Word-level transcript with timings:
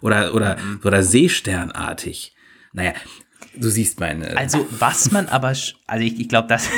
Oder, 0.00 0.34
oder, 0.34 0.56
mhm. 0.56 0.80
oder 0.84 1.02
Seesternartig. 1.02 2.34
Naja, 2.72 2.92
du 3.54 3.68
siehst 3.68 4.00
meine. 4.00 4.36
Also, 4.36 4.66
was 4.70 5.10
man 5.10 5.28
aber, 5.28 5.48
also 5.48 6.04
ich, 6.04 6.20
ich 6.20 6.28
glaube, 6.28 6.48
dass, 6.48 6.68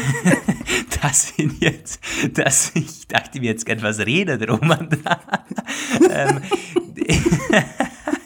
dass 1.02 1.34
jetzt, 1.60 2.00
dass 2.32 2.72
ich 2.74 3.06
dachte 3.06 3.40
mir 3.40 3.50
jetzt 3.50 3.68
etwas 3.68 3.98
redet, 4.00 4.48
Roman. 4.48 4.88
ähm, 6.10 6.42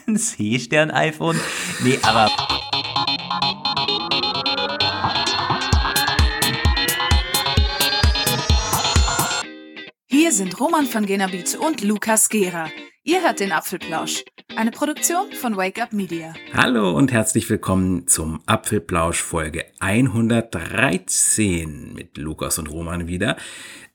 ein 0.07 0.17
Seestern-iPhone. 0.17 1.39
Nee, 1.83 1.99
aber. 2.01 2.31
Hier 10.09 10.31
sind 10.31 10.59
Roman 10.59 10.85
von 10.85 11.05
Genabit 11.05 11.55
und 11.55 11.83
Lukas 11.83 12.29
Gera. 12.29 12.69
Ihr 13.09 13.23
hört 13.23 13.39
den 13.39 13.53
Apfelplausch, 13.53 14.25
eine 14.57 14.71
Produktion 14.71 15.31
von 15.31 15.55
Wake 15.55 15.81
Up 15.81 15.93
Media. 15.93 16.33
Hallo 16.53 16.91
und 16.91 17.13
herzlich 17.13 17.49
willkommen 17.49 18.05
zum 18.05 18.41
Apfelplausch 18.47 19.23
Folge 19.23 19.63
113 19.79 21.93
mit 21.93 22.17
Lukas 22.17 22.59
und 22.59 22.69
Roman 22.69 23.07
wieder. 23.07 23.37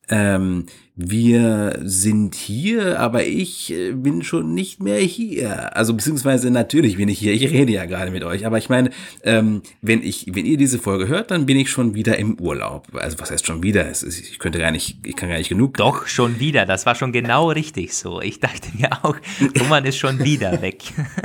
Ähm, 0.08 0.66
wir 0.94 1.78
sind 1.82 2.34
hier, 2.34 3.00
aber 3.00 3.24
ich 3.24 3.72
äh, 3.72 3.92
bin 3.92 4.22
schon 4.22 4.52
nicht 4.52 4.82
mehr 4.82 4.98
hier. 4.98 5.74
Also 5.74 5.94
beziehungsweise 5.94 6.50
natürlich 6.50 6.98
bin 6.98 7.08
ich 7.08 7.18
hier. 7.18 7.32
Ich 7.32 7.50
rede 7.50 7.72
ja 7.72 7.86
gerade 7.86 8.10
mit 8.10 8.22
euch. 8.22 8.44
Aber 8.44 8.58
ich 8.58 8.68
meine, 8.68 8.90
ähm, 9.22 9.62
wenn 9.80 10.02
ich, 10.02 10.26
wenn 10.34 10.44
ihr 10.44 10.58
diese 10.58 10.78
Folge 10.78 11.08
hört, 11.08 11.30
dann 11.30 11.46
bin 11.46 11.56
ich 11.56 11.70
schon 11.70 11.94
wieder 11.94 12.18
im 12.18 12.38
Urlaub. 12.38 12.88
Also 12.94 13.18
was 13.20 13.30
heißt 13.30 13.46
schon 13.46 13.62
wieder? 13.62 13.88
Ist, 13.88 14.02
ich 14.02 14.38
könnte 14.38 14.58
gar 14.58 14.70
nicht, 14.70 14.98
ich 15.06 15.16
kann 15.16 15.30
gar 15.30 15.38
nicht 15.38 15.48
genug. 15.48 15.78
Doch 15.78 16.06
schon 16.08 16.38
wieder. 16.40 16.66
Das 16.66 16.84
war 16.84 16.94
schon 16.94 17.12
genau 17.12 17.50
richtig 17.50 17.94
so. 17.94 18.20
Ich 18.20 18.40
dachte 18.40 18.68
mir 18.76 18.92
auch, 19.02 19.16
Roman 19.60 19.86
ist 19.86 19.96
schon 19.96 20.22
wieder 20.22 20.60
weg. 20.62 20.82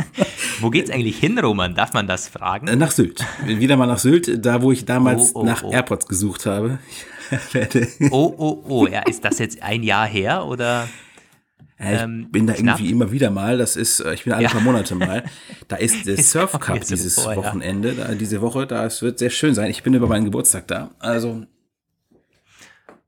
wo 0.61 0.69
geht's 0.69 0.89
eigentlich 0.89 1.17
hin, 1.17 1.37
Roman? 1.39 1.75
Darf 1.75 1.91
man 1.91 2.07
das 2.07 2.29
fragen? 2.29 2.77
Nach 2.77 2.91
Sylt. 2.91 3.25
Wieder 3.45 3.75
mal 3.75 3.87
nach 3.87 3.99
Sylt, 3.99 4.45
da 4.45 4.61
wo 4.61 4.71
ich 4.71 4.85
damals 4.85 5.35
oh, 5.35 5.41
oh, 5.41 5.43
nach 5.43 5.63
oh. 5.63 5.71
AirPods 5.71 6.07
gesucht 6.07 6.45
habe. 6.45 6.79
oh, 8.11 8.33
oh, 8.37 8.63
oh, 8.67 8.87
ja, 8.87 9.01
ist 9.01 9.23
das 9.23 9.39
jetzt 9.39 9.61
ein 9.61 9.83
Jahr 9.83 10.07
her 10.07 10.45
oder? 10.45 10.87
Ja, 11.79 11.91
ich 11.91 12.01
ähm, 12.01 12.31
bin 12.31 12.47
da 12.47 12.53
knapp. 12.53 12.79
irgendwie 12.79 12.91
immer 12.91 13.11
wieder 13.11 13.29
mal, 13.29 13.57
das 13.57 13.75
ist, 13.75 13.99
äh, 13.99 14.13
ich 14.13 14.23
bin 14.23 14.33
alle 14.33 14.43
ja. 14.43 14.49
paar 14.49 14.61
Monate 14.61 14.95
mal. 14.95 15.23
Da 15.67 15.75
ist 15.75 16.07
der 16.07 16.17
Surf 16.17 16.51
Cup 16.59 16.81
dieses 16.81 17.15
vor, 17.15 17.35
Wochenende, 17.35 17.93
da, 17.93 18.15
diese 18.15 18.41
Woche, 18.41 18.65
das 18.65 19.01
wird 19.01 19.19
sehr 19.19 19.29
schön 19.29 19.53
sein. 19.53 19.69
Ich 19.69 19.83
bin 19.83 19.93
über 19.93 20.07
meinen 20.07 20.25
Geburtstag 20.25 20.67
da, 20.67 20.91
also. 20.99 21.45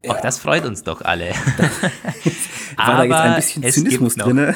Ja. 0.03 0.13
Ach, 0.15 0.21
das 0.21 0.39
freut 0.39 0.65
uns 0.65 0.83
doch 0.83 1.01
alle. 1.01 1.31
War 2.77 2.87
Aber 2.87 3.07
da 3.07 3.35
jetzt 3.35 3.57
ein 3.57 3.61
bisschen 3.61 3.83
Zynismus 3.83 4.15
drin? 4.15 4.55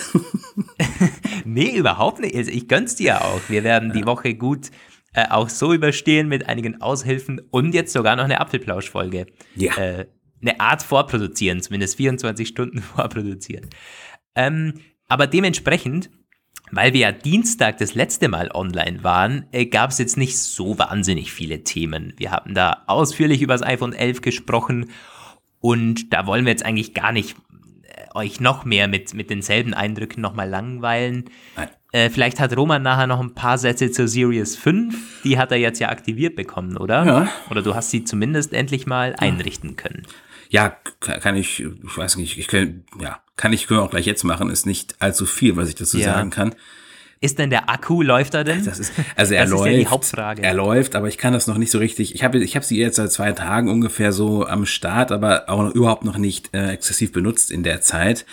nee, 1.43 1.75
überhaupt 1.75 2.19
nicht. 2.21 2.33
Also 2.33 2.49
ich 2.49 2.69
gönn's 2.69 2.95
dir 2.95 3.25
auch. 3.25 3.41
Wir 3.49 3.65
werden 3.65 3.91
die 3.91 4.05
Woche 4.05 4.35
gut 4.35 4.71
äh, 5.13 5.27
auch 5.29 5.49
so 5.49 5.73
überstehen 5.73 6.27
mit 6.27 6.47
einigen 6.49 6.81
Aushilfen 6.81 7.41
und 7.51 7.73
jetzt 7.73 7.93
sogar 7.93 8.15
noch 8.15 8.23
eine 8.23 8.41
Apfelplauschfolge. 8.41 9.27
Ja. 9.55 9.75
Äh, 9.77 10.05
eine 10.41 10.59
Art 10.59 10.83
vorproduzieren, 10.83 11.61
zumindest 11.61 11.95
24 11.97 12.47
Stunden 12.47 12.81
vorproduzieren. 12.81 13.69
Ähm, 14.35 14.73
aber 15.07 15.27
dementsprechend, 15.27 16.09
weil 16.71 16.93
wir 16.93 17.01
ja 17.01 17.11
Dienstag 17.11 17.77
das 17.77 17.95
letzte 17.95 18.27
Mal 18.27 18.49
online 18.53 19.03
waren, 19.03 19.45
äh, 19.51 19.65
gab 19.65 19.91
es 19.91 19.99
jetzt 19.99 20.17
nicht 20.17 20.37
so 20.37 20.77
wahnsinnig 20.79 21.31
viele 21.31 21.63
Themen. 21.63 22.13
Wir 22.17 22.31
haben 22.31 22.53
da 22.53 22.83
ausführlich 22.87 23.41
über 23.41 23.53
das 23.53 23.63
iPhone 23.63 23.93
11 23.93 24.21
gesprochen 24.21 24.89
und 25.59 26.11
da 26.11 26.25
wollen 26.27 26.45
wir 26.45 26.51
jetzt 26.51 26.65
eigentlich 26.65 26.93
gar 26.93 27.11
nicht 27.11 27.37
euch 28.13 28.39
noch 28.39 28.65
mehr 28.65 28.87
mit, 28.87 29.13
mit 29.13 29.29
denselben 29.29 29.73
Eindrücken 29.73 30.21
nochmal 30.21 30.49
langweilen. 30.49 31.25
Nein. 31.55 31.69
Äh, 31.91 32.09
vielleicht 32.09 32.39
hat 32.39 32.57
Roman 32.57 32.81
nachher 32.81 33.05
noch 33.05 33.19
ein 33.19 33.35
paar 33.35 33.57
Sätze 33.57 33.91
zur 33.91 34.07
Series 34.07 34.55
5. 34.55 35.23
Die 35.23 35.37
hat 35.37 35.51
er 35.51 35.57
jetzt 35.57 35.79
ja 35.79 35.89
aktiviert 35.89 36.35
bekommen, 36.35 36.75
oder? 36.77 37.05
Ja. 37.05 37.27
Oder 37.51 37.61
du 37.61 37.75
hast 37.75 37.91
sie 37.91 38.03
zumindest 38.03 38.51
endlich 38.51 38.87
mal 38.87 39.15
einrichten 39.17 39.75
können. 39.75 40.07
Ja, 40.49 40.75
kann 40.99 41.35
ich, 41.35 41.61
ich 41.61 41.97
weiß 41.97 42.17
nicht, 42.17 42.37
ich 42.37 42.47
kann, 42.47 42.83
ja, 42.99 43.19
kann 43.37 43.53
ich, 43.53 43.67
können 43.67 43.79
wir 43.79 43.83
auch 43.83 43.91
gleich 43.91 44.05
jetzt 44.05 44.23
machen, 44.23 44.49
ist 44.49 44.65
nicht 44.65 45.01
allzu 45.01 45.25
viel, 45.25 45.55
was 45.55 45.69
ich 45.69 45.75
dazu 45.75 45.97
ja. 45.97 46.13
sagen 46.13 46.29
kann. 46.29 46.55
Ist 47.23 47.39
denn 47.39 47.49
der 47.49 47.69
Akku, 47.69 48.01
läuft 48.01 48.33
er 48.33 48.43
denn? 48.43 48.65
Das 48.65 48.79
ist, 48.79 48.91
also 49.15 49.33
er 49.33 49.43
das 49.43 49.51
läuft. 49.51 49.67
Ist 49.67 49.71
ja 49.71 49.79
die 49.79 49.87
Hauptfrage. 49.87 50.41
Er 50.43 50.53
läuft, 50.53 50.93
aber 50.93 51.07
ich 51.07 51.17
kann 51.17 51.31
das 51.31 51.47
noch 51.47 51.57
nicht 51.57 51.71
so 51.71 51.77
richtig. 51.77 52.13
Ich 52.15 52.21
habe, 52.21 52.43
ich 52.43 52.57
habe 52.57 52.65
sie 52.65 52.77
jetzt 52.77 52.97
seit 52.97 53.13
zwei 53.13 53.31
Tagen 53.31 53.69
ungefähr 53.69 54.11
so 54.11 54.45
am 54.45 54.65
Start, 54.65 55.13
aber 55.13 55.47
auch 55.47 55.63
noch, 55.63 55.73
überhaupt 55.73 56.03
noch 56.03 56.17
nicht 56.17 56.53
äh, 56.53 56.71
exzessiv 56.71 57.13
benutzt 57.13 57.49
in 57.49 57.63
der 57.63 57.79
Zeit. 57.79 58.25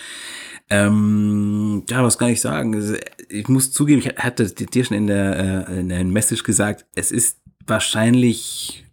Ähm, 0.70 1.84
ja, 1.88 2.02
was 2.02 2.18
kann 2.18 2.30
ich 2.30 2.40
sagen? 2.40 2.96
Ich 3.28 3.46
muss 3.46 3.70
zugeben, 3.70 4.02
ich 4.04 4.08
hatte 4.16 4.46
dir 4.50 4.84
schon 4.84 4.96
in 4.96 5.06
der, 5.06 5.68
äh, 5.68 5.78
in 5.78 5.88
der 5.88 6.02
Message 6.02 6.42
gesagt, 6.42 6.84
es 6.96 7.12
ist 7.12 7.38
wahrscheinlich, 7.68 8.86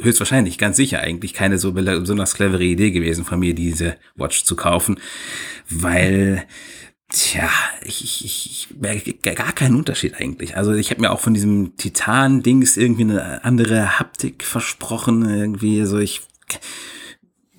höchstwahrscheinlich, 0.00 0.56
ganz 0.56 0.78
sicher 0.78 1.00
eigentlich 1.00 1.34
keine 1.34 1.58
so 1.58 1.72
besonders 1.72 2.32
clevere 2.32 2.64
Idee 2.64 2.90
gewesen 2.90 3.26
von 3.26 3.38
mir, 3.38 3.54
diese 3.54 3.96
Watch 4.16 4.44
zu 4.44 4.56
kaufen, 4.56 4.98
weil 5.68 6.46
Tja, 7.10 7.48
ich, 7.82 8.04
ich, 8.04 8.24
ich 8.24 8.68
merke 8.78 9.14
gar 9.14 9.52
keinen 9.52 9.76
Unterschied 9.76 10.14
eigentlich. 10.20 10.56
Also 10.56 10.74
ich 10.74 10.90
habe 10.90 11.00
mir 11.00 11.10
auch 11.10 11.20
von 11.20 11.32
diesem 11.32 11.76
Titan-Dings 11.78 12.76
irgendwie 12.76 13.04
eine 13.04 13.44
andere 13.44 13.98
Haptik 13.98 14.44
versprochen. 14.44 15.26
Irgendwie, 15.26 15.84
so 15.86 15.98
ich 15.98 16.20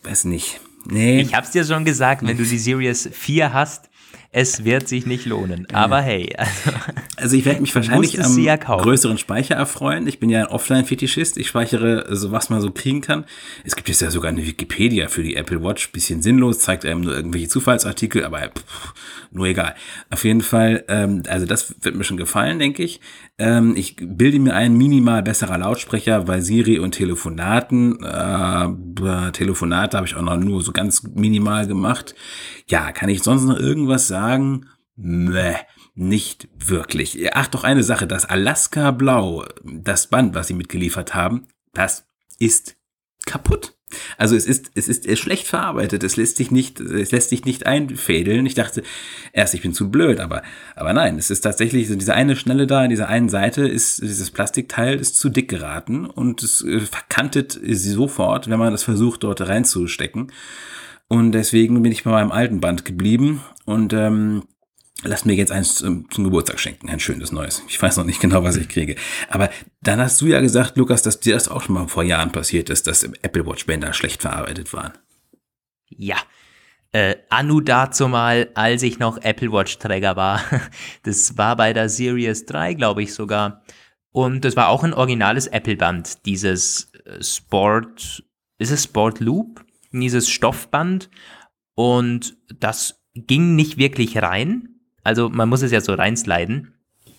weiß 0.04 0.26
nicht. 0.26 0.60
Nee. 0.86 1.22
Ich 1.22 1.34
hab's 1.34 1.52
dir 1.52 1.66
schon 1.66 1.84
gesagt, 1.84 2.26
wenn 2.26 2.38
du 2.38 2.44
die 2.44 2.60
Series 2.60 3.10
4 3.12 3.52
hast, 3.52 3.89
es 4.32 4.64
wird 4.64 4.88
sich 4.88 5.06
nicht 5.06 5.26
lohnen. 5.26 5.68
Aber 5.74 6.02
hey. 6.02 6.36
Also, 6.38 6.72
also 7.18 7.36
ich 7.36 7.46
werde 7.46 7.62
mich 7.62 7.74
wahrscheinlich 7.74 8.24
am 8.24 8.38
ja 8.38 8.56
größeren 8.56 9.18
Speicher 9.18 9.56
erfreuen. 9.56 10.08
Ich 10.08 10.20
bin 10.20 10.30
ja 10.30 10.42
ein 10.42 10.48
Offline-Fetischist. 10.48 11.38
Ich 11.38 11.48
speichere 11.48 12.16
so, 12.16 12.32
was 12.32 12.50
man 12.50 12.62
so 12.62 12.72
kriegen 12.72 13.02
kann. 13.02 13.26
Es 13.64 13.76
gibt 13.76 13.90
jetzt 13.90 14.02
ja 14.02 14.12
sogar 14.12 14.30
eine 14.30 14.46
Wikipedia 14.46 15.08
für 15.08 15.24
die 15.24 15.36
Apple 15.36 15.64
Watch. 15.64 15.92
Bisschen 15.92 16.22
sinnlos, 16.22 16.60
zeigt 16.60 16.86
einem 16.86 17.02
nur 17.02 17.16
irgendwelche 17.16 17.48
Zufallsartikel, 17.48 18.24
aber 18.24 18.40
pff, 18.50 18.94
nur 19.32 19.48
egal. 19.48 19.76
Auf 20.12 20.24
jeden 20.24 20.42
Fall, 20.42 20.84
ähm, 20.88 21.24
also 21.28 21.46
das 21.46 21.76
wird 21.82 21.96
mir 21.96 22.04
schon 22.04 22.18
gefallen, 22.18 22.60
denke 22.60 22.84
ich. 22.84 23.00
Ähm, 23.40 23.74
ich 23.78 23.96
bilde 23.96 24.38
mir 24.40 24.54
ein 24.54 24.78
minimal 24.78 25.24
besserer 25.24 25.58
Lautsprecher 25.58 26.24
bei 26.24 26.42
Siri 26.42 26.78
und 26.78 26.92
Telefonaten. 26.92 28.04
Äh, 28.04 29.32
Telefonate 29.32 29.98
habe 29.98 30.06
ich 30.06 30.16
auch 30.16 30.22
noch 30.22 30.38
nur 30.38 30.62
so 30.62 30.74
ganz 30.74 31.04
minimal 31.04 31.66
gemacht. 31.66 32.16
Ja, 32.68 32.92
kann 32.92 33.10
ich 33.10 33.24
sonst 33.24 33.46
noch 33.46 33.58
irgendwas 33.58 34.08
sagen? 34.08 34.66
Meh, 34.98 35.56
nicht 35.96 36.50
wirklich. 36.54 37.34
Ach, 37.34 37.48
doch 37.48 37.64
eine 37.64 37.84
Sache, 37.84 38.08
das 38.08 38.26
Alaska 38.26 38.92
Blau, 38.92 39.46
das 39.64 40.08
Band, 40.08 40.36
was 40.36 40.48
sie 40.48 40.54
mitgeliefert 40.54 41.16
haben, 41.16 41.48
das 41.74 42.06
ist 42.40 42.76
kaputt. 43.26 43.79
Also 44.18 44.36
es 44.36 44.46
ist, 44.46 44.72
es 44.76 44.88
ist 44.88 45.20
schlecht 45.20 45.48
verarbeitet, 45.48 46.04
es 46.04 46.16
lässt 46.16 46.38
sich 46.38 46.52
nicht, 46.52 46.80
es 46.80 47.12
lässt 47.12 47.30
sich 47.30 47.46
nicht 47.46 47.66
einfädeln. 47.66 48.46
Ich 48.46 48.54
dachte 48.54 48.84
erst, 49.34 49.54
ich 49.54 49.62
bin 49.62 49.74
zu 49.74 49.90
blöd, 49.90 50.20
aber, 50.20 50.44
aber 50.76 50.94
nein, 50.94 51.18
es 51.18 51.30
ist 51.30 51.42
tatsächlich 51.42 51.88
so 51.88 51.96
diese 51.96 52.14
eine 52.14 52.36
Schnelle 52.36 52.68
da, 52.68 52.82
an 52.82 52.90
dieser 52.90 53.10
einen 53.10 53.30
Seite 53.30 53.68
ist, 53.68 54.02
dieses 54.02 54.32
Plastikteil 54.32 55.00
ist 55.00 55.18
zu 55.18 55.30
dick 55.30 55.50
geraten 55.50 56.06
und 56.06 56.44
es 56.44 56.62
äh, 56.62 56.80
verkantet 56.80 57.60
sie 57.62 57.92
sofort, 57.92 58.50
wenn 58.50 58.60
man 58.60 58.74
es 58.74 58.84
versucht, 58.84 59.24
dort 59.24 59.42
reinzustecken. 59.42 60.32
Und 61.08 61.32
deswegen 61.32 61.82
bin 61.82 61.92
ich 61.92 62.04
bei 62.04 62.12
meinem 62.12 62.32
alten 62.32 62.60
Band 62.60 62.86
geblieben 62.86 63.42
und 63.66 63.94
ähm, 63.94 64.44
Lass 65.04 65.24
mir 65.24 65.34
jetzt 65.34 65.52
eins 65.52 65.76
zum, 65.76 66.10
zum, 66.12 66.26
Geburtstag 66.26 66.60
schenken, 66.60 66.90
ein 66.90 67.00
schönes 67.00 67.32
neues. 67.32 67.64
Ich 67.70 67.82
weiß 67.82 67.98
noch 67.98 68.04
nicht 68.04 68.20
genau, 68.20 68.44
was 68.44 68.58
ich 68.58 68.68
kriege. 68.68 68.96
Aber 69.30 69.50
dann 69.82 70.00
hast 70.00 70.20
du 70.20 70.28
ja 70.28 70.42
gesagt, 70.42 70.76
Lukas, 70.76 71.02
dass 71.02 71.20
dir 71.20 71.36
das 71.36 71.48
auch 71.48 71.62
schon 71.62 71.76
mal 71.76 71.88
vor 71.88 72.04
Jahren 72.04 72.32
passiert 72.32 72.70
ist, 72.70 72.88
dass 72.88 73.04
Apple 73.04 73.46
Watch 73.46 73.66
Bänder 73.66 73.94
schlecht 73.94 74.22
verarbeitet 74.22 74.74
waren. 74.74 74.94
Ja. 75.90 76.18
Äh, 76.92 77.16
Anu 77.30 77.62
dazu 77.62 78.08
mal, 78.08 78.50
als 78.56 78.84
ich 78.84 79.00
noch 79.00 79.18
Apple 79.22 79.52
Watch 79.52 79.78
Träger 79.80 80.16
war. 80.16 80.44
Das 81.04 81.38
war 81.38 81.56
bei 81.56 81.72
der 81.72 81.88
Series 81.88 82.46
3, 82.46 82.74
glaube 82.74 83.04
ich 83.04 83.14
sogar. 83.14 83.64
Und 84.12 84.44
das 84.44 84.56
war 84.56 84.68
auch 84.68 84.84
ein 84.84 84.94
originales 84.94 85.48
Apple 85.48 85.78
Band. 85.78 86.26
Dieses 86.26 86.92
äh, 87.06 87.24
Sport, 87.24 88.24
ist 88.58 88.72
es 88.72 88.84
Sport 88.84 89.22
Loop? 89.22 89.64
Dieses 89.92 90.30
Stoffband. 90.30 91.10
Und 91.76 92.36
das 92.60 93.02
ging 93.14 93.56
nicht 93.56 93.78
wirklich 93.78 94.18
rein 94.18 94.79
also 95.10 95.28
man 95.28 95.50
muss 95.50 95.64
es 95.64 95.72
ja 95.72 95.82
so 95.82 95.96
reinsliden. 95.96 96.76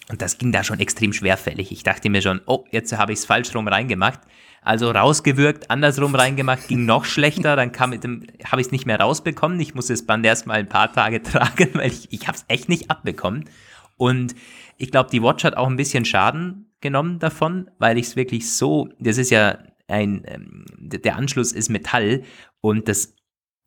Und 0.09 0.23
das 0.23 0.39
ging 0.39 0.53
da 0.53 0.63
schon 0.63 0.79
extrem 0.79 1.13
schwerfällig. 1.13 1.73
Ich 1.73 1.83
dachte 1.83 2.09
mir 2.09 2.23
schon, 2.23 2.41
oh, 2.47 2.65
jetzt 2.71 2.97
habe 2.97 3.13
ich 3.13 3.19
es 3.19 3.25
falsch 3.25 3.53
rum 3.53 3.67
reingemacht. 3.67 4.21
Also 4.63 4.93
rausgewürgt, 4.93 5.71
andersrum 5.71 6.15
reingemacht, 6.15 6.69
ging 6.69 6.85
noch 6.85 7.05
schlechter. 7.05 7.57
Dann 7.57 7.73
kam 7.73 7.91
mit 7.91 8.05
dem, 8.05 8.27
habe 8.45 8.61
ich 8.61 8.69
es 8.69 8.73
nicht 8.73 8.87
mehr 8.87 9.01
rausbekommen. 9.01 9.59
Ich 9.59 9.75
musste 9.75 9.93
das 9.93 10.07
Band 10.07 10.25
erstmal 10.25 10.59
ein 10.59 10.69
paar 10.69 10.93
Tage 10.93 11.21
tragen, 11.23 11.71
weil 11.73 11.91
ich, 11.91 12.13
ich 12.13 12.29
habe 12.29 12.39
es 12.39 12.45
echt 12.47 12.69
nicht 12.69 12.93
abbekommen. 12.93 13.49
Und 13.97 14.37
ich 14.79 14.93
glaube, 14.93 15.11
die 15.11 15.23
Watch 15.23 15.43
hat 15.43 15.57
auch 15.57 15.67
ein 15.67 15.77
bisschen 15.77 16.05
Schaden 16.05 16.73
genommen 16.81 17.19
davon, 17.19 17.71
weil 17.81 17.99
ich 17.99 18.07
es 18.07 18.17
wirklich 18.17 18.53
so, 18.53 18.89
das 19.01 19.19
ist 19.19 19.31
ja 19.31 19.59
ein, 19.89 20.23
ähm, 20.27 20.65
der 20.79 21.17
Anschluss 21.17 21.51
ist 21.51 21.71
Metall 21.71 22.23
und 22.61 22.87
das 22.87 23.15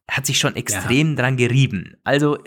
hat 0.10 0.26
sich 0.26 0.40
schon 0.40 0.56
extrem 0.56 1.10
ja. 1.10 1.16
dran 1.16 1.36
gerieben. 1.36 1.98
Also 2.06 2.38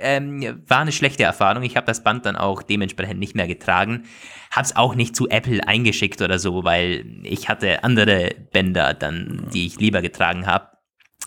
ähm, 0.00 0.62
war 0.66 0.80
eine 0.80 0.92
schlechte 0.92 1.24
Erfahrung. 1.24 1.62
Ich 1.62 1.76
habe 1.76 1.86
das 1.86 2.02
Band 2.02 2.26
dann 2.26 2.36
auch 2.36 2.62
dementsprechend 2.62 3.18
nicht 3.18 3.34
mehr 3.34 3.46
getragen. 3.46 4.04
Hab's 4.50 4.76
auch 4.76 4.94
nicht 4.94 5.16
zu 5.16 5.28
Apple 5.28 5.66
eingeschickt 5.66 6.22
oder 6.22 6.38
so, 6.38 6.64
weil 6.64 7.20
ich 7.22 7.48
hatte 7.48 7.84
andere 7.84 8.30
Bänder 8.52 8.94
dann, 8.94 9.48
die 9.52 9.66
ich 9.66 9.78
lieber 9.78 10.02
getragen 10.02 10.46
habe. 10.46 10.68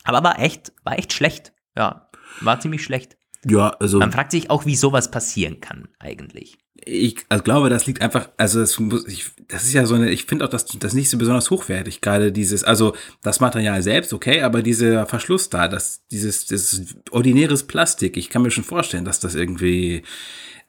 Aber 0.04 0.24
war 0.24 0.40
echt, 0.40 0.72
war 0.84 0.98
echt 0.98 1.14
schlecht. 1.14 1.54
Ja, 1.76 2.10
war 2.42 2.60
ziemlich 2.60 2.84
schlecht. 2.84 3.18
Ja, 3.46 3.70
also. 3.80 4.00
Man 4.00 4.12
fragt 4.12 4.32
sich 4.32 4.50
auch, 4.50 4.66
wie 4.66 4.76
sowas 4.76 5.12
passieren 5.12 5.62
kann, 5.62 5.90
eigentlich. 6.00 6.58
Ich 6.86 7.26
also 7.30 7.44
glaube, 7.44 7.70
das 7.70 7.86
liegt 7.86 8.02
einfach, 8.02 8.30
also 8.38 8.60
das, 8.60 8.80
muss, 8.80 9.08
ich, 9.08 9.32
das 9.48 9.64
ist 9.64 9.74
ja 9.74 9.86
so 9.86 9.96
eine, 9.96 10.10
ich 10.10 10.26
finde 10.26 10.46
auch, 10.46 10.50
dass 10.50 10.66
das 10.66 10.94
nicht 10.94 11.10
so 11.10 11.18
besonders 11.18 11.50
hochwertig, 11.50 12.02
gerade 12.02 12.32
dieses, 12.32 12.64
also 12.64 12.96
das 13.22 13.40
Material 13.40 13.82
selbst, 13.82 14.14
okay, 14.14 14.42
aber 14.42 14.62
dieser 14.62 15.06
Verschluss 15.06 15.50
da, 15.50 15.68
das, 15.68 16.06
dieses, 16.12 16.46
dieses 16.46 16.96
ordinäres 17.12 17.64
Plastik, 17.64 18.18
ich 18.18 18.30
kann 18.30 18.42
mir 18.42 18.52
schon 18.52 18.64
vorstellen, 18.64 19.06
dass 19.06 19.20
das 19.20 19.36
irgendwie 19.36 20.04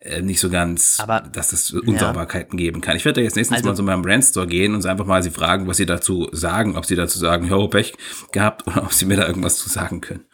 äh, 0.00 0.22
nicht 0.22 0.40
so 0.40 0.48
ganz, 0.48 0.98
aber, 0.98 1.20
dass 1.20 1.50
das 1.50 1.72
Unsauberkeiten 1.72 2.58
ja. 2.58 2.64
geben 2.64 2.80
kann. 2.80 2.96
Ich 2.96 3.04
werde 3.04 3.20
da 3.20 3.24
jetzt 3.24 3.36
nächstes 3.36 3.58
also, 3.58 3.68
Mal 3.68 3.76
so 3.76 3.84
beim 3.84 4.02
Brandstore 4.02 4.46
gehen 4.46 4.74
und 4.74 4.86
einfach 4.86 5.04
mal 5.04 5.22
sie 5.22 5.30
fragen, 5.30 5.66
was 5.66 5.76
sie 5.76 5.86
dazu 5.86 6.28
sagen, 6.32 6.76
ob 6.76 6.86
sie 6.86 6.96
dazu 6.96 7.18
sagen, 7.18 7.48
ja, 7.48 7.66
Pech 7.66 7.92
gehabt 8.32 8.66
oder 8.66 8.84
ob 8.84 8.92
sie 8.92 9.04
mir 9.04 9.16
da 9.16 9.26
irgendwas 9.26 9.58
zu 9.58 9.68
sagen 9.68 10.00
können. 10.00 10.24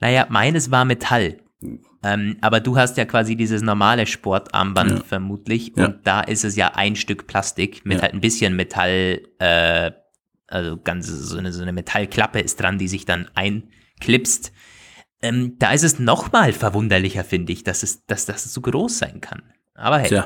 Naja, 0.00 0.26
meines 0.28 0.70
war 0.70 0.84
Metall. 0.84 1.38
Ähm, 2.02 2.36
aber 2.40 2.60
du 2.60 2.76
hast 2.76 2.96
ja 2.96 3.04
quasi 3.04 3.34
dieses 3.34 3.62
normale 3.62 4.06
Sportarmband 4.06 4.90
ja. 4.90 5.04
vermutlich 5.04 5.72
ja. 5.76 5.86
und 5.86 6.06
da 6.06 6.20
ist 6.20 6.44
es 6.44 6.54
ja 6.54 6.74
ein 6.74 6.94
Stück 6.94 7.26
Plastik 7.26 7.84
mit 7.84 7.98
ja. 7.98 8.02
halt 8.02 8.14
ein 8.14 8.20
bisschen 8.20 8.54
Metall, 8.54 9.20
äh, 9.38 9.90
also 10.46 10.76
ganz 10.76 11.08
so 11.08 11.38
eine, 11.38 11.52
so 11.52 11.62
eine 11.62 11.72
Metallklappe 11.72 12.40
ist 12.40 12.60
dran, 12.60 12.78
die 12.78 12.88
sich 12.88 13.04
dann 13.04 13.28
einklipst. 13.34 14.52
Ähm, 15.20 15.56
da 15.58 15.72
ist 15.72 15.82
es 15.82 15.98
nochmal 15.98 16.52
verwunderlicher, 16.52 17.24
finde 17.24 17.52
ich, 17.52 17.64
dass 17.64 17.82
es, 17.82 18.06
dass 18.06 18.26
das 18.26 18.44
so 18.44 18.60
groß 18.60 18.98
sein 18.98 19.20
kann. 19.20 19.42
Aber 19.74 19.98
hey, 19.98 20.22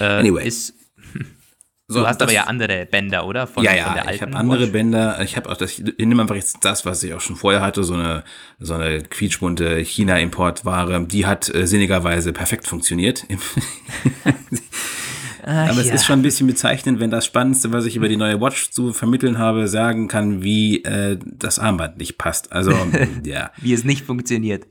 äh, 0.00 0.04
anyway. 0.04 0.46
ist 0.46 0.74
so, 1.86 2.00
du 2.00 2.06
hast 2.06 2.22
aber 2.22 2.32
ja 2.32 2.44
andere 2.44 2.86
Bänder, 2.86 3.26
oder? 3.26 3.46
Von, 3.46 3.62
ja, 3.62 3.74
ja, 3.74 4.02
von 4.02 4.14
ich 4.14 4.22
habe 4.22 4.34
andere 4.36 4.66
Bänder. 4.68 5.20
Ich 5.22 5.36
habe 5.36 5.50
auch 5.50 5.56
das, 5.56 5.78
ich 5.78 6.06
nehme 6.06 6.22
einfach 6.22 6.34
jetzt 6.34 6.64
das, 6.64 6.86
was 6.86 7.02
ich 7.02 7.12
auch 7.12 7.20
schon 7.20 7.36
vorher 7.36 7.60
hatte, 7.60 7.84
so 7.84 7.92
eine, 7.92 8.24
so 8.58 8.72
eine 8.74 9.02
quietschbunte 9.02 9.76
China-Importware. 9.80 11.06
Die 11.06 11.26
hat 11.26 11.54
äh, 11.54 11.66
sinnigerweise 11.66 12.32
perfekt 12.32 12.66
funktioniert. 12.66 13.26
Ach, 15.46 15.70
Aber 15.70 15.80
es 15.80 15.88
ja. 15.88 15.94
ist 15.94 16.06
schon 16.06 16.20
ein 16.20 16.22
bisschen 16.22 16.46
bezeichnend, 16.46 17.00
wenn 17.00 17.10
das 17.10 17.26
Spannendste, 17.26 17.70
was 17.70 17.84
ich 17.84 17.96
über 17.96 18.08
die 18.08 18.16
neue 18.16 18.40
Watch 18.40 18.70
zu 18.70 18.94
vermitteln 18.94 19.38
habe, 19.38 19.68
sagen 19.68 20.08
kann, 20.08 20.42
wie 20.42 20.82
äh, 20.84 21.18
das 21.22 21.58
Armband 21.58 21.98
nicht 21.98 22.16
passt. 22.16 22.52
Also, 22.52 22.72
ja. 23.24 23.50
wie 23.60 23.74
es 23.74 23.84
nicht 23.84 24.06
funktioniert. 24.06 24.66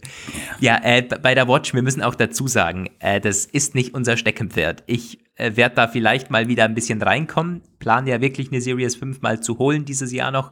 Ja, 0.60 0.80
ja 0.84 0.98
äh, 0.98 1.04
bei 1.22 1.36
der 1.36 1.48
Watch, 1.48 1.76
wir 1.76 1.84
müssen 1.84 2.02
auch 2.02 2.16
dazu 2.16 2.48
sagen, 2.48 2.90
äh, 3.00 3.22
das 3.22 3.46
ist 3.46 3.76
nicht 3.76 3.94
unser 3.94 4.18
Steckenpferd. 4.18 4.84
Ich 4.88 5.20
äh, 5.36 5.56
werde 5.56 5.76
da 5.76 5.88
vielleicht 5.88 6.32
mal 6.32 6.48
wieder 6.48 6.66
ein 6.66 6.74
bisschen 6.74 7.00
reinkommen. 7.02 7.62
Plan 7.78 8.08
ja 8.08 8.20
wirklich 8.20 8.52
eine 8.52 8.60
Series 8.60 8.96
5 8.96 9.22
mal 9.22 9.42
zu 9.42 9.60
holen 9.60 9.86
dieses 9.86 10.12
Jahr 10.12 10.32
noch. 10.32 10.52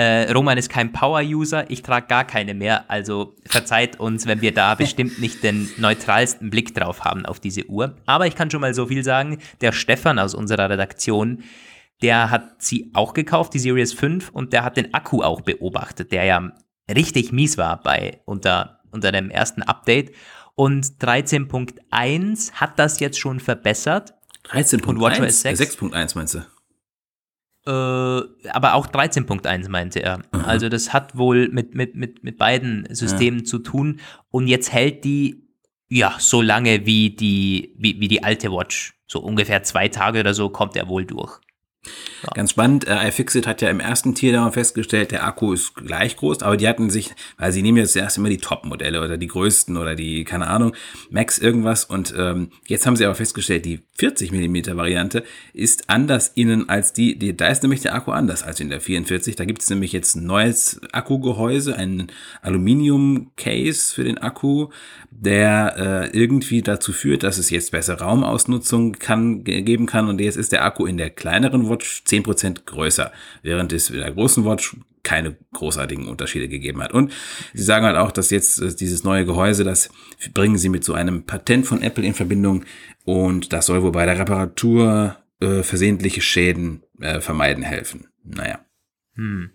Äh, 0.00 0.32
Roman 0.32 0.56
ist 0.56 0.70
kein 0.70 0.92
Power-User, 0.92 1.70
ich 1.70 1.82
trage 1.82 2.06
gar 2.06 2.24
keine 2.24 2.54
mehr, 2.54 2.90
also 2.90 3.36
verzeiht 3.44 4.00
uns, 4.00 4.26
wenn 4.26 4.40
wir 4.40 4.54
da 4.54 4.74
bestimmt 4.84 5.20
nicht 5.20 5.42
den 5.42 5.68
neutralsten 5.76 6.48
Blick 6.48 6.74
drauf 6.74 7.04
haben 7.04 7.26
auf 7.26 7.38
diese 7.38 7.66
Uhr. 7.66 7.96
Aber 8.06 8.26
ich 8.26 8.34
kann 8.34 8.50
schon 8.50 8.62
mal 8.62 8.72
so 8.72 8.86
viel 8.86 9.04
sagen, 9.04 9.40
der 9.60 9.72
Stefan 9.72 10.18
aus 10.18 10.34
unserer 10.34 10.70
Redaktion, 10.70 11.44
der 12.00 12.30
hat 12.30 12.62
sie 12.62 12.90
auch 12.94 13.12
gekauft, 13.12 13.52
die 13.52 13.58
Series 13.58 13.92
5, 13.92 14.30
und 14.30 14.54
der 14.54 14.64
hat 14.64 14.78
den 14.78 14.94
Akku 14.94 15.22
auch 15.22 15.42
beobachtet, 15.42 16.12
der 16.12 16.24
ja 16.24 16.50
richtig 16.90 17.30
mies 17.30 17.58
war 17.58 17.82
bei 17.82 18.22
unter, 18.24 18.80
unter 18.92 19.12
dem 19.12 19.28
ersten 19.28 19.60
Update. 19.60 20.12
Und 20.54 20.86
13.1 21.02 22.52
hat 22.52 22.78
das 22.78 23.00
jetzt 23.00 23.18
schon 23.18 23.38
verbessert. 23.38 24.14
13.1? 24.48 25.44
6.1 25.44 26.12
meinst 26.16 26.34
du? 26.36 26.40
Äh, 27.66 27.70
aber 27.70 28.74
auch 28.74 28.86
13.1 28.86 29.68
meinte 29.68 30.02
er. 30.02 30.22
Aha. 30.32 30.44
Also 30.44 30.68
das 30.68 30.92
hat 30.92 31.16
wohl 31.16 31.48
mit, 31.48 31.74
mit, 31.74 31.94
mit, 31.94 32.24
mit 32.24 32.38
beiden 32.38 32.86
Systemen 32.94 33.40
ja. 33.40 33.44
zu 33.44 33.58
tun. 33.58 34.00
Und 34.30 34.46
jetzt 34.46 34.72
hält 34.72 35.04
die 35.04 35.48
ja 35.88 36.14
so 36.18 36.40
lange 36.40 36.86
wie 36.86 37.10
die, 37.10 37.74
wie, 37.78 38.00
wie 38.00 38.08
die 38.08 38.24
alte 38.24 38.50
Watch. 38.50 38.94
So 39.06 39.20
ungefähr 39.20 39.62
zwei 39.64 39.88
Tage 39.88 40.20
oder 40.20 40.34
so 40.34 40.48
kommt 40.48 40.76
er 40.76 40.88
wohl 40.88 41.04
durch. 41.04 41.40
Ja. 42.22 42.28
Ganz 42.34 42.50
spannend, 42.50 42.86
äh, 42.86 43.08
iFixit 43.08 43.46
hat 43.46 43.62
ja 43.62 43.70
im 43.70 43.80
ersten 43.80 44.14
mal 44.32 44.52
festgestellt, 44.52 45.12
der 45.12 45.24
Akku 45.24 45.54
ist 45.54 45.74
gleich 45.74 46.16
groß, 46.16 46.42
aber 46.42 46.58
die 46.58 46.68
hatten 46.68 46.90
sich, 46.90 47.14
weil 47.38 47.52
sie 47.52 47.62
nehmen 47.62 47.78
jetzt 47.78 47.96
erst 47.96 48.18
immer 48.18 48.28
die 48.28 48.36
Top-Modelle 48.36 49.02
oder 49.02 49.16
die 49.16 49.26
größten 49.26 49.78
oder 49.78 49.94
die, 49.94 50.24
keine 50.24 50.46
Ahnung, 50.48 50.76
Max 51.08 51.38
irgendwas 51.38 51.86
und 51.86 52.14
ähm, 52.16 52.50
jetzt 52.66 52.86
haben 52.86 52.96
sie 52.96 53.06
aber 53.06 53.14
festgestellt, 53.14 53.64
die 53.64 53.80
40 54.00 54.32
mm 54.32 54.76
Variante 54.76 55.24
ist 55.52 55.90
anders 55.90 56.32
innen 56.34 56.70
als 56.70 56.94
die, 56.94 57.18
die, 57.18 57.36
da 57.36 57.48
ist 57.48 57.62
nämlich 57.62 57.82
der 57.82 57.94
Akku 57.94 58.12
anders 58.12 58.42
als 58.42 58.58
in 58.58 58.70
der 58.70 58.80
44, 58.80 59.36
da 59.36 59.44
gibt 59.44 59.60
es 59.60 59.68
nämlich 59.68 59.92
jetzt 59.92 60.16
ein 60.16 60.24
neues 60.24 60.80
Akkugehäuse, 60.92 61.76
ein 61.76 62.06
Aluminium-Case 62.40 63.94
für 63.94 64.04
den 64.04 64.16
Akku, 64.16 64.68
der 65.10 66.10
äh, 66.12 66.18
irgendwie 66.18 66.62
dazu 66.62 66.94
führt, 66.94 67.24
dass 67.24 67.36
es 67.36 67.50
jetzt 67.50 67.72
bessere 67.72 68.00
Raumausnutzung 68.00 68.92
kann, 68.92 69.44
geben 69.44 69.84
kann. 69.84 70.08
Und 70.08 70.18
jetzt 70.20 70.36
ist 70.36 70.52
der 70.52 70.64
Akku 70.64 70.86
in 70.86 70.96
der 70.96 71.10
kleineren 71.10 71.68
Watch 71.68 72.02
10% 72.06 72.64
größer, 72.64 73.12
während 73.42 73.72
es 73.74 73.90
in 73.90 73.98
der 73.98 74.12
großen 74.12 74.46
Watch 74.46 74.76
keine 75.02 75.36
großartigen 75.52 76.08
Unterschiede 76.08 76.48
gegeben 76.48 76.82
hat. 76.82 76.92
Und 76.92 77.12
sie 77.54 77.62
sagen 77.62 77.86
halt 77.86 77.96
auch, 77.96 78.12
dass 78.12 78.30
jetzt 78.30 78.60
äh, 78.60 78.74
dieses 78.74 79.04
neue 79.04 79.24
Gehäuse, 79.24 79.64
das 79.64 79.90
bringen 80.34 80.58
sie 80.58 80.68
mit 80.68 80.84
so 80.84 80.94
einem 80.94 81.24
Patent 81.24 81.66
von 81.66 81.82
Apple 81.82 82.04
in 82.04 82.14
Verbindung 82.14 82.64
und 83.04 83.52
das 83.52 83.66
soll 83.66 83.82
wohl 83.82 83.92
bei 83.92 84.06
der 84.06 84.18
Reparatur 84.18 85.16
äh, 85.40 85.62
versehentliche 85.62 86.20
Schäden 86.20 86.82
äh, 87.00 87.20
vermeiden 87.20 87.62
helfen. 87.62 88.08
Naja. 88.24 88.64
Hm. 89.14 89.50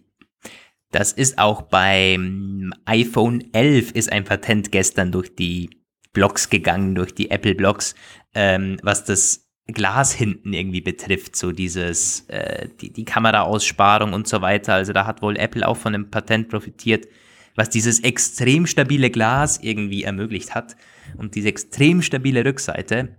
Das 0.91 1.11
ist 1.11 1.37
auch 1.37 1.63
beim 1.63 2.73
iPhone 2.85 3.43
11 3.53 3.91
ist 3.91 4.11
ein 4.11 4.23
Patent 4.23 4.71
gestern 4.71 5.11
durch 5.11 5.35
die 5.35 5.81
Blogs 6.13 6.49
gegangen, 6.49 6.95
durch 6.95 7.13
die 7.13 7.29
Apple 7.31 7.53
Blogs, 7.53 7.95
ähm, 8.33 8.77
was 8.81 9.03
das 9.03 9.44
Glas 9.67 10.13
hinten 10.13 10.53
irgendwie 10.53 10.81
betrifft, 10.81 11.35
so 11.35 11.51
dieses, 11.51 12.21
äh, 12.27 12.69
die, 12.81 12.91
die 12.91 13.05
Kameraaussparung 13.05 14.13
und 14.13 14.27
so 14.27 14.41
weiter. 14.41 14.75
Also 14.75 14.93
da 14.93 15.05
hat 15.05 15.21
wohl 15.21 15.37
Apple 15.37 15.67
auch 15.67 15.77
von 15.77 15.95
einem 15.95 16.11
Patent 16.11 16.49
profitiert, 16.49 17.07
was 17.55 17.69
dieses 17.69 18.01
extrem 18.01 18.67
stabile 18.67 19.09
Glas 19.09 19.59
irgendwie 19.61 20.03
ermöglicht 20.03 20.53
hat. 20.53 20.75
Und 21.17 21.35
diese 21.35 21.49
extrem 21.49 22.01
stabile 22.01 22.45
Rückseite, 22.45 23.15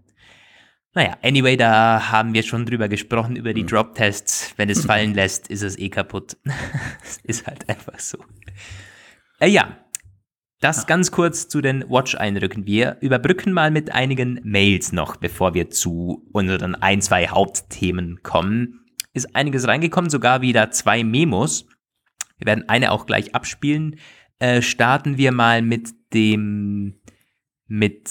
naja, 0.97 1.19
anyway, 1.23 1.59
da 1.59 2.11
haben 2.11 2.33
wir 2.33 2.43
schon 2.43 2.65
drüber 2.65 2.89
gesprochen, 2.89 3.37
über 3.37 3.53
die 3.53 3.61
hm. 3.61 3.69
Drop-Tests. 3.69 4.55
Wenn 4.57 4.71
es 4.71 4.85
fallen 4.87 5.13
lässt, 5.13 5.49
ist 5.49 5.63
es 5.63 5.79
eh 5.79 5.91
kaputt. 5.91 6.39
ist 7.23 7.47
halt 7.47 7.69
einfach 7.69 7.99
so. 7.99 8.19
Äh, 9.39 9.49
ja, 9.49 9.77
das 10.61 10.87
ganz 10.87 11.11
kurz 11.11 11.49
zu 11.49 11.61
den 11.61 11.85
Watch-Eindrücken. 11.89 12.67
Wir 12.67 12.97
überbrücken 13.01 13.53
mal 13.53 13.71
mit 13.71 13.93
einigen 13.93 14.41
Mails 14.43 14.93
noch, 14.93 15.17
bevor 15.17 15.55
wir 15.55 15.71
zu 15.71 16.27
unseren 16.33 16.75
ein, 16.75 17.03
zwei 17.03 17.29
Hauptthemen 17.29 18.23
kommen. 18.23 18.87
Ist 19.13 19.37
einiges 19.37 19.67
reingekommen, 19.67 20.11
sogar 20.11 20.41
wieder 20.41 20.71
zwei 20.71 21.05
Memos. 21.05 21.67
Wir 22.39 22.47
werden 22.47 22.69
eine 22.69 22.93
auch 22.93 23.07
gleich 23.07 23.35
abspielen. 23.35 23.97
Äh, 24.39 24.63
starten 24.63 25.17
wir 25.19 25.33
mal 25.33 25.63
mit 25.63 25.91
dem, 26.13 27.01
mit 27.67 28.09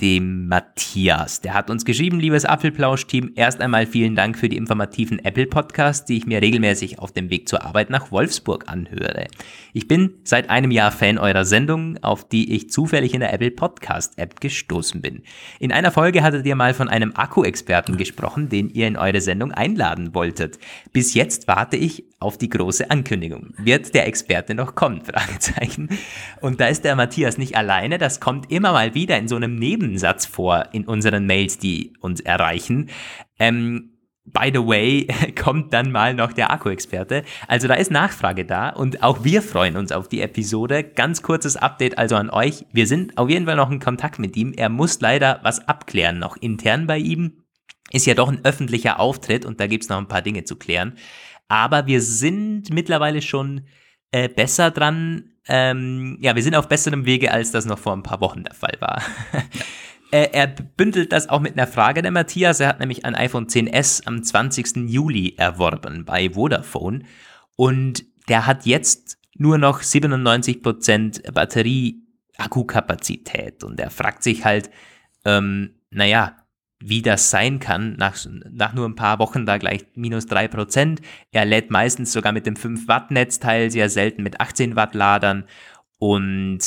dem 0.00 0.48
Matthias. 0.48 1.40
Der 1.40 1.54
hat 1.54 1.70
uns 1.70 1.84
geschrieben, 1.84 2.18
liebes 2.18 2.44
Apfelplausch-Team, 2.44 3.32
erst 3.36 3.60
einmal 3.60 3.86
vielen 3.86 4.16
Dank 4.16 4.36
für 4.36 4.48
die 4.48 4.56
informativen 4.56 5.20
Apple-Podcasts, 5.20 6.04
die 6.04 6.16
ich 6.16 6.26
mir 6.26 6.42
regelmäßig 6.42 6.98
auf 6.98 7.12
dem 7.12 7.30
Weg 7.30 7.48
zur 7.48 7.64
Arbeit 7.64 7.90
nach 7.90 8.10
Wolfsburg 8.10 8.68
anhöre. 8.68 9.28
Ich 9.72 9.86
bin 9.86 10.14
seit 10.24 10.50
einem 10.50 10.72
Jahr 10.72 10.90
Fan 10.90 11.16
eurer 11.16 11.44
Sendung, 11.44 11.96
auf 12.02 12.28
die 12.28 12.54
ich 12.54 12.70
zufällig 12.70 13.14
in 13.14 13.20
der 13.20 13.32
Apple 13.32 13.52
Podcast-App 13.52 14.40
gestoßen 14.40 15.00
bin. 15.00 15.22
In 15.60 15.70
einer 15.70 15.92
Folge 15.92 16.24
hattet 16.24 16.44
ihr 16.44 16.56
mal 16.56 16.74
von 16.74 16.88
einem 16.88 17.12
Akku-Experten 17.14 17.96
gesprochen, 17.96 18.48
den 18.48 18.70
ihr 18.70 18.88
in 18.88 18.96
eure 18.96 19.20
Sendung 19.20 19.52
einladen 19.52 20.12
wolltet. 20.14 20.58
Bis 20.92 21.14
jetzt 21.14 21.46
warte 21.46 21.76
ich 21.76 22.04
auf 22.24 22.38
die 22.38 22.48
große 22.48 22.90
Ankündigung. 22.90 23.52
Wird 23.58 23.94
der 23.94 24.06
Experte 24.06 24.54
noch 24.54 24.74
kommen? 24.74 25.02
Fragezeichen. 25.04 25.90
Und 26.40 26.58
da 26.58 26.66
ist 26.66 26.84
der 26.84 26.96
Matthias 26.96 27.36
nicht 27.36 27.56
alleine. 27.56 27.98
Das 27.98 28.18
kommt 28.18 28.50
immer 28.50 28.72
mal 28.72 28.94
wieder 28.94 29.18
in 29.18 29.28
so 29.28 29.36
einem 29.36 29.56
Nebensatz 29.56 30.24
vor 30.24 30.70
in 30.72 30.86
unseren 30.86 31.26
Mails, 31.26 31.58
die 31.58 31.92
uns 32.00 32.20
erreichen. 32.20 32.88
Ähm, 33.38 33.90
By 34.26 34.50
the 34.50 34.60
way, 34.60 35.06
kommt 35.38 35.74
dann 35.74 35.92
mal 35.92 36.14
noch 36.14 36.32
der 36.32 36.50
Akku-Experte. 36.50 37.24
Also 37.46 37.68
da 37.68 37.74
ist 37.74 37.90
Nachfrage 37.90 38.46
da 38.46 38.70
und 38.70 39.02
auch 39.02 39.22
wir 39.22 39.42
freuen 39.42 39.76
uns 39.76 39.92
auf 39.92 40.08
die 40.08 40.22
Episode. 40.22 40.82
Ganz 40.82 41.20
kurzes 41.20 41.58
Update 41.58 41.98
also 41.98 42.16
an 42.16 42.30
euch. 42.30 42.64
Wir 42.72 42.86
sind 42.86 43.18
auf 43.18 43.28
jeden 43.28 43.44
Fall 43.44 43.56
noch 43.56 43.70
in 43.70 43.80
Kontakt 43.80 44.18
mit 44.18 44.34
ihm. 44.38 44.54
Er 44.56 44.70
muss 44.70 44.98
leider 45.02 45.40
was 45.42 45.68
abklären, 45.68 46.18
noch 46.18 46.38
intern 46.38 46.86
bei 46.86 46.96
ihm. 46.96 47.44
Ist 47.90 48.06
ja 48.06 48.14
doch 48.14 48.28
ein 48.28 48.42
öffentlicher 48.44 48.98
Auftritt 48.98 49.44
und 49.44 49.60
da 49.60 49.66
gibt's 49.66 49.90
noch 49.90 49.98
ein 49.98 50.08
paar 50.08 50.22
Dinge 50.22 50.44
zu 50.44 50.56
klären. 50.56 50.94
Aber 51.54 51.86
wir 51.86 52.02
sind 52.02 52.74
mittlerweile 52.74 53.22
schon 53.22 53.68
äh, 54.10 54.28
besser 54.28 54.72
dran. 54.72 55.30
Ähm, 55.46 56.18
ja, 56.20 56.34
wir 56.34 56.42
sind 56.42 56.56
auf 56.56 56.66
besserem 56.66 57.06
Wege, 57.06 57.30
als 57.30 57.52
das 57.52 57.64
noch 57.64 57.78
vor 57.78 57.92
ein 57.92 58.02
paar 58.02 58.20
Wochen 58.20 58.42
der 58.42 58.54
Fall 58.54 58.76
war. 58.80 59.00
Äh, 60.10 60.30
er 60.32 60.46
bündelt 60.46 61.12
das 61.12 61.28
auch 61.28 61.40
mit 61.40 61.52
einer 61.54 61.66
Frage 61.66 62.00
der 62.00 62.12
Matthias. 62.12 62.60
Er 62.60 62.68
hat 62.68 62.78
nämlich 62.78 63.04
ein 63.04 63.16
iPhone 63.16 63.48
10s 63.48 64.06
am 64.06 64.22
20. 64.22 64.88
Juli 64.88 65.34
erworben 65.36 66.04
bei 66.04 66.30
Vodafone 66.30 67.02
und 67.56 68.04
der 68.28 68.46
hat 68.46 68.64
jetzt 68.64 69.18
nur 69.34 69.58
noch 69.58 69.80
97% 69.80 71.32
Batterie-Akkukapazität 71.32 73.64
und 73.64 73.80
er 73.80 73.90
fragt 73.90 74.22
sich 74.22 74.44
halt, 74.44 74.70
ähm, 75.24 75.80
naja, 75.90 76.36
wie 76.86 77.00
das 77.00 77.30
sein 77.30 77.60
kann, 77.60 77.96
nach, 77.96 78.14
nach 78.50 78.74
nur 78.74 78.86
ein 78.86 78.94
paar 78.94 79.18
Wochen 79.18 79.46
da 79.46 79.56
gleich 79.56 79.86
minus 79.94 80.26
3%. 80.26 80.98
Er 81.32 81.44
lädt 81.46 81.70
meistens 81.70 82.12
sogar 82.12 82.32
mit 82.32 82.44
dem 82.44 82.56
5 82.56 82.88
Watt 82.88 83.10
Netzteil, 83.10 83.70
sehr 83.70 83.88
selten 83.88 84.22
mit 84.22 84.38
18 84.38 84.76
Watt 84.76 84.94
Ladern 84.94 85.44
und 85.98 86.58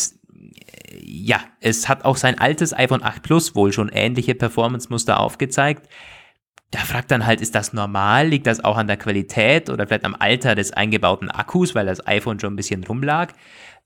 ja, 0.91 1.39
es 1.59 1.87
hat 1.87 2.03
auch 2.03 2.17
sein 2.17 2.39
altes 2.39 2.73
iPhone 2.73 3.03
8 3.03 3.21
Plus 3.21 3.55
wohl 3.55 3.71
schon 3.71 3.89
ähnliche 3.89 4.33
Performance-Muster 4.33 5.19
aufgezeigt. 5.19 5.87
Da 6.71 6.79
fragt 6.79 7.11
dann 7.11 7.25
halt, 7.25 7.39
ist 7.39 7.53
das 7.53 7.73
normal? 7.73 8.27
Liegt 8.27 8.47
das 8.47 8.63
auch 8.63 8.77
an 8.77 8.87
der 8.87 8.97
Qualität 8.97 9.69
oder 9.69 9.85
vielleicht 9.85 10.03
am 10.03 10.15
Alter 10.17 10.55
des 10.55 10.73
eingebauten 10.73 11.29
Akkus, 11.29 11.75
weil 11.75 11.85
das 11.85 12.05
iPhone 12.07 12.39
schon 12.39 12.53
ein 12.53 12.57
bisschen 12.57 12.83
rumlag? 12.83 13.33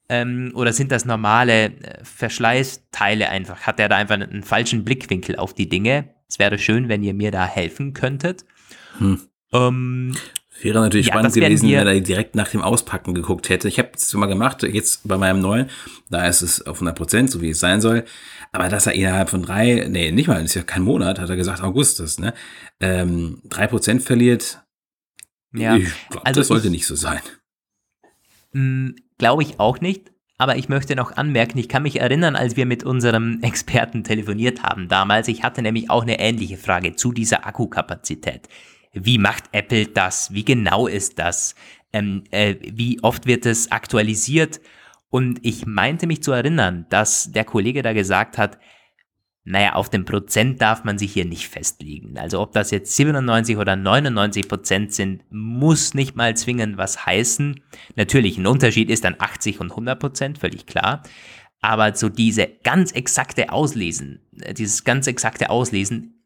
Ähm, 0.08 0.52
oder 0.56 0.72
sind 0.72 0.92
das 0.92 1.06
normale 1.06 1.66
äh, 1.66 2.04
Verschleißteile 2.04 3.30
einfach? 3.30 3.62
Hat 3.62 3.80
er 3.80 3.90
da 3.90 3.98
einfach 3.98 4.16
einen 4.16 4.44
falschen 4.44 4.84
Blickwinkel 4.84 5.36
auf 5.36 5.54
die 5.54 5.70
Dinge? 5.70 6.10
Es 6.32 6.40
wäre 6.40 6.58
schön, 6.58 6.88
wenn 6.88 7.04
ihr 7.04 7.14
mir 7.14 7.30
da 7.30 7.46
helfen 7.46 7.92
könntet. 7.92 8.46
Hm. 9.00 9.20
Ähm, 9.52 10.16
Wäre 10.62 10.80
natürlich 10.80 11.08
ja, 11.08 11.14
spannend 11.14 11.34
gewesen, 11.34 11.70
wenn 11.70 11.88
er 11.88 12.00
direkt 12.00 12.36
nach 12.36 12.48
dem 12.48 12.62
Auspacken 12.62 13.14
geguckt 13.14 13.50
hätte. 13.50 13.68
Ich 13.68 13.80
habe 13.80 13.90
es 13.96 14.14
mal 14.14 14.28
gemacht, 14.28 14.64
jetzt 14.64 15.06
bei 15.06 15.18
meinem 15.18 15.42
neuen, 15.42 15.70
da 16.10 16.26
ist 16.28 16.42
es 16.42 16.66
auf 16.66 16.78
100 16.78 16.96
Prozent, 16.96 17.32
so 17.32 17.42
wie 17.42 17.50
es 17.50 17.60
sein 17.60 17.82
soll. 17.82 18.06
Aber 18.54 18.70
dass 18.70 18.88
er 18.88 18.94
innerhalb 18.94 19.30
von 19.30 19.42
drei, 19.42 19.88
nee, 19.90 20.12
nicht 20.12 20.28
mal, 20.28 20.42
ist 20.42 20.54
ja 20.54 20.64
kein 20.64 20.84
Monat, 20.84 21.20
hat 21.20 21.30
er 21.30 21.36
gesagt, 21.36 21.62
Augustus, 21.62 22.18
ne, 22.18 22.34
ähm, 22.80 23.42
drei 23.44 23.68
Prozent 23.68 24.02
verliert. 24.02 24.62
Ja, 25.54 25.76
ich 25.76 25.90
glaube, 26.10 26.26
also 26.26 26.40
das 26.40 26.48
sollte 26.48 26.68
ich, 26.68 26.72
nicht 26.72 26.88
so 26.88 26.96
sein. 26.96 27.20
Hm, 28.54 28.96
glaube 29.18 29.44
ich 29.44 29.60
auch 29.60 29.82
nicht. 29.82 30.11
Aber 30.41 30.55
ich 30.55 30.69
möchte 30.69 30.95
noch 30.95 31.15
anmerken, 31.17 31.60
ich 31.60 31.69
kann 31.69 31.83
mich 31.83 32.00
erinnern, 32.00 32.36
als 32.36 32.55
wir 32.55 32.65
mit 32.65 32.83
unserem 32.83 33.43
Experten 33.43 34.03
telefoniert 34.03 34.63
haben 34.63 34.88
damals, 34.88 35.27
ich 35.27 35.43
hatte 35.43 35.62
nämlich 35.62 35.91
auch 35.91 36.01
eine 36.01 36.19
ähnliche 36.19 36.57
Frage 36.57 36.95
zu 36.95 37.12
dieser 37.12 37.45
Akkukapazität. 37.45 38.50
Wie 38.91 39.19
macht 39.19 39.43
Apple 39.51 39.86
das, 39.86 40.33
wie 40.33 40.43
genau 40.43 40.88
ist 40.88 41.19
das, 41.19 41.53
ähm, 41.93 42.24
äh, 42.31 42.55
wie 42.60 43.03
oft 43.03 43.27
wird 43.27 43.45
es 43.45 43.71
aktualisiert. 43.71 44.62
Und 45.12 45.38
ich 45.43 45.67
meinte 45.67 46.07
mich 46.07 46.24
zu 46.24 46.31
erinnern, 46.31 46.88
dass 46.89 47.31
der 47.31 47.43
Kollege 47.43 47.83
da 47.83 47.93
gesagt 47.93 48.39
hat, 48.39 48.57
naja, 49.43 49.74
auf 49.74 49.89
den 49.89 50.05
Prozent 50.05 50.62
darf 50.62 50.83
man 50.83 51.00
sich 51.00 51.13
hier 51.13 51.25
nicht 51.25 51.48
festlegen. 51.48 52.17
Also 52.17 52.39
ob 52.39 52.51
das 52.51 52.69
jetzt 52.69 52.95
97 52.95 53.57
oder 53.57 53.75
99 53.75 54.48
Prozent 54.48 54.93
sind, 54.93 55.24
muss 55.31 55.95
nicht 55.95 56.15
mal 56.15 56.36
zwingend 56.38 56.77
was 56.77 57.05
heißen. 57.05 57.60
Natürlich, 57.95 58.38
ein 58.38 58.45
Unterschied 58.45 58.91
ist 58.91 59.03
dann 59.03 59.15
80 59.17 59.60
und 59.60 59.71
100 59.71 60.00
Prozent, 60.00 60.38
völlig 60.38 60.67
klar. 60.67 61.01
Aber 61.60 61.95
so 61.95 62.10
diese 62.10 62.48
ganz 62.63 62.91
exakte 62.91 63.51
Auslesen, 63.51 64.21
äh, 64.41 64.53
dieses 64.53 64.83
ganz 64.83 65.07
exakte 65.07 65.50
Auslesen 65.50 66.21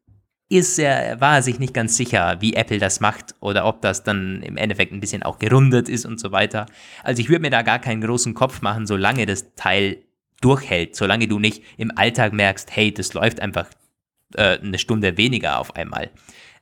ist 0.47 0.77
er, 0.77 1.19
war 1.19 1.35
er 1.35 1.41
sich 1.41 1.57
nicht 1.57 1.73
ganz 1.73 1.97
sicher, 1.97 2.37
wie 2.39 2.53
Apple 2.53 2.77
das 2.77 2.99
macht 2.99 3.33
oder 3.39 3.65
ob 3.65 3.81
das 3.81 4.03
dann 4.03 4.43
im 4.43 4.57
Endeffekt 4.57 4.93
ein 4.93 4.99
bisschen 4.99 5.23
auch 5.23 5.39
gerundet 5.39 5.89
ist 5.89 6.05
und 6.05 6.19
so 6.19 6.31
weiter. 6.31 6.67
Also 7.03 7.21
ich 7.21 7.29
würde 7.29 7.41
mir 7.41 7.49
da 7.49 7.63
gar 7.63 7.79
keinen 7.79 8.01
großen 8.01 8.33
Kopf 8.33 8.61
machen, 8.61 8.85
solange 8.85 9.25
das 9.25 9.55
Teil 9.55 10.03
durchhält, 10.41 10.95
solange 10.95 11.27
du 11.27 11.39
nicht 11.39 11.63
im 11.77 11.91
Alltag 11.95 12.33
merkst, 12.33 12.75
hey, 12.75 12.93
das 12.93 13.13
läuft 13.13 13.39
einfach 13.39 13.67
äh, 14.35 14.59
eine 14.59 14.79
Stunde 14.79 15.17
weniger 15.17 15.59
auf 15.59 15.75
einmal. 15.75 16.11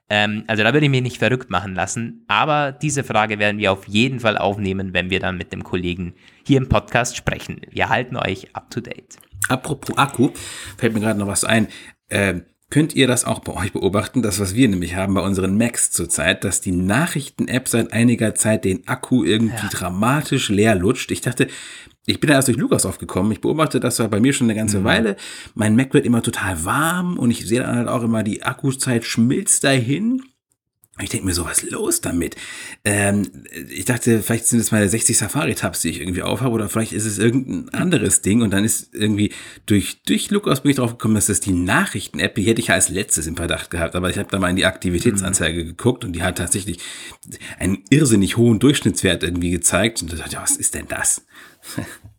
Ähm, 0.10 0.44
also 0.48 0.63
da 0.63 0.74
würde 0.74 0.86
ich 0.86 0.92
mich 0.92 1.01
nicht 1.01 1.18
verrückt 1.18 1.50
machen 1.50 1.75
lassen, 1.75 2.25
aber 2.27 2.72
diese 2.72 3.03
Frage 3.03 3.39
werden 3.39 3.58
wir 3.58 3.72
auf 3.72 3.88
jeden 3.88 4.20
Fall 4.20 4.38
aufnehmen, 4.38 4.94
wenn 4.94 5.10
wir 5.10 5.20
dann 5.20 5.38
mit 5.38 5.53
dem 5.53 5.63
Kollegen 5.63 6.13
hier 6.46 6.58
im 6.58 6.70
Podcast 6.70 7.15
sprechen. 7.15 7.62
Wir 7.72 7.89
halten 7.89 8.18
euch 8.18 8.53
up 8.53 8.70
to 8.70 8.82
date. 8.82 9.18
Apropos 9.50 9.98
Akku, 9.98 10.30
fällt 10.77 10.94
mir 10.94 11.00
gerade 11.00 11.20
noch 11.20 11.27
was 11.27 11.44
ein. 11.44 11.68
Ähm 12.10 12.44
könnt 12.74 12.96
ihr 12.96 13.06
das 13.06 13.24
auch 13.24 13.38
bei 13.38 13.53
euch 13.53 13.72
beobachten, 13.72 14.24
das 14.24 14.39
was 14.39 14.56
wir 14.56 14.68
nämlich 14.68 14.96
haben 14.96 15.13
bei 15.13 15.22
unseren 15.22 15.56
Macs 15.58 15.92
zurzeit, 15.92 16.44
dass 16.44 16.60
die 16.60 16.72
Nachrichten-App 16.72 17.68
seit 17.68 17.94
einiger 17.94 18.34
Zeit 18.34 18.65
den 18.65 18.88
Akku 18.88 19.24
irgendwie 19.24 19.65
ja. 19.65 19.70
dramatisch 19.70 20.50
leer 20.50 20.74
lutscht. 20.74 21.12
Ich 21.12 21.22
dachte, 21.22 21.50
ich 22.05 22.19
bin 22.19 22.29
da 22.29 22.36
erst 22.36 22.50
durch 22.50 22.57
Lukas 22.57 22.86
aufgekommen. 22.86 23.31
Ich 23.31 23.41
beobachte 23.41 23.79
das 23.79 23.98
bei 23.98 24.19
mir 24.19 24.33
schon 24.33 24.48
eine 24.48 24.55
ganze 24.55 24.79
mhm. 24.79 24.83
Weile. 24.83 25.15
Mein 25.55 25.75
Mac 25.75 25.93
wird 25.93 26.05
immer 26.05 26.22
total 26.22 26.65
warm 26.65 27.17
und 27.17 27.31
ich 27.31 27.48
sehe 27.48 27.62
dann 27.62 27.75
halt 27.75 27.88
auch 27.88 28.03
immer, 28.03 28.24
die 28.24 28.43
Akkuzeit 28.43 29.05
schmilzt 29.05 29.63
dahin. 29.63 30.22
Ich 31.01 31.10
denke 31.10 31.25
mir 31.25 31.33
so, 31.33 31.43
was 31.45 31.63
ist 31.63 31.72
los 31.72 32.01
damit? 32.01 32.36
Ähm, 32.86 33.27
ich 33.67 33.86
dachte, 33.86 34.22
vielleicht 34.22 34.45
sind 34.45 34.60
es 34.60 34.72
meine 34.72 34.88
60 34.88 35.17
Safari-Tabs, 35.17 35.81
die 35.81 35.89
ich 35.89 36.00
irgendwie 36.00 36.22
aufhabe, 36.22 36.51
oder 36.51 36.69
vielleicht 36.69 36.93
ist 36.93 37.05
es 37.05 37.17
irgendein 37.17 37.74
anderes 37.74 38.22
Ding 38.22 38.43
und 38.43 38.51
dann 38.51 38.63
ist 38.63 38.93
irgendwie 38.93 39.31
durch, 39.65 40.03
durch 40.05 40.29
Lukas 40.29 40.62
bin 40.62 40.69
ich 40.69 40.77
drauf 40.77 40.91
gekommen, 40.91 41.15
dass 41.15 41.25
das 41.25 41.39
die 41.39 41.51
Nachrichten-App, 41.51 42.36
die 42.36 42.43
hätte 42.43 42.62
ich 42.62 42.67
ja 42.67 42.75
als 42.75 42.89
letztes 42.89 43.25
im 43.25 43.36
Verdacht 43.36 43.72
gehabt, 43.72 43.95
aber 43.95 44.12
ich 44.12 44.19
habe 44.19 44.29
da 44.29 44.38
mal 44.38 44.51
in 44.51 44.55
die 44.55 44.67
Aktivitätsanzeige 44.67 45.63
mhm. 45.63 45.67
geguckt 45.69 46.05
und 46.05 46.13
die 46.13 46.22
hat 46.22 46.38
tatsächlich 46.38 46.77
einen 47.57 47.83
irrsinnig 47.89 48.38
hohen 48.38 48.60
Durchschnittswert 48.60 49.24
irgendwie 49.24 49.50
gezeigt 49.50 50.03
und 50.03 50.13
da 50.13 50.17
dachte 50.17 50.36
ich, 50.36 50.41
was 50.43 50.57
ist 50.57 50.75
denn 50.75 50.88
das? 50.88 51.25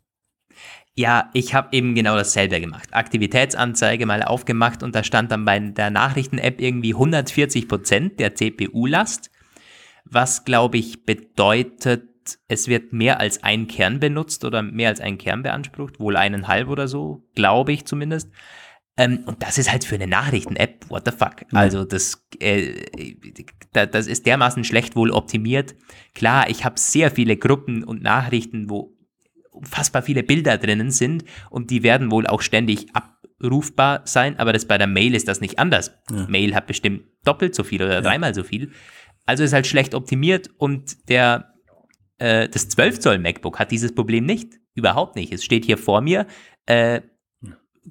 Ja, 0.97 1.31
ich 1.33 1.55
habe 1.55 1.71
eben 1.73 1.97
genau 1.97 2.15
dasselbe 2.15 2.61
gemacht. 2.61 2.91
Aktivitätsanzeige 2.93 4.07
mal 4.07 4.23
aufgemacht 4.23 4.85
und 4.85 4.95
da 4.95 5.03
stand 5.03 5.33
dann 5.33 5.45
bei 5.45 5.59
der 5.59 5.91
Nachrichten-App 5.91 6.61
irgendwie 6.61 6.95
140 6.95 7.67
Prozent 7.67 8.21
der 8.21 8.37
CPU-Last, 8.37 9.33
was 10.05 10.45
glaube 10.45 10.79
ich 10.79 11.05
bedeutet, 11.05 12.39
es 12.47 12.69
wird 12.69 12.93
mehr 12.93 13.19
als 13.19 13.43
ein 13.43 13.67
Kern 13.67 13.99
benutzt 13.99 14.45
oder 14.45 14.63
mehr 14.63 14.89
als 14.89 15.01
ein 15.01 15.19
Kern 15.19 15.43
beansprucht, 15.43 15.99
wohl 15.99 16.17
eineinhalb 16.17 16.69
oder 16.69 16.87
so, 16.87 17.29
glaube 17.35 17.73
ich 17.73 17.87
zumindest. 17.87 18.31
Ähm, 18.97 19.25
und 19.27 19.43
das 19.43 19.59
ist 19.59 19.73
halt 19.73 19.85
für 19.85 19.97
eine 19.97 20.07
Nachrichten-App, 20.07 20.89
what 20.89 21.03
the 21.05 21.11
fuck. 21.11 21.43
Ja. 21.43 21.59
Also 21.59 21.85
das, 21.85 22.25
äh, 22.39 22.85
das 23.73 24.07
ist 24.07 24.27
dermaßen 24.27 24.63
schlecht 24.63 24.95
wohl 24.95 25.11
optimiert. 25.11 25.75
Klar, 26.15 26.49
ich 26.49 26.65
habe 26.65 26.79
sehr 26.79 27.11
viele 27.11 27.37
Gruppen 27.37 27.83
und 27.83 28.03
Nachrichten, 28.03 28.71
wo 28.71 28.94
unfassbar 29.55 30.03
viele 30.03 30.23
Bilder 30.23 30.59
drinnen 30.59 30.91
sind 30.91 31.25
und 31.51 31.71
die 31.71 31.83
werden 31.83 32.11
wohl 32.11 32.27
auch 32.27 32.43
ständig 32.43 32.87
abrufbar 32.95 34.03
sein, 34.05 34.39
aber 34.39 34.53
das 34.53 34.67
bei 34.67 34.79
der 34.79 34.87
Mail 34.87 35.15
ist 35.15 35.29
das 35.29 35.41
nicht 35.41 35.59
anders. 35.59 35.93
Ja. 36.11 36.27
Mail 36.29 36.55
hat 36.55 36.67
bestimmt 36.67 37.05
doppelt 37.25 37.55
so 37.55 37.65
viel 37.65 37.83
oder 37.83 37.95
ja. 37.95 38.01
dreimal 38.01 38.35
so 38.35 38.43
viel. 38.43 38.73
Also 39.27 39.45
ist 39.45 39.53
halt 39.53 39.67
schlecht 39.67 39.95
optimiert 39.95 40.51
und 40.59 41.09
der 41.09 41.55
äh, 42.19 42.49
das 42.49 42.69
12 42.69 43.01
Zoll 43.01 43.19
MacBook 43.19 43.59
hat 43.59 43.71
dieses 43.71 43.95
Problem 43.95 44.27
nicht, 44.27 44.55
überhaupt 44.75 45.17
nicht. 45.17 45.33
Es 45.33 45.45
steht 45.45 45.65
hier 45.65 45.79
vor 45.79 46.01
mir, 46.01 46.27
äh, 46.67 47.01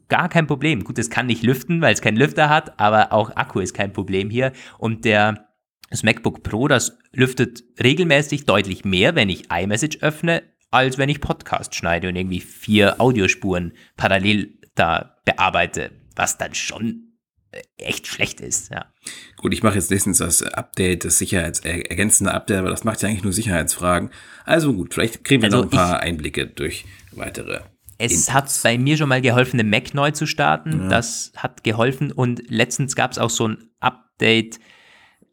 gar 0.10 0.30
kein 0.30 0.48
Problem. 0.48 0.84
Gut, 0.84 0.98
es 1.00 1.10
kann 1.10 1.28
nicht 1.28 1.44
lüften, 1.44 1.82
weil 1.82 1.94
es 1.94 2.02
keinen 2.02 2.18
Lüfter 2.18 2.50
hat, 2.50 2.80
aber 2.80 3.14
auch 3.14 3.36
Akku 3.36 3.60
ist 3.60 3.74
kein 3.74 3.94
Problem 3.94 4.30
hier 4.30 4.52
und 4.78 5.06
der 5.06 5.50
das 5.90 6.02
MacBook 6.02 6.42
Pro, 6.42 6.68
das 6.68 6.98
lüftet 7.12 7.64
regelmäßig 7.82 8.48
deutlich 8.48 8.84
mehr, 8.84 9.14
wenn 9.14 9.30
ich 9.30 9.52
iMessage 9.52 10.00
öffne, 10.02 10.42
als 10.74 10.98
wenn 10.98 11.10
ich 11.10 11.22
Podcast 11.22 11.76
schneide 11.76 12.10
und 12.10 12.16
irgendwie 12.16 12.42
vier 12.42 13.00
Audiospuren 13.00 13.74
parallel 13.96 14.58
da 14.76 15.18
bearbeite, 15.24 15.92
was 16.16 16.40
dann 16.40 16.56
schon 16.56 17.14
äh, 17.52 17.62
echt 17.78 18.08
schlecht 18.08 18.42
ist, 18.42 18.72
ja. 18.72 18.92
Gut, 19.38 19.54
ich 19.54 19.62
mache 19.62 19.76
jetzt 19.76 19.92
nächstens 19.92 20.18
das 20.18 20.42
Update, 20.42 21.06
das 21.06 21.20
sicherheitsergänzende 21.20 22.34
Update, 22.34 22.58
aber 22.58 22.70
das 22.70 22.84
macht 22.84 23.04
ja 23.04 23.10
eigentlich 23.10 23.24
nur 23.24 23.34
Sicherheitsfragen. 23.34 24.10
Also 24.46 24.74
gut, 24.74 24.96
vielleicht 24.96 25.24
kriegen 25.24 25.44
wir 25.44 25.48
also 25.48 25.58
noch 25.58 25.66
ein 25.66 25.70
paar 25.70 26.00
Einblicke 26.00 26.48
durch 26.48 26.86
weitere. 27.12 27.62
Es 28.00 28.34
hat 28.34 28.52
bei 28.64 28.80
mir 28.80 28.98
schon 28.98 29.10
mal 29.10 29.22
geholfen, 29.22 29.60
den 29.60 29.70
Mac 29.70 29.94
neu 29.94 30.10
zu 30.12 30.26
starten. 30.26 30.84
Ja. 30.84 30.88
Das 30.90 31.32
hat 31.38 31.64
geholfen 31.64 32.12
und 32.12 32.50
letztens 32.50 32.96
gab 32.96 33.12
es 33.12 33.20
auch 33.20 33.30
so 33.30 33.48
ein 33.48 33.70
Update, 33.80 34.60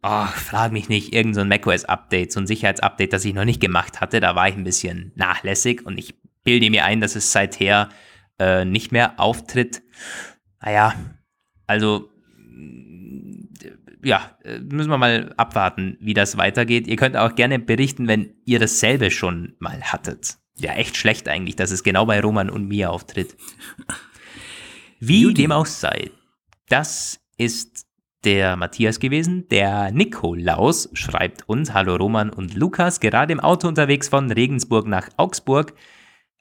oh, 0.02 0.26
frag 0.26 0.72
mich 0.72 0.88
nicht, 0.88 1.12
irgendein 1.14 1.44
so 1.44 1.48
macOS-Update, 1.48 2.32
so 2.32 2.40
ein 2.40 2.46
Sicherheitsupdate, 2.46 3.12
das 3.12 3.24
ich 3.24 3.34
noch 3.34 3.44
nicht 3.44 3.60
gemacht 3.60 4.00
hatte. 4.00 4.20
Da 4.20 4.34
war 4.34 4.48
ich 4.48 4.56
ein 4.56 4.64
bisschen 4.64 5.12
nachlässig 5.14 5.84
und 5.84 5.98
ich 5.98 6.14
bilde 6.44 6.70
mir 6.70 6.84
ein, 6.84 7.00
dass 7.00 7.16
es 7.16 7.32
seither 7.32 7.88
äh, 8.38 8.64
nicht 8.64 8.92
mehr 8.92 9.20
auftritt. 9.20 9.82
Naja, 10.60 10.94
also 11.66 12.10
ja, 14.02 14.38
müssen 14.62 14.90
wir 14.90 14.98
mal 14.98 15.34
abwarten, 15.36 15.98
wie 16.00 16.14
das 16.14 16.36
weitergeht. 16.36 16.86
Ihr 16.86 16.96
könnt 16.96 17.16
auch 17.16 17.34
gerne 17.34 17.58
berichten, 17.58 18.08
wenn 18.08 18.34
ihr 18.44 18.58
dasselbe 18.58 19.10
schon 19.10 19.56
mal 19.58 19.80
hattet. 19.82 20.38
Ja, 20.56 20.72
echt 20.74 20.96
schlecht 20.96 21.28
eigentlich, 21.28 21.56
dass 21.56 21.70
es 21.70 21.82
genau 21.82 22.06
bei 22.06 22.20
Roman 22.20 22.50
und 22.50 22.66
mir 22.66 22.90
auftritt. 22.90 23.36
Wie 25.00 25.22
Judy. 25.22 25.42
dem 25.42 25.52
auch 25.52 25.66
sei, 25.66 26.10
das 26.68 27.20
ist 27.36 27.86
der 28.24 28.56
Matthias 28.56 29.00
gewesen. 29.00 29.48
Der 29.48 29.90
Nikolaus 29.92 30.90
schreibt 30.92 31.48
uns, 31.48 31.72
hallo 31.72 31.96
Roman 31.96 32.30
und 32.30 32.54
Lukas, 32.54 33.00
gerade 33.00 33.32
im 33.32 33.40
Auto 33.40 33.68
unterwegs 33.68 34.08
von 34.08 34.30
Regensburg 34.30 34.86
nach 34.86 35.08
Augsburg. 35.16 35.74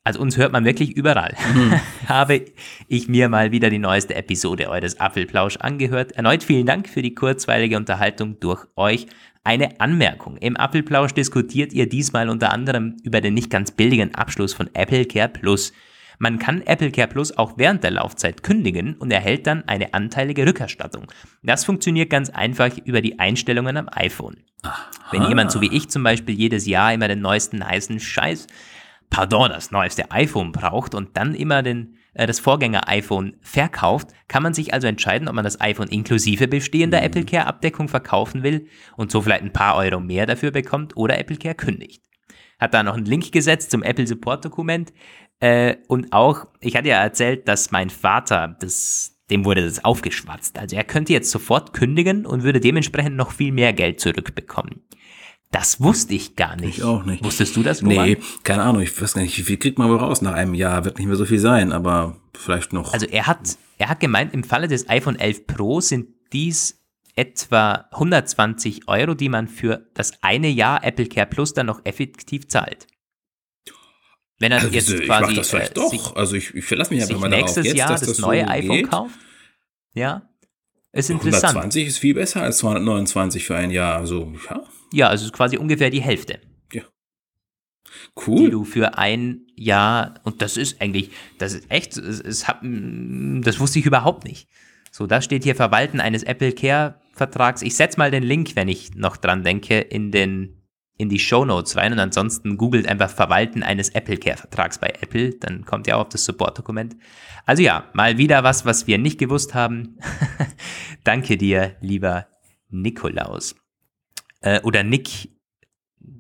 Also 0.04 0.22
uns 0.22 0.38
hört 0.38 0.52
man 0.52 0.66
wirklich 0.66 0.96
überall. 0.96 1.36
Mhm. 1.54 1.80
Habe 2.08 2.46
ich 2.88 3.08
mir 3.08 3.30
mal 3.30 3.52
wieder 3.52 3.70
die 3.70 3.80
neueste 3.80 4.16
Episode 4.16 4.70
eures 4.70 5.00
Apfelplausch 5.00 5.58
angehört. 5.58 6.14
Erneut 6.14 6.44
vielen 6.44 6.66
Dank 6.66 6.90
für 6.90 7.02
die 7.02 7.14
kurzweilige 7.14 7.78
Unterhaltung 7.78 8.40
durch 8.40 8.66
euch. 8.76 9.08
Eine 9.44 9.80
Anmerkung. 9.80 10.38
Im 10.38 10.58
Apfelplausch 10.58 11.14
diskutiert 11.14 11.74
ihr 11.74 11.88
diesmal 11.88 12.30
unter 12.30 12.52
anderem 12.52 12.98
über 13.04 13.22
den 13.22 13.34
nicht 13.34 13.50
ganz 13.50 13.72
billigen 13.72 14.16
Abschluss 14.16 14.54
von 14.54 14.70
Apple 14.74 15.06
Care 15.06 15.30
Plus. 15.30 15.74
Man 16.20 16.38
kann 16.38 16.62
Apple 16.62 16.92
Care 16.92 17.08
Plus 17.08 17.36
auch 17.38 17.54
während 17.56 17.84
der 17.84 17.92
Laufzeit 17.92 18.44
kündigen 18.44 18.96
und 18.96 19.10
erhält 19.10 19.48
dann 19.48 19.66
eine 19.68 19.94
anteilige 19.94 20.46
Rückerstattung. 20.46 21.08
Das 21.44 21.64
funktioniert 21.64 22.10
ganz 22.10 22.30
einfach 22.30 22.78
über 22.84 23.02
die 23.02 23.20
Einstellungen 23.20 23.78
am 23.78 23.90
iPhone. 23.90 24.44
Aha. 24.62 24.92
Wenn 25.12 25.24
jemand 25.24 25.52
so 25.52 25.62
wie 25.62 25.74
ich 25.74 25.90
zum 25.90 26.04
Beispiel 26.04 26.36
jedes 26.36 26.68
Jahr 26.68 26.94
immer 26.94 27.08
den 27.08 27.22
neuesten 27.22 27.66
heißen 27.66 28.02
Scheiß, 28.02 28.48
pardon, 29.10 29.50
das 29.50 29.72
neueste 29.72 30.12
iPhone 30.12 30.52
braucht 30.52 30.94
und 30.94 31.16
dann 31.16 31.34
immer 31.34 31.64
den, 31.64 31.96
äh, 32.14 32.28
das 32.28 32.42
Vorgänger-iPhone 32.42 33.38
verkauft, 33.40 34.10
kann 34.28 34.44
man 34.44 34.54
sich 34.54 34.74
also 34.74 34.88
entscheiden, 34.88 35.30
ob 35.30 35.36
man 35.36 35.46
das 35.46 35.62
iPhone 35.62 35.88
inklusive 35.88 36.50
bestehender 36.50 37.00
mhm. 37.00 37.06
Apple 37.06 37.24
Care 37.24 37.48
Abdeckung 37.48 37.88
verkaufen 37.88 38.44
will 38.44 38.68
und 38.98 39.10
so 39.10 39.22
vielleicht 39.22 39.44
ein 39.44 39.54
paar 39.54 39.78
Euro 39.78 40.02
mehr 40.02 40.26
dafür 40.26 40.52
bekommt 40.52 40.98
oder 40.98 41.18
Apple 41.18 41.38
Care 41.38 41.56
kündigt 41.56 42.04
hat 42.60 42.74
da 42.74 42.84
noch 42.84 42.96
einen 42.96 43.06
Link 43.06 43.32
gesetzt 43.32 43.72
zum 43.72 43.84
Apple 43.84 44.06
Support 44.06 44.46
Dokument. 44.46 44.94
Äh, 45.40 45.78
und 45.88 46.12
auch, 46.12 46.48
ich 46.60 46.76
hatte 46.76 46.90
ja 46.90 47.02
erzählt, 47.02 47.48
dass 47.48 47.72
mein 47.72 47.90
Vater, 47.90 48.58
das, 48.60 49.18
dem 49.30 49.46
wurde 49.46 49.64
das 49.64 49.84
aufgeschwatzt. 49.84 50.60
Also 50.60 50.76
er 50.76 50.84
könnte 50.84 51.14
jetzt 51.14 51.32
sofort 51.32 51.74
kündigen 51.74 52.26
und 52.26 52.44
würde 52.44 52.60
dementsprechend 52.60 53.16
noch 53.16 53.32
viel 53.32 53.52
mehr 53.52 53.74
Geld 53.74 54.00
zurückbekommen. 54.00 54.82
Das 55.52 55.82
wusste 55.82 56.14
ich 56.14 56.36
gar 56.36 56.56
nicht. 56.58 56.78
Ich 56.78 56.84
auch 56.84 57.06
nicht. 57.06 57.24
Wusstest 57.24 57.56
du 57.56 57.64
das? 57.64 57.82
Roman? 57.82 58.06
Nee, 58.06 58.18
keine 58.44 58.62
Ahnung. 58.62 58.84
Ich 58.84 59.02
weiß 59.02 59.16
gar 59.16 59.22
nicht, 59.22 59.38
wie 59.38 59.44
viel 59.44 59.58
kriegt 59.58 59.80
man 59.80 59.90
wohl 59.90 59.98
raus 59.98 60.22
nach 60.22 60.34
einem 60.34 60.54
Jahr? 60.54 60.86
Wird 60.86 61.00
nicht 61.00 61.08
mehr 61.08 61.16
so 61.16 61.26
viel 61.26 61.40
sein, 61.40 61.72
aber 61.72 62.18
vielleicht 62.36 62.72
noch. 62.72 62.94
Also 62.94 63.08
er 63.08 63.26
hat, 63.26 63.58
er 63.80 63.90
hat 63.90 64.00
gemeint, 64.00 64.34
im 64.34 64.44
Falle 64.44 64.68
des 64.68 64.90
iPhone 64.90 65.18
11 65.18 65.48
Pro 65.48 65.82
sind 65.82 66.10
dies 66.34 66.80
etwa 67.16 67.88
120 67.92 68.88
Euro, 68.88 69.16
die 69.16 69.30
man 69.30 69.48
für 69.48 69.88
das 69.96 70.14
eine 70.22 70.50
Jahr 70.50 70.84
Apple 70.84 71.08
Care 71.08 71.26
Plus 71.26 71.54
dann 71.54 71.66
noch 71.66 71.82
effektiv 71.84 72.48
zahlt. 72.48 72.86
Wenn 74.40 74.52
er 74.52 74.60
also, 74.60 74.70
jetzt 74.70 74.90
ich 74.90 75.06
quasi 75.06 75.36
das 75.36 75.50
vielleicht 75.50 75.72
äh, 75.72 75.74
doch. 75.74 76.16
also 76.16 76.36
ich, 76.36 76.54
ich 76.56 76.66
verlasse 76.66 76.94
mich 76.94 77.04
einfach 77.04 77.20
mal 77.20 77.30
darauf 77.30 77.44
nächstes 77.44 77.66
jetzt, 77.66 77.78
Jahr 77.78 77.90
das, 77.90 78.02
das 78.02 78.20
neue 78.20 78.46
so 78.46 78.48
iPhone 78.48 78.78
geht. 78.78 78.90
kauft. 78.90 79.16
Ja, 79.94 80.30
ist 80.92 81.10
interessant. 81.10 81.56
120 81.56 81.88
ist 81.88 81.98
viel 82.00 82.16
besser 82.16 82.42
als 82.42 82.58
229 82.60 83.46
für 83.46 83.56
ein 83.56 83.70
Jahr. 83.72 83.98
Also 83.98 84.34
ja. 84.50 84.64
Ja, 84.92 85.08
also 85.08 85.30
quasi 85.32 85.58
ungefähr 85.58 85.90
die 85.90 86.02
Hälfte. 86.02 86.40
Ja. 86.74 86.84
Cool. 88.26 88.46
Die 88.46 88.50
du 88.50 88.64
für 88.64 88.98
ein 88.98 89.42
Jahr 89.56 90.16
und 90.24 90.42
das 90.42 90.58
ist 90.58 90.82
eigentlich, 90.82 91.12
das 91.38 91.54
ist 91.54 91.70
echt, 91.70 91.96
es, 91.98 92.20
es 92.22 92.48
hat, 92.48 92.60
das 92.64 93.60
wusste 93.60 93.80
ich 93.80 93.86
überhaupt 93.86 94.26
nicht. 94.26 94.48
So, 94.92 95.06
da 95.06 95.22
steht 95.22 95.44
hier 95.44 95.56
Verwalten 95.56 96.00
eines 96.00 96.24
Apple 96.24 96.54
Care 96.54 97.00
Vertrags. 97.14 97.62
Ich 97.62 97.76
setze 97.76 98.00
mal 98.00 98.10
den 98.10 98.24
Link, 98.24 98.56
wenn 98.56 98.68
ich 98.68 98.96
noch 98.96 99.18
dran 99.18 99.44
denke, 99.44 99.80
in 99.80 100.12
den 100.12 100.59
in 101.00 101.08
die 101.08 101.18
Show 101.18 101.46
Notes 101.46 101.78
rein 101.78 101.94
und 101.94 102.00
ansonsten 102.00 102.58
googelt 102.58 102.86
einfach 102.86 103.10
Verwalten 103.10 103.64
eines 103.64 103.88
Apple 103.90 104.18
Care 104.18 104.36
Vertrags 104.36 104.78
bei 104.80 104.90
Apple, 105.00 105.32
dann 105.40 105.64
kommt 105.64 105.88
ihr 105.88 105.96
auch 105.96 106.02
auf 106.02 106.10
das 106.10 106.26
Support 106.26 106.58
Dokument. 106.58 106.98
Also 107.46 107.64
ja, 107.64 107.86
mal 107.94 108.18
wieder 108.18 108.44
was, 108.44 108.66
was 108.66 108.86
wir 108.86 108.98
nicht 108.98 109.18
gewusst 109.18 109.56
haben. 109.56 109.98
Danke 111.06 111.38
dir, 111.38 111.78
lieber 111.80 112.28
Nikolaus. 112.70 113.56
Äh, 114.42 114.60
oder 114.62 114.84
Nick. 114.84 115.30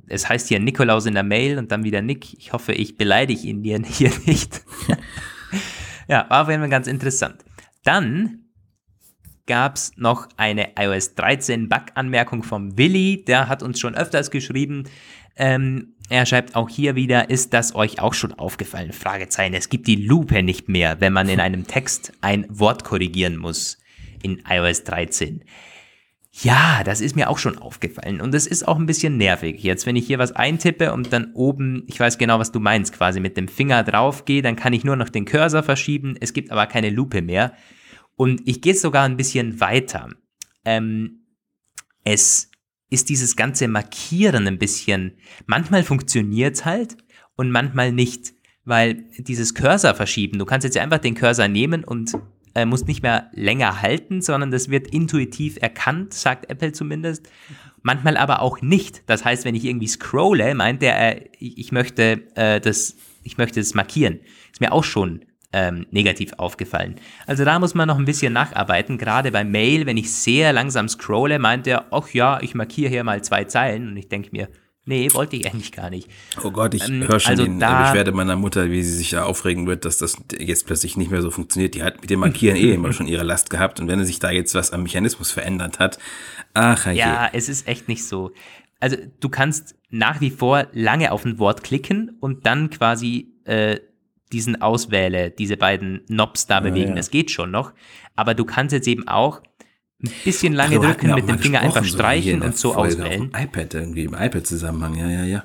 Es 0.07 0.29
heißt 0.29 0.47
hier 0.47 0.61
Nikolaus 0.61 1.05
in 1.05 1.13
der 1.13 1.23
Mail 1.23 1.57
und 1.57 1.73
dann 1.73 1.83
wieder 1.83 2.01
Nick. 2.01 2.33
Ich 2.35 2.53
hoffe, 2.53 2.71
ich 2.71 2.95
beleidige 2.95 3.47
ihn 3.47 3.61
hier 3.61 3.79
nicht. 4.25 4.61
ja, 6.07 6.25
war 6.29 6.43
auf 6.43 6.49
jeden 6.49 6.61
Fall 6.61 6.69
ganz 6.69 6.87
interessant. 6.87 7.43
Dann 7.83 8.48
gab 9.49 9.75
es 9.75 9.91
noch 9.97 10.29
eine 10.37 10.69
iOS 10.79 11.15
13 11.15 11.67
Bug-Anmerkung 11.67 12.43
vom 12.43 12.77
Willi. 12.77 13.25
Der 13.27 13.49
hat 13.49 13.63
uns 13.63 13.79
schon 13.79 13.95
öfters 13.95 14.29
geschrieben. 14.31 14.83
Ähm, 15.35 15.95
er 16.09 16.27
schreibt 16.27 16.55
auch 16.55 16.69
hier 16.69 16.95
wieder, 16.95 17.29
ist 17.31 17.53
das 17.53 17.73
euch 17.73 17.99
auch 17.99 18.13
schon 18.13 18.33
aufgefallen? 18.33 18.93
Fragezeichen. 18.93 19.55
Es 19.55 19.69
gibt 19.69 19.87
die 19.87 19.95
Lupe 19.95 20.43
nicht 20.43 20.69
mehr, 20.69 21.01
wenn 21.01 21.13
man 21.13 21.27
in 21.27 21.39
einem 21.39 21.65
Text 21.65 22.13
ein 22.21 22.45
Wort 22.47 22.83
korrigieren 22.83 23.37
muss 23.37 23.79
in 24.21 24.43
iOS 24.47 24.83
13. 24.83 25.43
Ja, 26.31 26.83
das 26.85 27.01
ist 27.01 27.15
mir 27.15 27.27
auch 27.27 27.39
schon 27.39 27.57
aufgefallen 27.57 28.21
und 28.21 28.35
es 28.35 28.45
ist 28.45 28.67
auch 28.67 28.77
ein 28.77 28.85
bisschen 28.85 29.17
nervig. 29.17 29.63
Jetzt, 29.63 29.87
wenn 29.87 29.95
ich 29.95 30.05
hier 30.05 30.19
was 30.19 30.31
eintippe 30.31 30.93
und 30.93 31.11
dann 31.11 31.31
oben, 31.33 31.83
ich 31.87 31.99
weiß 31.99 32.19
genau, 32.19 32.37
was 32.37 32.51
du 32.51 32.59
meinst, 32.59 32.93
quasi 32.93 33.19
mit 33.19 33.35
dem 33.35 33.47
Finger 33.47 33.83
drauf 33.83 34.25
gehe, 34.25 34.43
dann 34.43 34.55
kann 34.55 34.73
ich 34.73 34.83
nur 34.83 34.95
noch 34.95 35.09
den 35.09 35.25
Cursor 35.25 35.63
verschieben. 35.63 36.15
Es 36.19 36.33
gibt 36.33 36.51
aber 36.51 36.67
keine 36.67 36.91
Lupe 36.91 37.23
mehr. 37.23 37.53
Und 38.19 38.41
ich 38.43 38.59
gehe 38.59 38.75
sogar 38.75 39.05
ein 39.05 39.15
bisschen 39.15 39.61
weiter. 39.61 40.09
Ähm, 40.65 41.21
es 42.03 42.51
ist 42.89 43.07
dieses 43.07 43.37
ganze 43.37 43.69
Markieren 43.69 44.45
ein 44.45 44.59
bisschen, 44.59 45.13
manchmal 45.45 45.83
funktioniert 45.83 46.55
es 46.55 46.65
halt 46.65 46.97
und 47.37 47.49
manchmal 47.49 47.93
nicht, 47.93 48.33
weil 48.65 49.05
dieses 49.19 49.55
Cursor 49.55 49.95
verschieben, 49.95 50.37
du 50.37 50.43
kannst 50.43 50.65
jetzt 50.65 50.75
einfach 50.75 50.97
den 50.97 51.15
Cursor 51.15 51.47
nehmen 51.47 51.85
und 51.85 52.11
äh, 52.55 52.65
musst 52.65 52.89
nicht 52.89 53.03
mehr 53.03 53.31
länger 53.31 53.81
halten, 53.81 54.21
sondern 54.21 54.51
das 54.51 54.67
wird 54.67 54.87
intuitiv 54.87 55.57
erkannt, 55.61 56.13
sagt 56.13 56.49
Apple 56.49 56.73
zumindest. 56.73 57.29
Manchmal 57.83 58.17
aber 58.17 58.41
auch 58.41 58.61
nicht. 58.61 59.03
Das 59.05 59.23
heißt, 59.23 59.45
wenn 59.45 59.55
ich 59.55 59.63
irgendwie 59.63 59.87
scrolle, 59.87 60.55
meint 60.55 60.83
er, 60.83 61.21
äh, 61.21 61.29
ich 61.39 61.71
möchte 61.71 62.27
äh, 62.35 62.59
das, 62.59 62.97
ich 63.23 63.37
möchte 63.37 63.61
das 63.61 63.75
markieren. 63.75 64.19
Ist 64.51 64.59
mir 64.59 64.73
auch 64.73 64.83
schon 64.83 65.23
ähm, 65.51 65.87
negativ 65.91 66.33
aufgefallen. 66.37 66.95
Also 67.25 67.43
da 67.43 67.59
muss 67.59 67.73
man 67.73 67.87
noch 67.87 67.97
ein 67.97 68.05
bisschen 68.05 68.33
nacharbeiten. 68.33 68.97
Gerade 68.97 69.31
bei 69.31 69.43
Mail, 69.43 69.85
wenn 69.85 69.97
ich 69.97 70.13
sehr 70.13 70.53
langsam 70.53 70.87
scrolle, 70.87 71.39
meint 71.39 71.65
er, 71.67 71.85
ach 71.91 72.09
ja, 72.09 72.39
ich 72.41 72.53
markiere 72.53 72.89
hier 72.89 73.03
mal 73.03 73.23
zwei 73.23 73.45
Zeilen. 73.45 73.87
Und 73.89 73.97
ich 73.97 74.09
denke 74.09 74.29
mir, 74.31 74.49
nee, 74.85 75.11
wollte 75.13 75.37
ich 75.37 75.47
eigentlich 75.47 75.71
gar 75.71 75.89
nicht. 75.89 76.07
Oh 76.43 76.51
Gott, 76.51 76.75
ich 76.75 76.87
ähm, 76.87 77.07
höre 77.07 77.19
schon 77.19 77.31
also 77.31 77.45
da, 77.47 77.83
Beschwerde 77.83 78.11
meiner 78.11 78.35
Mutter, 78.35 78.69
wie 78.69 78.83
sie 78.83 78.93
sich 78.93 79.11
da 79.11 79.23
aufregen 79.23 79.65
wird, 79.65 79.85
dass 79.85 79.97
das 79.97 80.17
jetzt 80.37 80.67
plötzlich 80.67 80.97
nicht 80.97 81.09
mehr 81.09 81.21
so 81.21 81.31
funktioniert. 81.31 81.73
Die 81.73 81.83
hat 81.83 82.01
mit 82.01 82.09
dem 82.11 82.19
Markieren 82.19 82.57
eh 82.57 82.73
immer 82.73 82.93
schon 82.93 83.07
ihre 83.07 83.23
Last 83.23 83.49
gehabt. 83.49 83.79
Und 83.79 83.87
wenn 83.87 84.03
sich 84.05 84.19
da 84.19 84.29
jetzt 84.29 84.53
was 84.53 84.71
am 84.71 84.83
Mechanismus 84.83 85.31
verändert 85.31 85.79
hat, 85.79 85.97
ach 86.53 86.85
ja. 86.85 86.93
Ja, 86.93 87.29
es 87.33 87.49
ist 87.49 87.67
echt 87.67 87.87
nicht 87.87 88.05
so. 88.05 88.31
Also 88.79 88.97
du 89.19 89.29
kannst 89.29 89.75
nach 89.89 90.21
wie 90.21 90.29
vor 90.29 90.67
lange 90.73 91.11
auf 91.11 91.25
ein 91.25 91.39
Wort 91.39 91.63
klicken 91.63 92.17
und 92.19 92.45
dann 92.45 92.69
quasi 92.69 93.33
äh, 93.45 93.79
diesen 94.31 94.61
Auswähle, 94.61 95.31
diese 95.31 95.57
beiden 95.57 96.05
Knobs 96.05 96.47
da 96.47 96.59
bewegen. 96.59 96.89
Ja, 96.89 96.95
Das 96.95 97.11
geht 97.11 97.31
schon 97.31 97.51
noch. 97.51 97.73
Aber 98.15 98.33
du 98.35 98.45
kannst 98.45 98.73
jetzt 98.73 98.87
eben 98.87 99.07
auch 99.07 99.41
ein 100.03 100.11
bisschen 100.23 100.53
lange 100.53 100.77
Ach, 100.79 100.83
drücken, 100.83 101.13
mit 101.13 101.27
dem 101.27 101.39
Finger 101.39 101.61
einfach 101.61 101.83
streichen 101.83 102.39
so 102.39 102.45
und 102.45 102.57
so 102.57 102.73
Folge 102.73 103.03
auswählen. 103.03 103.31
iPad 103.37 103.73
irgendwie, 103.73 104.03
im 104.03 104.13
iPad-Zusammenhang, 104.13 104.95
ja, 104.95 105.09
ja, 105.09 105.23
ja. 105.25 105.43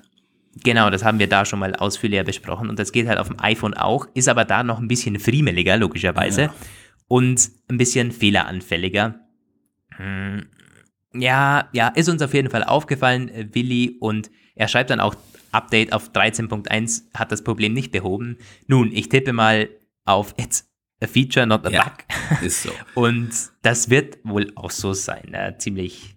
Genau, 0.63 0.91
das 0.91 1.03
haben 1.05 1.19
wir 1.19 1.29
da 1.29 1.45
schon 1.45 1.59
mal 1.59 1.75
ausführlicher 1.75 2.23
besprochen 2.23 2.71
und 2.71 2.79
das 2.79 2.93
geht 2.93 3.09
halt 3.09 3.19
auf 3.19 3.27
dem 3.27 3.41
iPhone 3.41 3.75
auch, 3.75 4.07
ist 4.15 4.29
aber 4.29 4.45
da 4.45 4.63
noch 4.63 4.79
ein 4.79 4.87
bisschen 4.87 5.19
friemeliger, 5.19 5.77
logischerweise, 5.77 6.43
ja. 6.43 6.55
und 7.09 7.51
ein 7.69 7.77
bisschen 7.77 8.13
fehleranfälliger. 8.13 9.17
Hm. 9.97 10.47
Ja, 11.13 11.69
ja, 11.73 11.89
ist 11.89 12.09
uns 12.09 12.23
auf 12.23 12.35
jeden 12.35 12.51
Fall 12.51 12.63
aufgefallen, 12.63 13.29
äh, 13.31 13.49
Willi, 13.53 13.97
und 13.99 14.31
er 14.55 14.69
schreibt 14.69 14.91
dann 14.91 15.01
auch 15.01 15.17
Update 15.55 15.93
auf 15.93 16.11
13.1 16.11 17.05
hat 17.15 17.33
das 17.33 17.43
Problem 17.43 17.73
nicht 17.73 17.93
behoben. 17.93 18.39
Nun, 18.67 18.91
ich 18.93 19.09
tippe 19.09 19.33
mal 19.33 19.69
auf 20.05 20.35
It's 20.37 20.69
a 21.01 21.07
feature, 21.07 21.47
not 21.47 21.67
a 21.67 21.71
ja, 21.71 21.85
bug. 21.85 22.43
Ist 22.43 22.63
so. 22.63 22.71
Und 22.95 23.31
das 23.63 23.91
wird 23.91 24.19
wohl 24.25 24.53
auch 24.57 24.71
so 24.71 24.93
sein. 24.93 25.31
Ja, 25.33 25.57
ziemlich, 25.59 26.17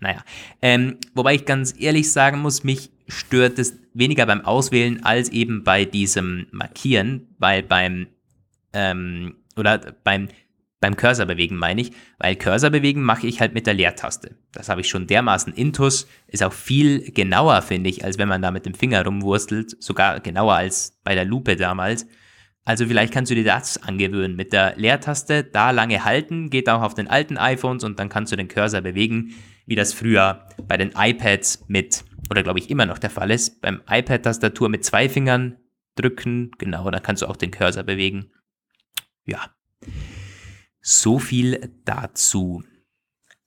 naja. 0.00 0.24
Ähm, 0.60 0.98
wobei 1.14 1.34
ich 1.34 1.44
ganz 1.44 1.74
ehrlich 1.78 2.10
sagen 2.10 2.40
muss, 2.40 2.64
mich 2.64 2.90
stört 3.08 3.58
es 3.58 3.78
weniger 3.94 4.26
beim 4.26 4.44
Auswählen 4.44 5.04
als 5.04 5.28
eben 5.28 5.64
bei 5.64 5.84
diesem 5.84 6.46
Markieren, 6.50 7.34
weil 7.38 7.62
beim 7.62 8.06
ähm, 8.72 9.36
oder 9.56 9.78
beim 10.02 10.28
beim 10.82 10.96
Cursor 10.96 11.26
bewegen 11.26 11.56
meine 11.56 11.80
ich, 11.80 11.92
weil 12.18 12.34
Cursor 12.34 12.68
bewegen 12.68 13.02
mache 13.02 13.26
ich 13.28 13.40
halt 13.40 13.54
mit 13.54 13.66
der 13.68 13.74
Leertaste. 13.74 14.36
Das 14.52 14.68
habe 14.68 14.80
ich 14.80 14.88
schon 14.88 15.06
dermaßen 15.06 15.54
intus, 15.54 16.08
ist 16.26 16.42
auch 16.42 16.52
viel 16.52 17.12
genauer, 17.12 17.62
finde 17.62 17.88
ich, 17.88 18.04
als 18.04 18.18
wenn 18.18 18.28
man 18.28 18.42
da 18.42 18.50
mit 18.50 18.66
dem 18.66 18.74
Finger 18.74 19.04
rumwurstelt, 19.04 19.80
sogar 19.80 20.18
genauer 20.18 20.54
als 20.54 20.98
bei 21.04 21.14
der 21.14 21.24
Lupe 21.24 21.54
damals. 21.54 22.06
Also 22.64 22.84
vielleicht 22.84 23.14
kannst 23.14 23.30
du 23.30 23.36
dir 23.36 23.44
das 23.44 23.80
angewöhnen. 23.80 24.34
Mit 24.34 24.52
der 24.52 24.74
Leertaste 24.76 25.44
da 25.44 25.70
lange 25.70 26.04
halten, 26.04 26.50
geht 26.50 26.68
auch 26.68 26.82
auf 26.82 26.94
den 26.94 27.06
alten 27.06 27.38
iPhones 27.38 27.84
und 27.84 28.00
dann 28.00 28.08
kannst 28.08 28.32
du 28.32 28.36
den 28.36 28.48
Cursor 28.48 28.80
bewegen, 28.80 29.34
wie 29.66 29.76
das 29.76 29.92
früher 29.92 30.48
bei 30.66 30.76
den 30.76 30.92
iPads 30.96 31.64
mit, 31.68 32.04
oder 32.28 32.42
glaube 32.42 32.58
ich 32.58 32.70
immer 32.70 32.86
noch 32.86 32.98
der 32.98 33.10
Fall 33.10 33.30
ist, 33.30 33.60
beim 33.60 33.82
iPad-Tastatur 33.88 34.68
mit 34.68 34.84
zwei 34.84 35.08
Fingern 35.08 35.58
drücken, 35.94 36.50
genau, 36.58 36.90
dann 36.90 37.02
kannst 37.04 37.22
du 37.22 37.26
auch 37.26 37.36
den 37.36 37.52
Cursor 37.52 37.84
bewegen. 37.84 38.32
Ja. 39.24 39.48
So 40.82 41.18
viel 41.18 41.72
dazu. 41.84 42.62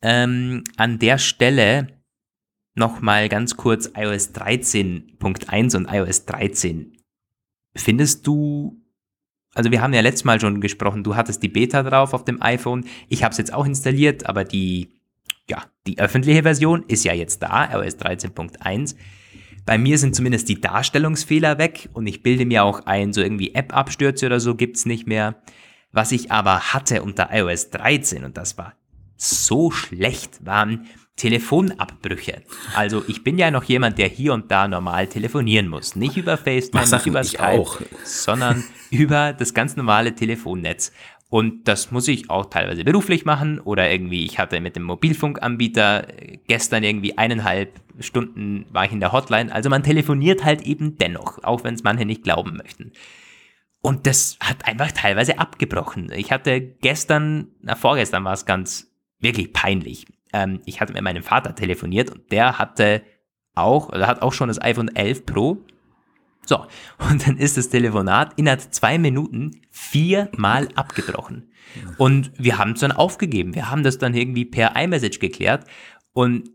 ähm, 0.01 0.63
an 0.77 0.99
der 0.99 1.17
Stelle 1.17 1.87
nochmal 2.75 3.27
ganz 3.27 3.57
kurz 3.57 3.89
iOS 3.95 4.35
13.1 4.35 5.75
und 5.75 5.91
iOS 5.91 6.25
13. 6.25 6.95
Findest 7.75 8.27
du, 8.27 8.81
also 9.55 9.71
wir 9.71 9.81
haben 9.81 9.93
ja 9.93 10.01
letztes 10.01 10.23
Mal 10.23 10.39
schon 10.39 10.61
gesprochen, 10.61 11.03
du 11.03 11.15
hattest 11.15 11.41
die 11.41 11.49
Beta 11.49 11.81
drauf 11.81 12.13
auf 12.13 12.23
dem 12.23 12.41
iPhone. 12.41 12.85
Ich 13.09 13.23
habe 13.23 13.31
es 13.31 13.37
jetzt 13.37 13.53
auch 13.53 13.65
installiert, 13.65 14.27
aber 14.27 14.43
die, 14.43 14.91
ja, 15.49 15.63
die 15.87 15.97
öffentliche 15.97 16.43
Version 16.43 16.83
ist 16.87 17.03
ja 17.03 17.13
jetzt 17.13 17.41
da, 17.41 17.73
iOS 17.73 17.97
13.1. 17.97 18.95
Bei 19.65 19.79
mir 19.79 19.97
sind 19.97 20.15
zumindest 20.15 20.47
die 20.49 20.61
Darstellungsfehler 20.61 21.57
weg 21.57 21.89
und 21.93 22.05
ich 22.05 22.21
bilde 22.21 22.45
mir 22.45 22.63
auch 22.63 22.85
ein, 22.85 23.11
so 23.11 23.21
irgendwie 23.21 23.55
App-Abstürze 23.55 24.27
oder 24.27 24.39
so 24.39 24.53
gibt's 24.53 24.85
nicht 24.85 25.07
mehr. 25.07 25.41
Was 25.95 26.11
ich 26.11 26.29
aber 26.29 26.73
hatte 26.73 27.01
unter 27.03 27.29
iOS 27.31 27.69
13, 27.69 28.25
und 28.25 28.35
das 28.35 28.57
war 28.57 28.73
so 29.15 29.71
schlecht, 29.71 30.45
waren 30.45 30.87
Telefonabbrüche. 31.15 32.41
Also 32.75 33.05
ich 33.07 33.23
bin 33.23 33.37
ja 33.37 33.49
noch 33.49 33.63
jemand, 33.63 33.97
der 33.97 34.09
hier 34.09 34.33
und 34.33 34.51
da 34.51 34.67
normal 34.67 35.07
telefonieren 35.07 35.69
muss. 35.69 35.95
Nicht 35.95 36.17
über 36.17 36.35
FaceTime, 36.37 36.83
nicht 36.85 37.05
über 37.05 37.23
Skype, 37.23 37.61
auch. 37.61 37.79
sondern 38.03 38.65
über 38.91 39.31
das 39.31 39.53
ganz 39.53 39.77
normale 39.77 40.13
Telefonnetz. 40.13 40.91
Und 41.29 41.69
das 41.69 41.91
muss 41.91 42.09
ich 42.09 42.29
auch 42.29 42.47
teilweise 42.49 42.83
beruflich 42.83 43.23
machen 43.23 43.61
oder 43.61 43.89
irgendwie, 43.89 44.25
ich 44.25 44.37
hatte 44.37 44.59
mit 44.59 44.75
dem 44.75 44.83
Mobilfunkanbieter 44.83 46.07
gestern 46.47 46.83
irgendwie 46.83 47.17
eineinhalb 47.17 47.79
Stunden 48.01 48.65
war 48.69 48.83
ich 48.83 48.91
in 48.91 48.99
der 48.99 49.13
Hotline. 49.13 49.53
Also 49.53 49.69
man 49.69 49.81
telefoniert 49.81 50.43
halt 50.43 50.63
eben 50.63 50.97
dennoch, 50.97 51.41
auch 51.43 51.63
wenn 51.63 51.75
es 51.75 51.83
manche 51.83 52.05
nicht 52.05 52.23
glauben 52.23 52.57
möchten. 52.57 52.91
Und 53.85 54.07
das 54.07 54.37
hat 54.39 54.65
einfach 54.65 54.91
teilweise 54.93 55.37
abgebrochen. 55.37 56.11
Ich 56.11 56.31
hatte 56.31 56.59
gestern, 56.59 57.49
na 57.61 57.75
vorgestern 57.75 58.23
war 58.23 58.33
es 58.33 58.47
ganz 58.47 58.91
wirklich 59.19 59.53
peinlich. 59.53 60.07
Ähm, 60.33 60.59
ich 60.65 60.81
hatte 60.81 60.93
mit 60.93 61.03
meinem 61.03 61.21
Vater 61.21 61.53
telefoniert 61.53 62.09
und 62.09 62.31
der 62.31 62.57
hatte 62.57 63.03
auch, 63.53 63.89
oder 63.89 64.07
hat 64.07 64.23
auch 64.23 64.33
schon 64.33 64.47
das 64.47 64.59
iPhone 64.59 64.87
11 64.95 65.27
Pro. 65.27 65.63
So, 66.47 66.65
und 67.11 67.27
dann 67.27 67.37
ist 67.37 67.57
das 67.57 67.69
Telefonat 67.69 68.33
innerhalb 68.37 68.73
zwei 68.73 68.97
Minuten 68.97 69.61
viermal 69.69 70.67
abgebrochen. 70.73 71.51
Und 71.99 72.31
wir 72.39 72.57
haben 72.57 72.71
es 72.71 72.79
dann 72.79 72.91
aufgegeben. 72.91 73.53
Wir 73.53 73.69
haben 73.69 73.83
das 73.83 73.99
dann 73.99 74.15
irgendwie 74.15 74.45
per 74.45 74.75
iMessage 74.75 75.19
geklärt. 75.19 75.63
Und 76.11 76.49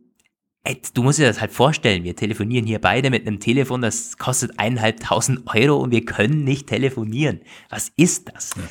ey, 0.64 0.80
du 0.94 1.02
musst 1.02 1.18
dir 1.18 1.26
das 1.26 1.40
halt 1.40 1.52
vorstellen. 1.52 2.04
Wir 2.04 2.16
telefonieren 2.16 2.66
hier 2.66 2.80
beide 2.80 3.10
mit 3.10 3.26
einem 3.26 3.40
Telefon, 3.40 3.82
das 3.82 4.18
kostet 4.18 4.58
eineinhalbtausend 4.58 5.42
Euro 5.54 5.76
und 5.76 5.90
wir 5.90 6.04
können 6.04 6.44
nicht 6.44 6.66
telefonieren. 6.66 7.40
Was 7.68 7.90
ist 7.96 8.30
das? 8.32 8.50
Ja. 8.56 8.62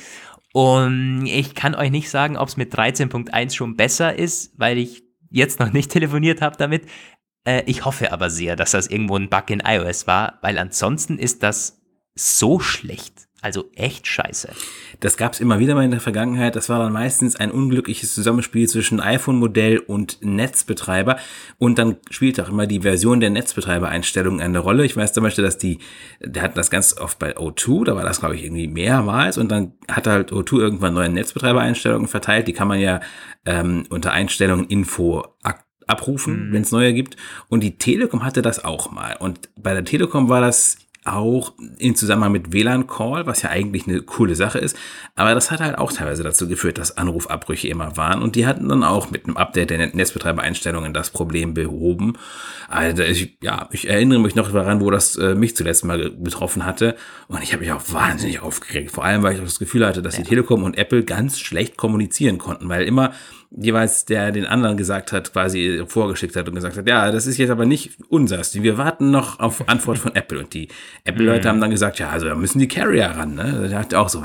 Und 0.52 1.26
ich 1.26 1.54
kann 1.54 1.74
euch 1.74 1.90
nicht 1.90 2.10
sagen, 2.10 2.36
ob 2.36 2.48
es 2.48 2.56
mit 2.56 2.74
13.1 2.74 3.54
schon 3.54 3.76
besser 3.76 4.16
ist, 4.16 4.52
weil 4.58 4.78
ich 4.78 5.04
jetzt 5.30 5.60
noch 5.60 5.72
nicht 5.72 5.90
telefoniert 5.92 6.42
habe 6.42 6.56
damit. 6.56 6.86
Äh, 7.44 7.62
ich 7.66 7.84
hoffe 7.84 8.12
aber 8.12 8.30
sehr, 8.30 8.56
dass 8.56 8.72
das 8.72 8.88
irgendwo 8.88 9.16
ein 9.16 9.28
Bug 9.28 9.50
in 9.50 9.62
iOS 9.64 10.06
war, 10.06 10.38
weil 10.42 10.58
ansonsten 10.58 11.18
ist 11.18 11.42
das 11.42 11.80
so 12.14 12.58
schlecht. 12.58 13.28
Also 13.42 13.70
echt 13.74 14.06
scheiße. 14.06 14.50
Das 15.00 15.16
gab 15.16 15.32
es 15.32 15.40
immer 15.40 15.58
wieder 15.58 15.74
mal 15.74 15.84
in 15.84 15.90
der 15.90 16.00
Vergangenheit. 16.00 16.56
Das 16.56 16.68
war 16.68 16.78
dann 16.78 16.92
meistens 16.92 17.36
ein 17.36 17.50
unglückliches 17.50 18.14
Zusammenspiel 18.14 18.68
zwischen 18.68 19.00
iPhone-Modell 19.00 19.78
und 19.78 20.18
Netzbetreiber. 20.20 21.16
Und 21.56 21.78
dann 21.78 21.96
spielt 22.10 22.38
auch 22.40 22.50
immer 22.50 22.66
die 22.66 22.80
Version 22.80 23.20
der 23.20 23.30
Netzbetreiber-Einstellungen 23.30 24.42
eine 24.42 24.58
Rolle. 24.58 24.84
Ich 24.84 24.96
weiß 24.96 25.14
zum 25.14 25.24
Beispiel, 25.24 25.44
dass 25.44 25.56
die, 25.56 25.78
der 26.20 26.42
hat 26.42 26.56
das 26.58 26.70
ganz 26.70 26.98
oft 26.98 27.18
bei 27.18 27.36
O2, 27.36 27.84
da 27.84 27.96
war 27.96 28.04
das, 28.04 28.20
glaube 28.20 28.36
ich, 28.36 28.44
irgendwie 28.44 28.68
mehrmals. 28.68 29.38
Und 29.38 29.50
dann 29.50 29.72
hat 29.90 30.06
halt 30.06 30.32
O2 30.32 30.58
irgendwann 30.58 30.92
neue 30.92 31.08
Netzbetreiber-Einstellungen 31.08 32.08
verteilt. 32.08 32.46
Die 32.46 32.52
kann 32.52 32.68
man 32.68 32.78
ja 32.78 33.00
ähm, 33.46 33.84
unter 33.88 34.12
Einstellungen 34.12 34.66
Info 34.66 35.24
abrufen, 35.86 36.48
mhm. 36.48 36.52
wenn 36.52 36.62
es 36.62 36.72
neue 36.72 36.92
gibt. 36.92 37.16
Und 37.48 37.62
die 37.62 37.78
Telekom 37.78 38.22
hatte 38.22 38.42
das 38.42 38.64
auch 38.64 38.90
mal. 38.90 39.16
Und 39.18 39.48
bei 39.56 39.72
der 39.72 39.84
Telekom 39.84 40.28
war 40.28 40.40
das 40.42 40.76
auch 41.04 41.54
in 41.78 41.94
Zusammenhang 41.94 42.32
mit 42.32 42.52
WLAN-Call, 42.52 43.26
was 43.26 43.40
ja 43.42 43.48
eigentlich 43.48 43.86
eine 43.86 44.02
coole 44.02 44.34
Sache 44.34 44.58
ist. 44.58 44.76
Aber 45.16 45.34
das 45.34 45.50
hat 45.50 45.60
halt 45.60 45.78
auch 45.78 45.92
teilweise 45.92 46.22
dazu 46.22 46.46
geführt, 46.46 46.76
dass 46.76 46.98
Anrufabbrüche 46.98 47.68
immer 47.68 47.96
waren. 47.96 48.20
Und 48.20 48.36
die 48.36 48.46
hatten 48.46 48.68
dann 48.68 48.84
auch 48.84 49.10
mit 49.10 49.24
einem 49.24 49.38
Update 49.38 49.70
der 49.70 49.78
Netzbetreibereinstellungen 49.78 50.92
das 50.92 51.10
Problem 51.10 51.54
behoben. 51.54 52.18
Also 52.68 53.02
ich, 53.02 53.38
ja, 53.42 53.68
ich 53.72 53.88
erinnere 53.88 54.18
mich 54.18 54.34
noch 54.34 54.52
daran, 54.52 54.82
wo 54.82 54.90
das 54.90 55.16
äh, 55.16 55.34
mich 55.34 55.56
zuletzt 55.56 55.84
mal 55.84 56.10
betroffen 56.10 56.66
hatte. 56.66 56.96
Und 57.28 57.42
ich 57.42 57.54
habe 57.54 57.62
mich 57.62 57.72
auch 57.72 57.82
wahnsinnig 57.92 58.40
aufgeregt. 58.40 58.90
Vor 58.90 59.04
allem, 59.04 59.22
weil 59.22 59.34
ich 59.34 59.40
auch 59.40 59.44
das 59.44 59.58
Gefühl 59.58 59.86
hatte, 59.86 60.02
dass 60.02 60.16
die 60.16 60.22
Telekom 60.22 60.64
und 60.64 60.76
Apple 60.76 61.02
ganz 61.04 61.40
schlecht 61.40 61.78
kommunizieren 61.78 62.36
konnten, 62.36 62.68
weil 62.68 62.84
immer 62.84 63.12
jeweils 63.50 64.04
der 64.04 64.32
den 64.32 64.46
anderen 64.46 64.76
gesagt 64.76 65.12
hat, 65.12 65.32
quasi 65.32 65.82
vorgeschickt 65.86 66.36
hat 66.36 66.48
und 66.48 66.54
gesagt 66.54 66.76
hat, 66.76 66.88
ja, 66.88 67.10
das 67.10 67.26
ist 67.26 67.38
jetzt 67.38 67.50
aber 67.50 67.66
nicht 67.66 67.98
unseres. 68.08 68.54
Wir 68.54 68.78
warten 68.78 69.10
noch 69.10 69.40
auf 69.40 69.68
Antwort 69.68 69.98
von 69.98 70.14
Apple. 70.14 70.38
Und 70.38 70.54
die 70.54 70.68
Apple-Leute 71.04 71.44
mhm. 71.44 71.48
haben 71.48 71.60
dann 71.60 71.70
gesagt, 71.70 71.98
ja, 71.98 72.10
also 72.10 72.26
da 72.26 72.34
müssen 72.34 72.60
die 72.60 72.68
Carrier 72.68 73.06
ran. 73.06 73.34
Ne? 73.34 73.68
Da 73.70 73.78
hat 73.78 73.94
auch 73.94 74.08
so, 74.08 74.22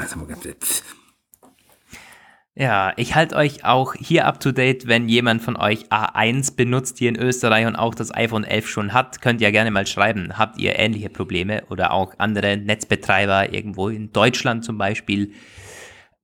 ja, 2.57 2.93
ich 2.95 3.15
halte 3.15 3.35
euch 3.35 3.65
auch 3.65 3.95
hier 3.95 4.25
up 4.25 4.39
to 4.39 4.53
date, 4.53 4.88
wenn 4.88 5.09
jemand 5.09 5.41
von 5.41 5.57
euch 5.57 5.91
A1 5.91 6.55
benutzt 6.55 6.97
hier 6.99 7.09
in 7.09 7.17
Österreich 7.17 7.67
und 7.67 7.75
auch 7.75 7.93
das 7.93 8.15
iPhone 8.15 8.45
11 8.45 8.69
schon 8.69 8.93
hat, 8.93 9.21
könnt 9.21 9.41
ihr 9.41 9.51
gerne 9.51 9.71
mal 9.71 9.85
schreiben. 9.85 10.38
Habt 10.38 10.57
ihr 10.57 10.79
ähnliche 10.79 11.09
Probleme 11.09 11.63
oder 11.69 11.91
auch 11.91 12.13
andere 12.17 12.55
Netzbetreiber 12.55 13.51
irgendwo 13.53 13.89
in 13.89 14.13
Deutschland 14.13 14.63
zum 14.63 14.77
Beispiel? 14.77 15.33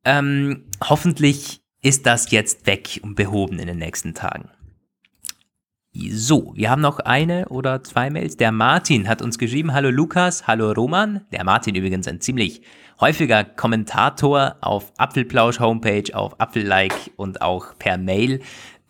Ähm, 0.05 0.69
hoffentlich 0.81 1.60
ist 1.81 2.05
das 2.05 2.31
jetzt 2.31 2.67
weg 2.67 2.99
und 3.03 3.15
behoben 3.15 3.59
in 3.59 3.67
den 3.67 3.77
nächsten 3.77 4.13
Tagen. 4.13 4.49
So, 5.93 6.53
wir 6.55 6.69
haben 6.69 6.81
noch 6.81 6.99
eine 6.99 7.49
oder 7.49 7.83
zwei 7.83 8.09
Mails. 8.09 8.37
Der 8.37 8.53
Martin 8.53 9.09
hat 9.09 9.21
uns 9.21 9.37
geschrieben, 9.37 9.73
hallo 9.73 9.89
Lukas, 9.89 10.47
hallo 10.47 10.71
Roman. 10.71 11.25
Der 11.33 11.43
Martin 11.43 11.75
übrigens 11.75 12.07
ein 12.07 12.21
ziemlich 12.21 12.61
häufiger 13.01 13.43
Kommentator 13.43 14.55
auf 14.61 14.93
Apfelplausch 14.97 15.59
Homepage, 15.59 16.13
auf 16.13 16.39
Apfellike 16.39 17.11
und 17.17 17.41
auch 17.41 17.77
per 17.77 17.97
Mail. 17.97 18.41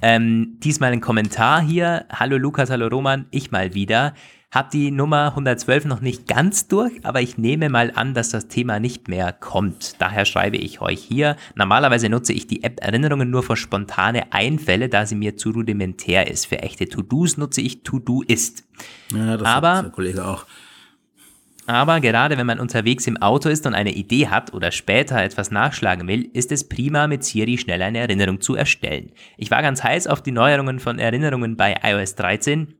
Ähm, 0.04 0.58
diesmal 0.60 0.92
ein 0.92 1.02
Kommentar 1.02 1.62
hier. 1.62 2.06
Hallo 2.12 2.38
Lukas, 2.38 2.70
hallo 2.70 2.88
Roman, 2.88 3.26
ich 3.32 3.50
mal 3.50 3.74
wieder. 3.74 4.14
Hab 4.52 4.70
die 4.70 4.92
Nummer 4.92 5.28
112 5.28 5.86
noch 5.86 6.02
nicht 6.02 6.28
ganz 6.28 6.68
durch, 6.68 6.92
aber 7.04 7.22
ich 7.22 7.38
nehme 7.38 7.70
mal 7.70 7.94
an, 7.96 8.14
dass 8.14 8.32
das 8.32 8.50
Thema 8.50 8.82
nicht 8.82 9.08
mehr 9.08 9.32
kommt. 9.32 9.96
Daher 10.00 10.26
schreibe 10.26 10.58
ich 10.58 10.82
euch 10.82 11.00
hier. 11.00 11.38
Normalerweise 11.56 12.10
nutze 12.10 12.34
ich 12.34 12.48
die 12.48 12.62
App 12.62 12.84
Erinnerungen 12.84 13.30
nur 13.30 13.44
für 13.44 13.56
spontane 13.56 14.34
Einfälle, 14.34 14.90
da 14.90 15.06
sie 15.06 15.16
mir 15.16 15.38
zu 15.38 15.52
rudimentär 15.52 16.30
ist. 16.30 16.48
Für 16.48 16.60
echte 16.60 16.90
To-Dos 16.90 17.38
nutze 17.38 17.62
ich 17.62 17.84
To-Do-Ist. 17.84 18.66
Ja, 19.14 19.38
das 19.38 19.48
aber, 19.48 19.76
hat 19.78 19.86
der 19.86 19.92
Kollege 19.92 20.26
auch. 20.26 20.46
Aber 21.66 22.02
gerade 22.02 22.38
wenn 22.38 22.48
man 22.48 22.60
unterwegs 22.60 23.08
im 23.08 23.16
Auto 23.22 23.48
ist 23.48 23.66
und 23.66 23.74
eine 23.74 23.94
Idee 23.94 24.28
hat 24.28 24.54
oder 24.54 24.72
später 24.72 25.24
etwas 25.24 25.52
nachschlagen 25.52 26.10
will, 26.10 26.30
ist 26.34 26.52
es 26.52 26.68
prima, 26.68 27.08
mit 27.08 27.24
Siri 27.24 27.58
schnell 27.58 27.82
eine 27.82 28.00
Erinnerung 28.00 28.42
zu 28.42 28.56
erstellen. 28.56 29.14
Ich 29.38 29.50
war 29.50 29.62
ganz 29.62 29.82
heiß 29.82 30.08
auf 30.08 30.22
die 30.22 30.34
Neuerungen 30.34 30.80
von 30.80 31.00
Erinnerungen 31.00 31.56
bei 31.56 31.76
iOS 31.84 32.16
13 32.16 32.76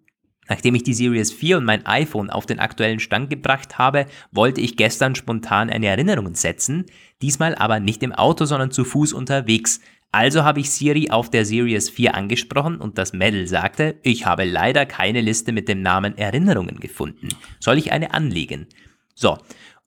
Nachdem 0.52 0.76
ich 0.76 0.84
die 0.84 0.94
Series 0.94 1.32
4 1.32 1.60
und 1.60 1.64
mein 1.64 1.86
iPhone 1.86 2.30
auf 2.30 2.46
den 2.46 2.60
aktuellen 2.60 3.00
Stand 3.00 3.30
gebracht 3.30 3.78
habe, 3.78 4.06
wollte 4.34 4.60
ich 4.60 4.76
gestern 4.76 5.16
spontan 5.16 5.70
eine 5.70 5.88
Erinnerung 5.88 6.36
setzen, 6.36 6.88
diesmal 7.22 7.56
aber 7.56 7.80
nicht 7.80 8.04
im 8.04 8.12
Auto, 8.12 8.44
sondern 8.44 8.70
zu 8.70 8.84
Fuß 8.84 9.14
unterwegs. 9.14 9.80
Also 10.12 10.44
habe 10.44 10.60
ich 10.60 10.70
Siri 10.70 11.10
auf 11.10 11.30
der 11.30 11.46
Series 11.46 11.90
4 11.90 12.16
angesprochen 12.16 12.82
und 12.82 12.98
das 12.98 13.14
Mädel 13.14 13.48
sagte, 13.48 13.96
ich 14.04 14.26
habe 14.26 14.44
leider 14.44 14.86
keine 14.86 15.22
Liste 15.22 15.54
mit 15.54 15.70
dem 15.70 15.82
Namen 15.82 16.18
Erinnerungen 16.18 16.82
gefunden. 16.82 17.30
Soll 17.62 17.78
ich 17.78 17.94
eine 17.94 18.14
anlegen? 18.14 18.68
So, 19.16 19.38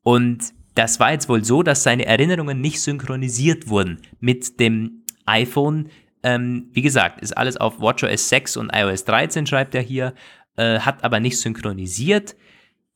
und 0.03 0.55
das 0.75 0.99
war 0.99 1.13
jetzt 1.13 1.29
wohl 1.29 1.45
so, 1.45 1.63
dass 1.63 1.83
seine 1.83 2.07
Erinnerungen 2.07 2.63
nicht 2.63 2.81
synchronisiert 2.81 3.69
wurden 3.69 4.01
mit 4.19 4.59
dem 4.61 5.03
iPhone. 5.27 5.91
Ähm, 6.23 6.71
wie 6.73 6.81
gesagt, 6.81 7.21
ist 7.21 7.37
alles 7.37 7.59
auf 7.59 7.81
WatchOS 7.81 8.31
6 8.31 8.57
und 8.57 8.71
iOS 8.75 9.05
13, 9.05 9.47
schreibt 9.47 9.75
er 9.75 9.83
hier 9.83 10.15
äh, 10.57 10.81
hat 10.81 11.05
aber 11.05 11.21
nicht 11.21 11.39
synchronisiert. 11.39 12.37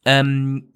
Ähm, 0.05 0.73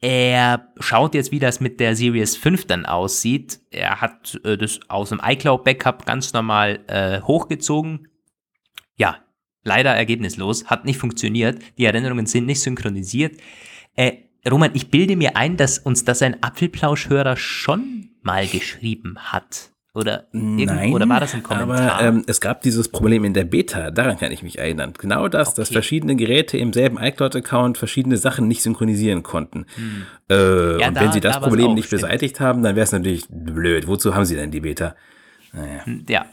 er 0.00 0.72
schaut 0.78 1.14
jetzt, 1.14 1.32
wie 1.32 1.40
das 1.40 1.60
mit 1.60 1.80
der 1.80 1.96
Series 1.96 2.36
5 2.36 2.66
dann 2.66 2.86
aussieht. 2.86 3.60
Er 3.70 4.00
hat 4.00 4.40
äh, 4.44 4.56
das 4.56 4.80
aus 4.88 5.08
dem 5.08 5.20
iCloud-Backup 5.22 6.06
ganz 6.06 6.32
normal 6.32 6.80
äh, 6.86 7.20
hochgezogen. 7.22 8.08
Ja, 8.96 9.24
leider 9.64 9.90
ergebnislos, 9.90 10.66
hat 10.66 10.84
nicht 10.84 10.98
funktioniert. 10.98 11.60
Die 11.78 11.84
Erinnerungen 11.84 12.26
sind 12.26 12.46
nicht 12.46 12.60
synchronisiert. 12.60 13.40
Äh, 13.96 14.18
Roman, 14.48 14.70
ich 14.74 14.90
bilde 14.90 15.16
mir 15.16 15.36
ein, 15.36 15.56
dass 15.56 15.78
uns 15.78 16.04
das 16.04 16.22
ein 16.22 16.42
Apfelplauschhörer 16.42 17.36
schon 17.36 18.10
mal 18.22 18.46
geschrieben 18.46 19.18
hat. 19.18 19.72
Oder, 19.94 20.28
Nein, 20.32 20.92
oder 20.92 21.08
war 21.08 21.18
das 21.18 21.34
ein 21.34 21.42
Kommentar? 21.42 21.98
Aber 21.98 22.04
ähm, 22.04 22.24
es 22.26 22.40
gab 22.40 22.60
dieses 22.60 22.88
Problem 22.88 23.24
in 23.24 23.32
der 23.32 23.44
Beta, 23.44 23.90
daran 23.90 24.18
kann 24.18 24.30
ich 24.30 24.42
mich 24.42 24.58
erinnern. 24.58 24.92
Genau 24.96 25.28
das, 25.28 25.48
okay. 25.48 25.56
dass 25.56 25.70
verschiedene 25.70 26.14
Geräte 26.14 26.58
im 26.58 26.72
selben 26.72 26.98
iCloud-Account 26.98 27.78
verschiedene 27.78 28.16
Sachen 28.16 28.46
nicht 28.46 28.62
synchronisieren 28.62 29.22
konnten. 29.22 29.66
Hm. 29.74 30.02
Äh, 30.30 30.80
ja, 30.80 30.88
und 30.88 30.94
da, 30.94 31.00
wenn 31.00 31.12
sie 31.12 31.20
das 31.20 31.34
da 31.34 31.40
Problem 31.40 31.74
nicht 31.74 31.86
stimmt. 31.86 32.02
beseitigt 32.02 32.38
haben, 32.38 32.62
dann 32.62 32.76
wäre 32.76 32.84
es 32.84 32.92
natürlich 32.92 33.24
blöd. 33.30 33.88
Wozu 33.88 34.14
haben 34.14 34.26
sie 34.26 34.36
denn 34.36 34.50
die 34.50 34.60
Beta? 34.60 34.94
Naja. 35.52 35.84
Hm, 35.84 36.04
ja. 36.08 36.26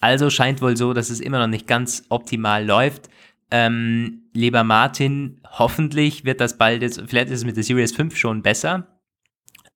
Also 0.00 0.30
scheint 0.30 0.62
wohl 0.62 0.76
so, 0.76 0.94
dass 0.94 1.10
es 1.10 1.20
immer 1.20 1.38
noch 1.38 1.48
nicht 1.48 1.66
ganz 1.66 2.04
optimal 2.08 2.64
läuft. 2.64 3.08
Ähm, 3.50 4.22
lieber 4.32 4.64
Martin, 4.64 5.40
hoffentlich 5.46 6.24
wird 6.24 6.40
das 6.40 6.56
bald 6.56 6.82
jetzt, 6.82 7.02
vielleicht 7.06 7.28
ist 7.28 7.40
es 7.40 7.44
mit 7.44 7.56
der 7.56 7.64
Series 7.64 7.92
5 7.94 8.16
schon 8.16 8.42
besser. 8.42 8.86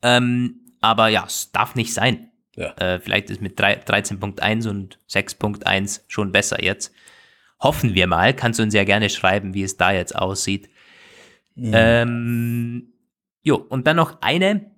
Ähm, 0.03 0.61
aber 0.81 1.09
ja, 1.09 1.25
es 1.27 1.53
darf 1.53 1.75
nicht 1.75 1.93
sein. 1.93 2.31
Ja. 2.57 2.75
Äh, 2.79 3.01
vielleicht 3.01 3.31
ist 3.31 3.41
mit 3.41 3.59
13.1 3.59 4.69
und 4.69 4.99
6.1 5.09 6.03
schon 6.09 6.33
besser 6.33 6.63
jetzt. 6.63 6.93
Hoffen 7.61 7.95
wir 7.95 8.07
mal. 8.07 8.35
Kannst 8.35 8.59
du 8.59 8.63
uns 8.63 8.75
ja 8.75 8.85
gerne 8.85 9.11
schreiben, 9.11 9.55
wie 9.55 9.63
es 9.63 9.77
da 9.77 9.93
jetzt 9.93 10.17
aussieht. 10.17 10.69
Ja. 11.55 12.03
Ähm, 12.03 12.93
jo, 13.43 13.57
und 13.57 13.87
dann 13.87 13.97
noch 13.97 14.21
eine 14.21 14.71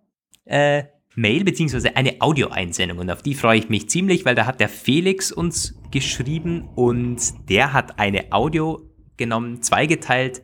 äh, 0.44 0.84
Mail 1.18 1.44
beziehungsweise 1.44 1.96
eine 1.96 2.20
Audioeinsendung 2.20 2.98
und 2.98 3.10
auf 3.10 3.22
die 3.22 3.34
freue 3.34 3.58
ich 3.58 3.68
mich 3.68 3.88
ziemlich, 3.88 4.24
weil 4.24 4.36
da 4.36 4.46
hat 4.46 4.60
der 4.60 4.68
Felix 4.68 5.32
uns 5.32 5.74
geschrieben 5.90 6.68
und 6.76 7.20
der 7.50 7.72
hat 7.72 7.98
eine 7.98 8.32
Audio 8.32 8.88
genommen, 9.16 9.60
zweigeteilt, 9.62 10.42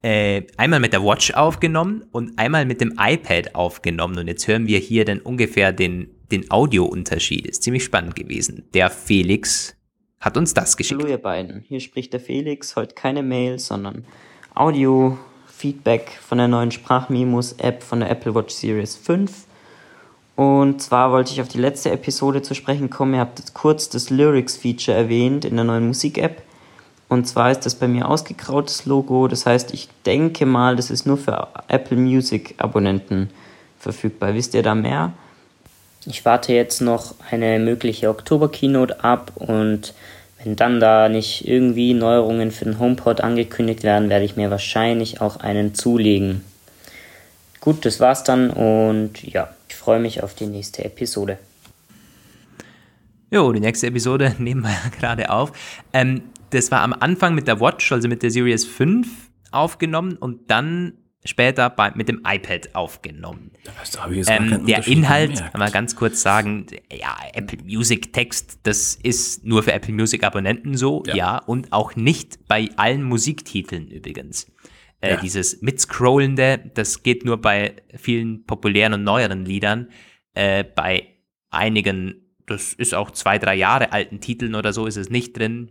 äh, 0.00 0.44
einmal 0.56 0.80
mit 0.80 0.94
der 0.94 1.04
Watch 1.04 1.32
aufgenommen 1.32 2.04
und 2.10 2.38
einmal 2.38 2.64
mit 2.64 2.80
dem 2.80 2.94
iPad 2.98 3.54
aufgenommen 3.54 4.16
und 4.16 4.28
jetzt 4.28 4.48
hören 4.48 4.66
wir 4.66 4.78
hier 4.78 5.04
dann 5.04 5.20
ungefähr 5.20 5.72
den, 5.72 6.08
den 6.30 6.50
Audiounterschied. 6.50 7.46
Ist 7.46 7.62
ziemlich 7.62 7.84
spannend 7.84 8.16
gewesen. 8.16 8.64
Der 8.74 8.90
Felix 8.90 9.74
hat 10.20 10.36
uns 10.36 10.54
das 10.54 10.76
geschickt. 10.76 11.00
Hallo 11.00 11.10
ihr 11.10 11.18
beiden, 11.18 11.60
hier 11.60 11.80
spricht 11.80 12.12
der 12.12 12.20
Felix, 12.20 12.76
heute 12.76 12.94
keine 12.94 13.22
Mail, 13.22 13.58
sondern 13.58 14.04
Audio. 14.54 15.18
Feedback 15.58 16.16
von 16.24 16.38
der 16.38 16.46
neuen 16.46 16.70
Sprachmemos-App 16.70 17.82
von 17.82 17.98
der 17.98 18.10
Apple 18.10 18.32
Watch 18.32 18.54
Series 18.54 18.94
5. 18.94 19.44
Und 20.36 20.80
zwar 20.80 21.10
wollte 21.10 21.32
ich 21.32 21.40
auf 21.40 21.48
die 21.48 21.58
letzte 21.58 21.90
Episode 21.90 22.42
zu 22.42 22.54
sprechen 22.54 22.90
kommen. 22.90 23.14
Ihr 23.14 23.20
habt 23.20 23.54
kurz 23.54 23.88
das 23.88 24.08
Lyrics-Feature 24.08 24.96
erwähnt 24.96 25.44
in 25.44 25.56
der 25.56 25.64
neuen 25.64 25.88
Musik-App. 25.88 26.42
Und 27.08 27.26
zwar 27.26 27.50
ist 27.50 27.66
das 27.66 27.74
bei 27.74 27.88
mir 27.88 28.08
ausgegrautes 28.08 28.86
Logo. 28.86 29.26
Das 29.26 29.46
heißt, 29.46 29.74
ich 29.74 29.88
denke 30.06 30.46
mal, 30.46 30.76
das 30.76 30.92
ist 30.92 31.06
nur 31.06 31.16
für 31.16 31.48
Apple 31.66 31.96
Music-Abonnenten 31.96 33.30
verfügbar. 33.80 34.34
Wisst 34.34 34.54
ihr 34.54 34.62
da 34.62 34.76
mehr? 34.76 35.12
Ich 36.08 36.24
warte 36.24 36.54
jetzt 36.54 36.80
noch 36.80 37.14
eine 37.30 37.58
mögliche 37.58 38.08
Oktober-Keynote 38.08 39.04
ab 39.04 39.32
und 39.34 39.92
wenn 40.42 40.56
dann 40.56 40.80
da 40.80 41.10
nicht 41.10 41.46
irgendwie 41.46 41.92
Neuerungen 41.92 42.50
für 42.50 42.64
den 42.64 42.78
HomePod 42.78 43.20
angekündigt 43.20 43.82
werden, 43.82 44.08
werde 44.08 44.24
ich 44.24 44.34
mir 44.34 44.50
wahrscheinlich 44.50 45.20
auch 45.20 45.36
einen 45.36 45.74
zulegen. 45.74 46.42
Gut, 47.60 47.84
das 47.84 48.00
war's 48.00 48.24
dann 48.24 48.48
und 48.48 49.22
ja, 49.22 49.54
ich 49.68 49.74
freue 49.74 50.00
mich 50.00 50.22
auf 50.22 50.34
die 50.34 50.46
nächste 50.46 50.82
Episode. 50.82 51.38
Jo, 53.30 53.52
die 53.52 53.60
nächste 53.60 53.88
Episode 53.88 54.34
nehmen 54.38 54.62
wir 54.62 54.90
gerade 54.98 55.28
auf. 55.28 55.52
Ähm, 55.92 56.22
das 56.48 56.70
war 56.70 56.80
am 56.80 56.94
Anfang 56.94 57.34
mit 57.34 57.46
der 57.46 57.60
Watch, 57.60 57.92
also 57.92 58.08
mit 58.08 58.22
der 58.22 58.30
Series 58.30 58.64
5 58.64 59.06
aufgenommen 59.50 60.16
und 60.16 60.50
dann 60.50 60.94
später 61.24 61.70
bei, 61.70 61.92
mit 61.94 62.08
dem 62.08 62.22
iPad 62.26 62.74
aufgenommen. 62.74 63.52
Ähm, 64.26 64.66
der 64.66 64.86
Inhalt, 64.86 65.38
kann 65.38 65.58
man 65.58 65.72
ganz 65.72 65.96
kurz 65.96 66.22
sagen, 66.22 66.66
ja, 66.92 67.16
Apple 67.32 67.58
Music 67.64 68.12
Text, 68.12 68.60
das 68.62 68.94
ist 68.94 69.44
nur 69.44 69.62
für 69.62 69.72
Apple 69.72 69.92
Music 69.94 70.24
Abonnenten 70.24 70.76
so, 70.76 71.02
ja, 71.06 71.16
ja 71.16 71.38
und 71.38 71.72
auch 71.72 71.96
nicht 71.96 72.46
bei 72.46 72.70
allen 72.76 73.02
Musiktiteln 73.02 73.88
übrigens. 73.88 74.46
Äh, 75.00 75.10
ja. 75.10 75.16
Dieses 75.20 75.62
Mitscrollende, 75.62 76.70
das 76.74 77.02
geht 77.02 77.24
nur 77.24 77.40
bei 77.40 77.76
vielen 77.96 78.44
populären 78.44 78.94
und 78.94 79.04
neueren 79.04 79.44
Liedern. 79.44 79.90
Äh, 80.34 80.64
bei 80.64 81.06
einigen, 81.50 82.34
das 82.46 82.72
ist 82.72 82.94
auch 82.94 83.10
zwei, 83.12 83.38
drei 83.38 83.54
Jahre 83.54 83.92
alten 83.92 84.20
Titeln 84.20 84.54
oder 84.54 84.72
so, 84.72 84.86
ist 84.86 84.96
es 84.96 85.10
nicht 85.10 85.36
drin. 85.36 85.70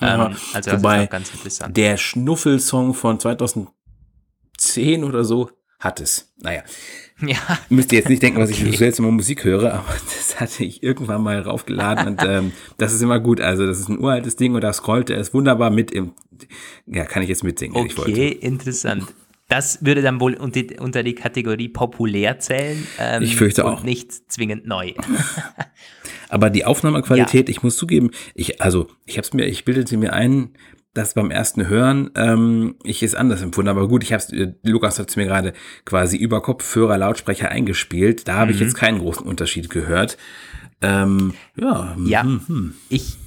Ähm, 0.00 0.36
also 0.52 0.72
Wobei 0.72 1.06
ganz 1.06 1.30
interessant. 1.32 1.76
Der 1.76 1.96
Schnuffelsong 1.96 2.94
von 2.94 3.18
2000 3.18 3.68
10 4.72 5.04
oder 5.04 5.24
so 5.24 5.50
hat 5.78 6.00
es. 6.00 6.32
Naja. 6.38 6.62
Ja. 7.26 7.36
Müsst 7.68 7.92
ihr 7.92 7.98
jetzt 7.98 8.08
nicht 8.08 8.22
denken, 8.22 8.40
was 8.40 8.50
okay. 8.50 8.64
ich 8.64 8.72
so 8.72 8.78
seltsam 8.78 9.06
Musik 9.14 9.44
höre, 9.44 9.72
aber 9.74 9.94
das 10.04 10.40
hatte 10.40 10.64
ich 10.64 10.82
irgendwann 10.82 11.22
mal 11.22 11.40
raufgeladen 11.40 12.08
und 12.08 12.22
ähm, 12.24 12.52
das 12.78 12.92
ist 12.92 13.02
immer 13.02 13.20
gut. 13.20 13.40
Also 13.40 13.66
das 13.66 13.78
ist 13.78 13.88
ein 13.88 13.98
uraltes 13.98 14.36
Ding 14.36 14.54
und 14.54 14.62
da 14.62 14.72
scrollt 14.72 15.10
er 15.10 15.18
es 15.18 15.34
wunderbar 15.34 15.70
mit 15.70 15.90
im, 15.90 16.12
ja, 16.86 17.04
kann 17.04 17.22
ich 17.22 17.28
jetzt 17.28 17.44
mitsingen, 17.44 17.76
okay, 17.76 17.86
ich 17.88 17.98
wollte. 17.98 18.12
Okay, 18.12 18.28
interessant. 18.28 19.06
Das 19.48 19.84
würde 19.84 20.00
dann 20.00 20.20
wohl 20.20 20.34
unter, 20.34 20.60
unter 20.78 21.02
die 21.02 21.14
Kategorie 21.14 21.68
populär 21.68 22.38
zählen. 22.38 22.86
Ähm, 22.98 23.22
ich 23.22 23.34
fürchte 23.34 23.66
auch. 23.66 23.82
Nicht 23.82 24.12
zwingend 24.30 24.66
neu. 24.66 24.92
aber 26.28 26.50
die 26.50 26.64
Aufnahmequalität, 26.64 27.48
ja. 27.48 27.50
ich 27.50 27.62
muss 27.62 27.76
zugeben, 27.76 28.10
ich, 28.34 28.62
also 28.62 28.86
ich 29.06 29.16
habe 29.16 29.26
es 29.26 29.32
mir, 29.32 29.46
ich 29.46 29.64
bildete 29.64 29.96
mir 29.96 30.12
ein, 30.12 30.50
das 30.94 31.14
beim 31.14 31.30
ersten 31.30 31.68
Hören 31.68 32.10
ähm, 32.16 32.74
ich 32.82 33.02
es 33.02 33.14
anders 33.14 33.42
empfunden. 33.42 33.68
Aber 33.68 33.88
gut, 33.88 34.02
ich 34.02 34.12
habe 34.12 34.24
äh, 34.34 34.54
Lukas 34.62 34.98
hat 34.98 35.10
es 35.10 35.16
mir 35.16 35.26
gerade 35.26 35.52
quasi 35.84 36.16
über 36.16 36.42
Kopfhörer 36.42 36.98
Lautsprecher 36.98 37.48
eingespielt. 37.48 38.26
Da 38.26 38.34
habe 38.34 38.50
mhm. 38.50 38.56
ich 38.56 38.60
jetzt 38.60 38.74
keinen 38.74 38.98
großen 38.98 39.26
Unterschied 39.26 39.70
gehört. 39.70 40.18
Ähm, 40.82 41.34
ja, 41.56 41.96
ja 42.04 42.22
hm, 42.22 42.40
hm. 42.46 42.74
ich 42.88 43.18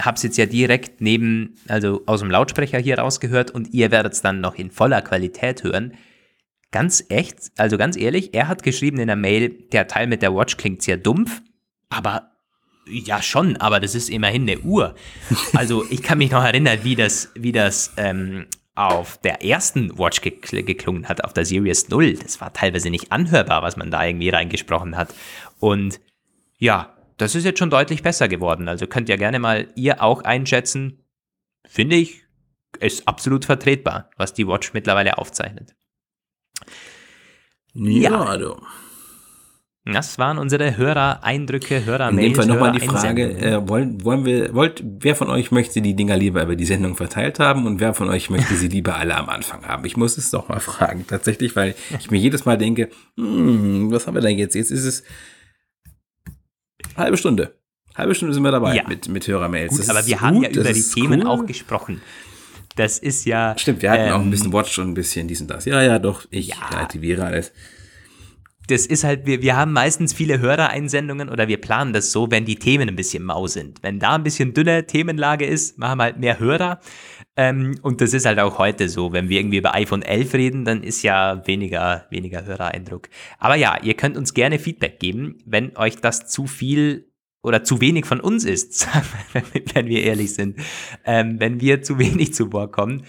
habe 0.00 0.16
es 0.16 0.22
jetzt 0.24 0.36
ja 0.36 0.46
direkt 0.46 1.00
neben, 1.00 1.54
also 1.68 2.02
aus 2.06 2.20
dem 2.20 2.30
Lautsprecher 2.30 2.78
hier 2.78 2.98
rausgehört 2.98 3.50
und 3.50 3.72
ihr 3.72 3.90
werdet 3.90 4.12
es 4.12 4.22
dann 4.22 4.40
noch 4.40 4.56
in 4.56 4.70
voller 4.70 5.02
Qualität 5.02 5.62
hören. 5.62 5.94
Ganz 6.72 7.04
echt, 7.08 7.52
also 7.56 7.78
ganz 7.78 7.96
ehrlich, 7.96 8.34
er 8.34 8.48
hat 8.48 8.62
geschrieben 8.62 8.98
in 8.98 9.06
der 9.06 9.16
Mail, 9.16 9.50
der 9.72 9.86
Teil 9.86 10.06
mit 10.08 10.20
der 10.20 10.34
Watch 10.34 10.56
klingt 10.56 10.82
sehr 10.82 10.96
dumpf, 10.96 11.40
aber 11.88 12.35
ja, 12.88 13.20
schon, 13.22 13.56
aber 13.56 13.80
das 13.80 13.94
ist 13.94 14.08
immerhin 14.08 14.42
eine 14.42 14.60
Uhr. 14.60 14.94
Also 15.54 15.84
ich 15.90 16.02
kann 16.02 16.18
mich 16.18 16.30
noch 16.30 16.44
erinnern, 16.44 16.80
wie 16.82 16.94
das, 16.94 17.30
wie 17.34 17.52
das 17.52 17.92
ähm, 17.96 18.46
auf 18.74 19.18
der 19.18 19.42
ersten 19.42 19.98
Watch 19.98 20.20
gekl 20.20 20.62
geklungen 20.62 21.08
hat, 21.08 21.24
auf 21.24 21.32
der 21.32 21.44
Series 21.44 21.88
0. 21.88 22.14
Das 22.14 22.40
war 22.40 22.52
teilweise 22.52 22.90
nicht 22.90 23.10
anhörbar, 23.10 23.62
was 23.62 23.76
man 23.76 23.90
da 23.90 24.04
irgendwie 24.04 24.28
reingesprochen 24.28 24.96
hat. 24.96 25.14
Und 25.58 26.00
ja, 26.58 26.94
das 27.16 27.34
ist 27.34 27.44
jetzt 27.44 27.58
schon 27.58 27.70
deutlich 27.70 28.02
besser 28.02 28.28
geworden. 28.28 28.68
Also 28.68 28.86
könnt 28.86 29.08
ihr 29.08 29.16
gerne 29.16 29.38
mal 29.38 29.68
ihr 29.74 30.02
auch 30.02 30.22
einschätzen. 30.22 31.02
Finde 31.66 31.96
ich, 31.96 32.24
ist 32.78 33.08
absolut 33.08 33.44
vertretbar, 33.46 34.10
was 34.16 34.34
die 34.34 34.46
Watch 34.46 34.74
mittlerweile 34.74 35.18
aufzeichnet. 35.18 35.74
Ja, 37.72 38.10
ja. 38.10 38.24
Also. 38.24 38.60
Das 39.92 40.18
waren 40.18 40.38
unsere 40.38 40.76
Hörer-Eindrücke, 40.76 41.84
Hörer-Mails. 41.84 42.26
In 42.26 42.32
dem 42.32 42.34
Fall 42.34 42.46
nochmal 42.46 42.72
die 42.72 42.80
Frage, 42.80 43.38
äh, 43.38 43.68
wollen, 43.68 44.04
wollen 44.04 44.24
wir, 44.24 44.52
wollt, 44.52 44.82
wer 44.84 45.14
von 45.14 45.30
euch 45.30 45.52
möchte 45.52 45.80
die 45.80 45.94
Dinger 45.94 46.16
lieber 46.16 46.42
über 46.42 46.56
die 46.56 46.64
Sendung 46.64 46.96
verteilt 46.96 47.38
haben 47.38 47.66
und 47.66 47.78
wer 47.78 47.94
von 47.94 48.08
euch 48.08 48.28
möchte 48.28 48.56
sie 48.56 48.66
lieber 48.66 48.96
alle 48.96 49.16
am 49.16 49.28
Anfang 49.28 49.64
haben? 49.64 49.84
Ich 49.84 49.96
muss 49.96 50.18
es 50.18 50.32
doch 50.32 50.48
mal 50.48 50.58
fragen, 50.60 51.06
tatsächlich, 51.06 51.54
weil 51.54 51.76
ich 52.00 52.10
mir 52.10 52.18
jedes 52.18 52.44
Mal 52.44 52.58
denke, 52.58 52.88
hm, 53.16 53.92
was 53.92 54.08
haben 54.08 54.14
wir 54.14 54.22
denn 54.22 54.36
jetzt? 54.36 54.56
Jetzt 54.56 54.72
ist 54.72 54.84
es 54.84 55.04
halbe 56.96 57.16
Stunde. 57.16 57.56
Halbe 57.94 58.16
Stunde 58.16 58.34
sind 58.34 58.42
wir 58.42 58.50
dabei 58.50 58.74
ja. 58.74 58.88
mit, 58.88 59.08
mit 59.08 59.28
Hörermails. 59.28 59.88
aber 59.88 60.04
wir 60.04 60.20
haben 60.20 60.42
ja 60.42 60.50
über 60.50 60.72
die 60.72 60.82
Themen 60.82 61.22
cool. 61.22 61.28
auch 61.28 61.46
gesprochen. 61.46 62.02
Das 62.74 62.98
ist 62.98 63.24
ja. 63.24 63.54
Stimmt, 63.56 63.82
wir 63.82 63.90
hatten 63.92 64.08
ähm, 64.08 64.12
auch 64.12 64.20
ein 64.20 64.30
bisschen 64.30 64.52
Watch 64.52 64.78
und 64.80 64.88
ein 64.88 64.94
bisschen 64.94 65.28
dies 65.28 65.40
und 65.40 65.48
das. 65.48 65.64
Ja, 65.64 65.80
ja, 65.80 66.00
doch, 66.00 66.26
ich 66.30 66.48
ja. 66.48 66.56
relativiere 66.72 67.24
alles 67.24 67.52
das 68.68 68.86
ist 68.86 69.04
halt, 69.04 69.26
wir, 69.26 69.42
wir 69.42 69.56
haben 69.56 69.72
meistens 69.72 70.12
viele 70.12 70.40
Hörereinsendungen 70.40 71.28
oder 71.28 71.46
wir 71.46 71.60
planen 71.60 71.92
das 71.92 72.10
so, 72.10 72.30
wenn 72.30 72.44
die 72.44 72.56
Themen 72.56 72.88
ein 72.88 72.96
bisschen 72.96 73.22
mau 73.22 73.46
sind. 73.46 73.82
Wenn 73.82 73.98
da 73.98 74.14
ein 74.14 74.24
bisschen 74.24 74.54
dünne 74.54 74.86
Themenlage 74.86 75.46
ist, 75.46 75.78
machen 75.78 75.98
wir 75.98 76.04
halt 76.04 76.18
mehr 76.18 76.40
Hörer. 76.40 76.80
Ähm, 77.36 77.78
und 77.82 78.00
das 78.00 78.12
ist 78.12 78.26
halt 78.26 78.40
auch 78.40 78.58
heute 78.58 78.88
so. 78.88 79.12
Wenn 79.12 79.28
wir 79.28 79.38
irgendwie 79.38 79.58
über 79.58 79.74
iPhone 79.74 80.02
11 80.02 80.34
reden, 80.34 80.64
dann 80.64 80.82
ist 80.82 81.02
ja 81.02 81.46
weniger, 81.46 82.06
weniger 82.10 82.44
Hörereindruck. 82.44 83.08
Aber 83.38 83.54
ja, 83.54 83.78
ihr 83.82 83.94
könnt 83.94 84.16
uns 84.16 84.34
gerne 84.34 84.58
Feedback 84.58 84.98
geben, 84.98 85.38
wenn 85.44 85.76
euch 85.76 85.96
das 85.96 86.26
zu 86.26 86.46
viel 86.46 87.12
oder 87.42 87.62
zu 87.62 87.80
wenig 87.80 88.06
von 88.06 88.20
uns 88.20 88.44
ist, 88.44 88.88
wenn 89.74 89.86
wir 89.86 90.02
ehrlich 90.02 90.34
sind. 90.34 90.58
Ähm, 91.04 91.38
wenn 91.38 91.60
wir 91.60 91.82
zu 91.82 91.98
wenig 91.98 92.34
zu 92.34 92.52
Wort 92.52 92.72
kommen. 92.72 93.04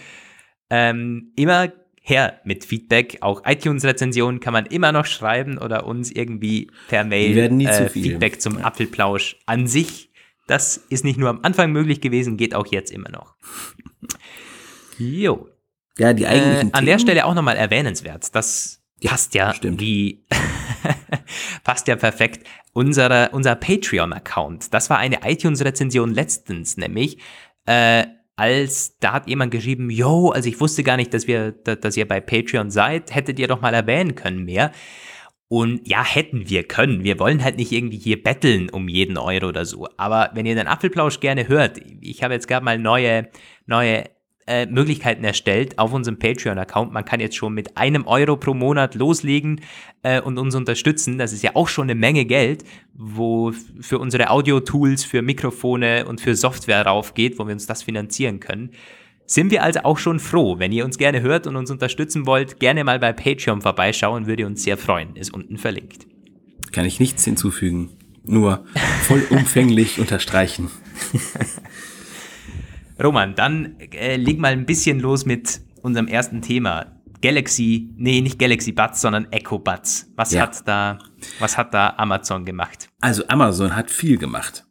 Ähm, 0.70 1.32
immer 1.34 1.72
her 2.08 2.40
mit 2.44 2.64
Feedback. 2.64 3.18
Auch 3.20 3.42
iTunes-Rezensionen 3.44 4.40
kann 4.40 4.52
man 4.52 4.66
immer 4.66 4.92
noch 4.92 5.06
schreiben 5.06 5.58
oder 5.58 5.86
uns 5.86 6.10
irgendwie 6.10 6.70
per 6.88 7.04
Mail 7.04 7.36
äh, 7.66 7.88
Feedback 7.88 8.40
zum 8.40 8.58
ja. 8.58 8.64
Apfelplausch 8.64 9.36
an 9.46 9.66
sich. 9.66 10.10
Das 10.46 10.78
ist 10.88 11.04
nicht 11.04 11.18
nur 11.18 11.28
am 11.28 11.40
Anfang 11.42 11.72
möglich 11.72 12.00
gewesen, 12.00 12.36
geht 12.36 12.54
auch 12.54 12.66
jetzt 12.66 12.90
immer 12.90 13.10
noch. 13.10 13.34
Jo. 14.98 15.48
Ja, 15.98 16.12
die 16.12 16.26
eigentlichen 16.26 16.70
äh, 16.70 16.72
An 16.72 16.86
der 16.86 16.98
Stelle 16.98 17.26
auch 17.26 17.34
nochmal 17.34 17.56
erwähnenswert. 17.56 18.34
Das 18.34 18.80
ja, 19.00 19.10
passt 19.10 19.34
ja 19.34 19.52
stimmt. 19.52 19.80
wie 19.80 20.24
passt 21.64 21.88
ja 21.88 21.96
perfekt. 21.96 22.46
Unsere, 22.72 23.30
unser 23.32 23.56
Patreon-Account. 23.56 24.72
Das 24.72 24.88
war 24.88 24.98
eine 24.98 25.20
iTunes-Rezension 25.24 26.14
letztens, 26.14 26.76
nämlich 26.76 27.18
äh, 27.66 28.06
als 28.38 28.96
da 29.00 29.14
hat 29.14 29.28
jemand 29.28 29.50
geschrieben, 29.50 29.90
yo, 29.90 30.30
also 30.30 30.48
ich 30.48 30.60
wusste 30.60 30.84
gar 30.84 30.96
nicht, 30.96 31.12
dass 31.12 31.26
wir, 31.26 31.50
dass 31.50 31.96
ihr 31.96 32.06
bei 32.06 32.20
Patreon 32.20 32.70
seid, 32.70 33.12
hättet 33.12 33.40
ihr 33.40 33.48
doch 33.48 33.60
mal 33.60 33.74
erwähnen 33.74 34.14
können 34.14 34.44
mehr. 34.44 34.70
Und 35.48 35.88
ja, 35.88 36.04
hätten 36.04 36.48
wir 36.48 36.62
können. 36.62 37.02
Wir 37.02 37.18
wollen 37.18 37.42
halt 37.42 37.56
nicht 37.56 37.72
irgendwie 37.72 37.98
hier 37.98 38.22
betteln 38.22 38.70
um 38.70 38.86
jeden 38.86 39.18
Euro 39.18 39.48
oder 39.48 39.64
so. 39.64 39.88
Aber 39.96 40.30
wenn 40.34 40.46
ihr 40.46 40.54
den 40.54 40.68
Apfelplausch 40.68 41.18
gerne 41.18 41.48
hört, 41.48 41.80
ich 42.00 42.22
habe 42.22 42.34
jetzt 42.34 42.46
gerade 42.46 42.64
mal 42.64 42.78
neue, 42.78 43.28
neue 43.66 44.04
äh, 44.48 44.66
Möglichkeiten 44.66 45.24
erstellt 45.24 45.78
auf 45.78 45.92
unserem 45.92 46.18
Patreon-Account. 46.18 46.92
Man 46.92 47.04
kann 47.04 47.20
jetzt 47.20 47.36
schon 47.36 47.52
mit 47.52 47.76
einem 47.76 48.06
Euro 48.06 48.36
pro 48.36 48.54
Monat 48.54 48.94
loslegen 48.94 49.60
äh, 50.02 50.20
und 50.20 50.38
uns 50.38 50.54
unterstützen. 50.54 51.18
Das 51.18 51.32
ist 51.32 51.42
ja 51.42 51.50
auch 51.54 51.68
schon 51.68 51.84
eine 51.84 51.94
Menge 51.94 52.24
Geld, 52.24 52.64
wo 52.94 53.52
für 53.80 53.98
unsere 53.98 54.30
Audio-Tools, 54.30 55.04
für 55.04 55.20
Mikrofone 55.20 56.06
und 56.06 56.20
für 56.20 56.34
Software 56.34 56.86
raufgeht, 56.86 57.38
wo 57.38 57.46
wir 57.46 57.52
uns 57.52 57.66
das 57.66 57.82
finanzieren 57.82 58.40
können. 58.40 58.70
Sind 59.26 59.50
wir 59.50 59.62
also 59.62 59.80
auch 59.80 59.98
schon 59.98 60.18
froh. 60.18 60.58
Wenn 60.58 60.72
ihr 60.72 60.86
uns 60.86 60.96
gerne 60.96 61.20
hört 61.20 61.46
und 61.46 61.54
uns 61.56 61.70
unterstützen 61.70 62.26
wollt, 62.26 62.58
gerne 62.58 62.82
mal 62.82 62.98
bei 62.98 63.12
Patreon 63.12 63.60
vorbeischauen, 63.60 64.26
würde 64.26 64.46
uns 64.46 64.62
sehr 64.62 64.78
freuen. 64.78 65.14
Ist 65.14 65.34
unten 65.34 65.58
verlinkt. 65.58 66.06
Kann 66.72 66.86
ich 66.86 66.98
nichts 66.98 67.24
hinzufügen. 67.24 67.90
Nur 68.24 68.64
vollumfänglich 69.02 69.98
unterstreichen. 70.00 70.70
Roman, 73.02 73.34
dann 73.34 73.76
äh, 73.92 74.16
leg 74.16 74.38
mal 74.38 74.52
ein 74.52 74.66
bisschen 74.66 75.00
los 75.00 75.24
mit 75.24 75.60
unserem 75.82 76.08
ersten 76.08 76.42
Thema. 76.42 76.98
Galaxy, 77.20 77.90
nee, 77.96 78.20
nicht 78.20 78.38
Galaxy 78.38 78.72
Buds, 78.72 79.00
sondern 79.00 79.30
Echo 79.32 79.58
Buds. 79.58 80.10
Was 80.16 80.32
ja. 80.32 80.42
hat 80.42 80.66
da, 80.66 80.98
was 81.40 81.56
hat 81.56 81.74
da 81.74 81.94
Amazon 81.96 82.44
gemacht? 82.44 82.88
Also 83.00 83.26
Amazon 83.28 83.74
hat 83.74 83.90
viel 83.90 84.18
gemacht. 84.18 84.64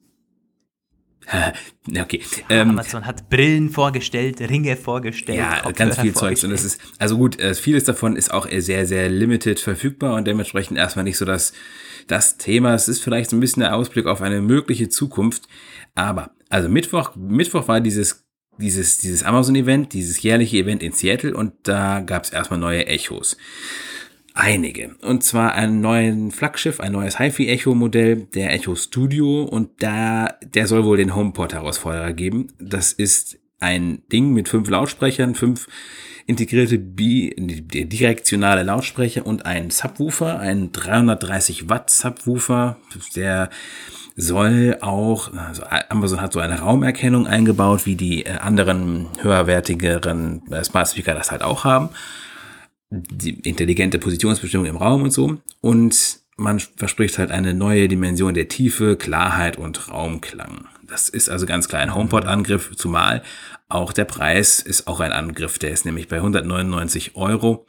okay. 2.00 2.22
Ähm, 2.50 2.70
Amazon 2.72 3.06
hat 3.06 3.30
Brillen 3.30 3.70
vorgestellt, 3.70 4.40
Ringe 4.42 4.78
vorgestellt. 4.78 5.40
Ja, 5.40 5.70
ganz 5.72 6.00
viel 6.00 6.14
Zeugs. 6.14 6.44
Und 6.44 6.52
es 6.52 6.64
ist, 6.64 6.80
also 7.00 7.18
gut, 7.18 7.40
äh, 7.40 7.54
vieles 7.54 7.84
davon 7.84 8.16
ist 8.16 8.34
auch 8.34 8.48
sehr, 8.50 8.86
sehr 8.86 9.10
limited 9.10 9.60
verfügbar 9.60 10.16
und 10.16 10.26
dementsprechend 10.26 10.78
erstmal 10.78 11.04
nicht 11.04 11.18
so 11.18 11.26
das, 11.26 11.52
das 12.08 12.38
Thema. 12.38 12.74
Es 12.74 12.88
ist 12.88 13.04
vielleicht 13.04 13.30
so 13.30 13.36
ein 13.36 13.42
bisschen 13.42 13.62
der 13.62 13.76
Ausblick 13.76 14.06
auf 14.06 14.22
eine 14.22 14.42
mögliche 14.42 14.88
Zukunft. 14.88 15.48
Aber, 15.96 16.32
also 16.50 16.70
Mittwoch, 16.70 17.16
Mittwoch 17.16 17.68
war 17.68 17.82
dieses 17.82 18.28
dieses, 18.60 18.98
dieses 18.98 19.24
Amazon-Event, 19.24 19.94
dieses 19.94 20.22
jährliche 20.22 20.58
Event 20.58 20.82
in 20.82 20.92
Seattle 20.92 21.36
und 21.36 21.54
da 21.64 22.00
gab 22.00 22.24
es 22.24 22.32
erstmal 22.32 22.60
neue 22.60 22.88
Echos. 22.88 23.38
Einige. 24.34 24.96
Und 25.02 25.24
zwar 25.24 25.56
ein 25.56 25.82
neues 25.82 26.36
Flaggschiff, 26.36 26.80
ein 26.80 26.92
neues 26.92 27.18
HiFi-Echo-Modell, 27.18 28.28
der 28.36 28.54
Echo 28.54 28.76
Studio. 28.76 29.42
Und 29.42 29.82
da, 29.82 30.36
der 30.44 30.68
soll 30.68 30.86
wohl 30.86 30.98
den 30.98 31.16
HomePod-Herausforderer 31.16 32.14
geben. 32.14 32.54
Das 32.60 32.94
ist 32.94 33.40
ein 33.60 34.04
Ding 34.12 34.34
mit 34.34 34.48
fünf 34.48 34.70
Lautsprechern, 34.70 35.34
fünf 35.34 35.68
integrierte 36.28 36.78
bi 36.78 37.34
direktionale 37.36 38.62
Lautsprecher 38.62 39.26
und 39.26 39.48
ein 39.48 39.72
Subwoofer, 39.72 40.40
ein 40.40 40.72
330 40.72 41.68
Watt 41.68 41.90
Subwoofer, 41.90 42.78
der 43.16 43.50
soll 44.18 44.78
auch, 44.82 45.32
also 45.34 45.64
Amazon 45.90 46.20
hat 46.20 46.34
so 46.34 46.40
eine 46.40 46.60
Raumerkennung 46.60 47.28
eingebaut, 47.28 47.86
wie 47.86 47.96
die 47.96 48.26
äh, 48.26 48.38
anderen 48.38 49.08
höherwertigeren 49.22 50.42
äh, 50.52 50.64
Smart 50.64 50.90
Speaker 50.90 51.16
das 51.16 51.32
halt 51.32 51.44
auch 51.44 51.64
haben 51.64 51.90
die 52.90 53.40
intelligente 53.42 54.00
Positionsbestimmung 54.00 54.66
im 54.66 54.78
Raum 54.78 55.04
und 55.04 55.12
so. 55.12 55.38
Und 55.62 56.20
man 56.38 56.60
verspricht 56.60 57.18
halt 57.18 57.32
eine 57.32 57.54
neue 57.54 57.88
Dimension 57.88 58.34
der 58.34 58.48
Tiefe, 58.48 58.96
Klarheit 58.96 59.58
und 59.58 59.90
Raumklang. 59.90 60.68
Das 60.84 61.10
ist 61.10 61.30
also 61.30 61.46
ganz 61.46 61.68
klar 61.68 61.82
ein 61.82 61.96
HomePod-Angriff, 61.96 62.76
zumal 62.76 63.24
auch 63.68 63.92
der 63.92 64.06
Preis 64.06 64.60
ist 64.60 64.88
auch 64.88 65.02
ein 65.02 65.12
Angriff. 65.12 65.60
Der 65.60 65.72
ist 65.72 65.86
nämlich 65.86 66.08
bei 66.08 66.18
199 66.18 67.16
Euro. 67.16 67.66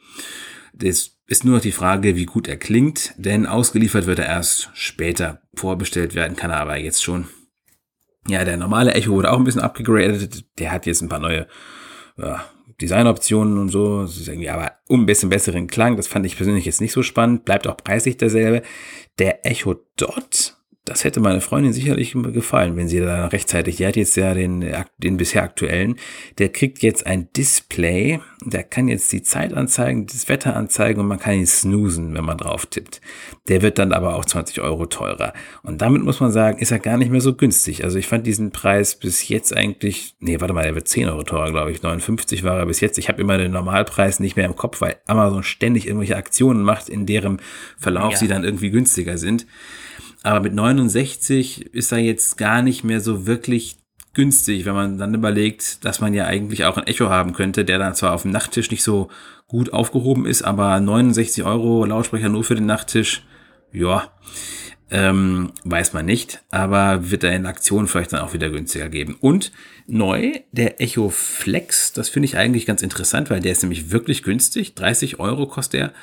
Das 0.71 1.17
ist 1.29 1.45
nur 1.45 1.55
noch 1.55 1.61
die 1.61 1.71
Frage, 1.71 2.15
wie 2.15 2.25
gut 2.25 2.47
er 2.47 2.57
klingt, 2.57 3.13
denn 3.17 3.45
ausgeliefert 3.45 4.07
wird 4.07 4.17
er 4.17 4.25
erst 4.25 4.71
später. 4.73 5.43
Vorbestellt 5.53 6.15
werden 6.15 6.35
kann 6.35 6.49
er 6.49 6.59
aber 6.59 6.77
jetzt 6.77 7.03
schon. 7.03 7.27
Ja, 8.27 8.43
der 8.43 8.57
normale 8.57 8.93
Echo 8.93 9.11
wurde 9.11 9.31
auch 9.31 9.37
ein 9.37 9.43
bisschen 9.43 9.61
abgegradet. 9.61 10.43
Der 10.57 10.71
hat 10.71 10.87
jetzt 10.87 11.01
ein 11.01 11.09
paar 11.09 11.19
neue 11.19 11.47
ja, 12.17 12.43
Designoptionen 12.81 13.59
und 13.59 13.69
so. 13.69 14.01
Das 14.01 14.17
ist 14.17 14.27
irgendwie 14.27 14.49
aber 14.49 14.73
um 14.87 15.03
ein 15.03 15.05
bisschen 15.05 15.29
besseren 15.29 15.67
Klang. 15.67 15.97
Das 15.97 16.07
fand 16.07 16.25
ich 16.25 16.35
persönlich 16.35 16.65
jetzt 16.65 16.81
nicht 16.81 16.93
so 16.93 17.03
spannend. 17.03 17.45
Bleibt 17.45 17.67
auch 17.67 17.77
preislich 17.77 18.17
derselbe. 18.17 18.63
Der 19.19 19.45
Echo 19.45 19.75
Dot 19.97 20.58
das 20.85 21.03
hätte 21.03 21.19
meine 21.19 21.41
Freundin 21.41 21.71
sicherlich 21.71 22.13
gefallen, 22.13 22.75
wenn 22.75 22.87
sie 22.87 22.99
da 22.99 23.27
rechtzeitig, 23.27 23.75
die 23.75 23.85
hat 23.85 23.95
jetzt 23.95 24.15
ja 24.15 24.33
den, 24.33 24.65
den 24.97 25.17
bisher 25.17 25.43
aktuellen, 25.43 25.97
der 26.39 26.49
kriegt 26.49 26.81
jetzt 26.81 27.05
ein 27.05 27.31
Display, 27.33 28.19
der 28.43 28.63
kann 28.63 28.87
jetzt 28.87 29.11
die 29.11 29.21
Zeit 29.21 29.53
anzeigen, 29.53 30.07
das 30.07 30.29
Wetter 30.29 30.55
anzeigen 30.55 31.01
und 31.01 31.07
man 31.07 31.19
kann 31.19 31.35
ihn 31.35 31.45
snoosen, 31.45 32.15
wenn 32.15 32.23
man 32.23 32.37
drauf 32.37 32.65
tippt. 32.65 33.01
Der 33.49 33.61
wird 33.61 33.77
dann 33.77 33.93
aber 33.93 34.15
auch 34.15 34.25
20 34.25 34.61
Euro 34.61 34.85
teurer. 34.85 35.33
Und 35.61 35.81
damit 35.81 36.03
muss 36.03 36.21
man 36.21 36.31
sagen, 36.31 36.57
ist 36.57 36.71
er 36.71 36.79
gar 36.79 36.97
nicht 36.97 37.11
mehr 37.11 37.21
so 37.21 37.35
günstig. 37.35 37.83
Also 37.83 37.99
ich 37.99 38.07
fand 38.07 38.25
diesen 38.25 38.51
Preis 38.51 38.95
bis 38.95 39.27
jetzt 39.27 39.55
eigentlich, 39.55 40.15
nee, 40.19 40.39
warte 40.39 40.53
mal, 40.53 40.63
der 40.63 40.75
wird 40.75 40.87
10 40.87 41.09
Euro 41.09 41.23
teurer, 41.23 41.51
glaube 41.51 41.71
ich. 41.71 41.83
59 41.83 42.43
war 42.43 42.57
er 42.57 42.65
bis 42.65 42.79
jetzt. 42.79 42.97
Ich 42.97 43.09
habe 43.09 43.21
immer 43.21 43.37
den 43.37 43.51
Normalpreis 43.51 44.19
nicht 44.19 44.35
mehr 44.35 44.45
im 44.45 44.55
Kopf, 44.55 44.81
weil 44.81 44.97
Amazon 45.05 45.43
ständig 45.43 45.85
irgendwelche 45.85 46.15
Aktionen 46.15 46.63
macht, 46.63 46.89
in 46.89 47.05
deren 47.05 47.41
Verlauf 47.77 48.13
ja. 48.13 48.17
sie 48.17 48.27
dann 48.27 48.43
irgendwie 48.43 48.71
günstiger 48.71 49.17
sind. 49.17 49.45
Aber 50.23 50.41
mit 50.41 50.53
69 50.53 51.73
ist 51.73 51.91
er 51.91 51.99
jetzt 51.99 52.37
gar 52.37 52.61
nicht 52.61 52.83
mehr 52.83 53.01
so 53.01 53.25
wirklich 53.25 53.77
günstig, 54.13 54.65
wenn 54.65 54.73
man 54.73 54.97
dann 54.97 55.13
überlegt, 55.13 55.85
dass 55.85 56.01
man 56.01 56.13
ja 56.13 56.25
eigentlich 56.25 56.65
auch 56.65 56.77
ein 56.77 56.87
Echo 56.87 57.09
haben 57.09 57.33
könnte, 57.33 57.63
der 57.63 57.79
dann 57.79 57.95
zwar 57.95 58.13
auf 58.13 58.23
dem 58.23 58.31
Nachttisch 58.31 58.71
nicht 58.71 58.83
so 58.83 59.09
gut 59.47 59.71
aufgehoben 59.71 60.25
ist, 60.25 60.41
aber 60.41 60.79
69 60.79 61.43
Euro 61.43 61.85
Lautsprecher 61.85 62.29
nur 62.29 62.43
für 62.43 62.55
den 62.55 62.65
Nachttisch, 62.65 63.25
ja, 63.71 64.11
ähm, 64.91 65.51
weiß 65.63 65.93
man 65.93 66.05
nicht, 66.05 66.43
aber 66.49 67.11
wird 67.11 67.23
er 67.23 67.35
in 67.35 67.45
Aktion 67.45 67.87
vielleicht 67.87 68.13
dann 68.13 68.21
auch 68.21 68.33
wieder 68.33 68.49
günstiger 68.49 68.89
geben. 68.89 69.15
Und 69.19 69.51
neu, 69.85 70.33
der 70.51 70.81
Echo 70.81 71.09
Flex, 71.09 71.93
das 71.93 72.09
finde 72.09 72.25
ich 72.25 72.37
eigentlich 72.37 72.65
ganz 72.65 72.81
interessant, 72.81 73.29
weil 73.29 73.39
der 73.39 73.51
ist 73.51 73.61
nämlich 73.61 73.91
wirklich 73.91 74.23
günstig, 74.23 74.73
30 74.75 75.19
Euro 75.19 75.45
kostet 75.45 75.81
er 75.81 75.93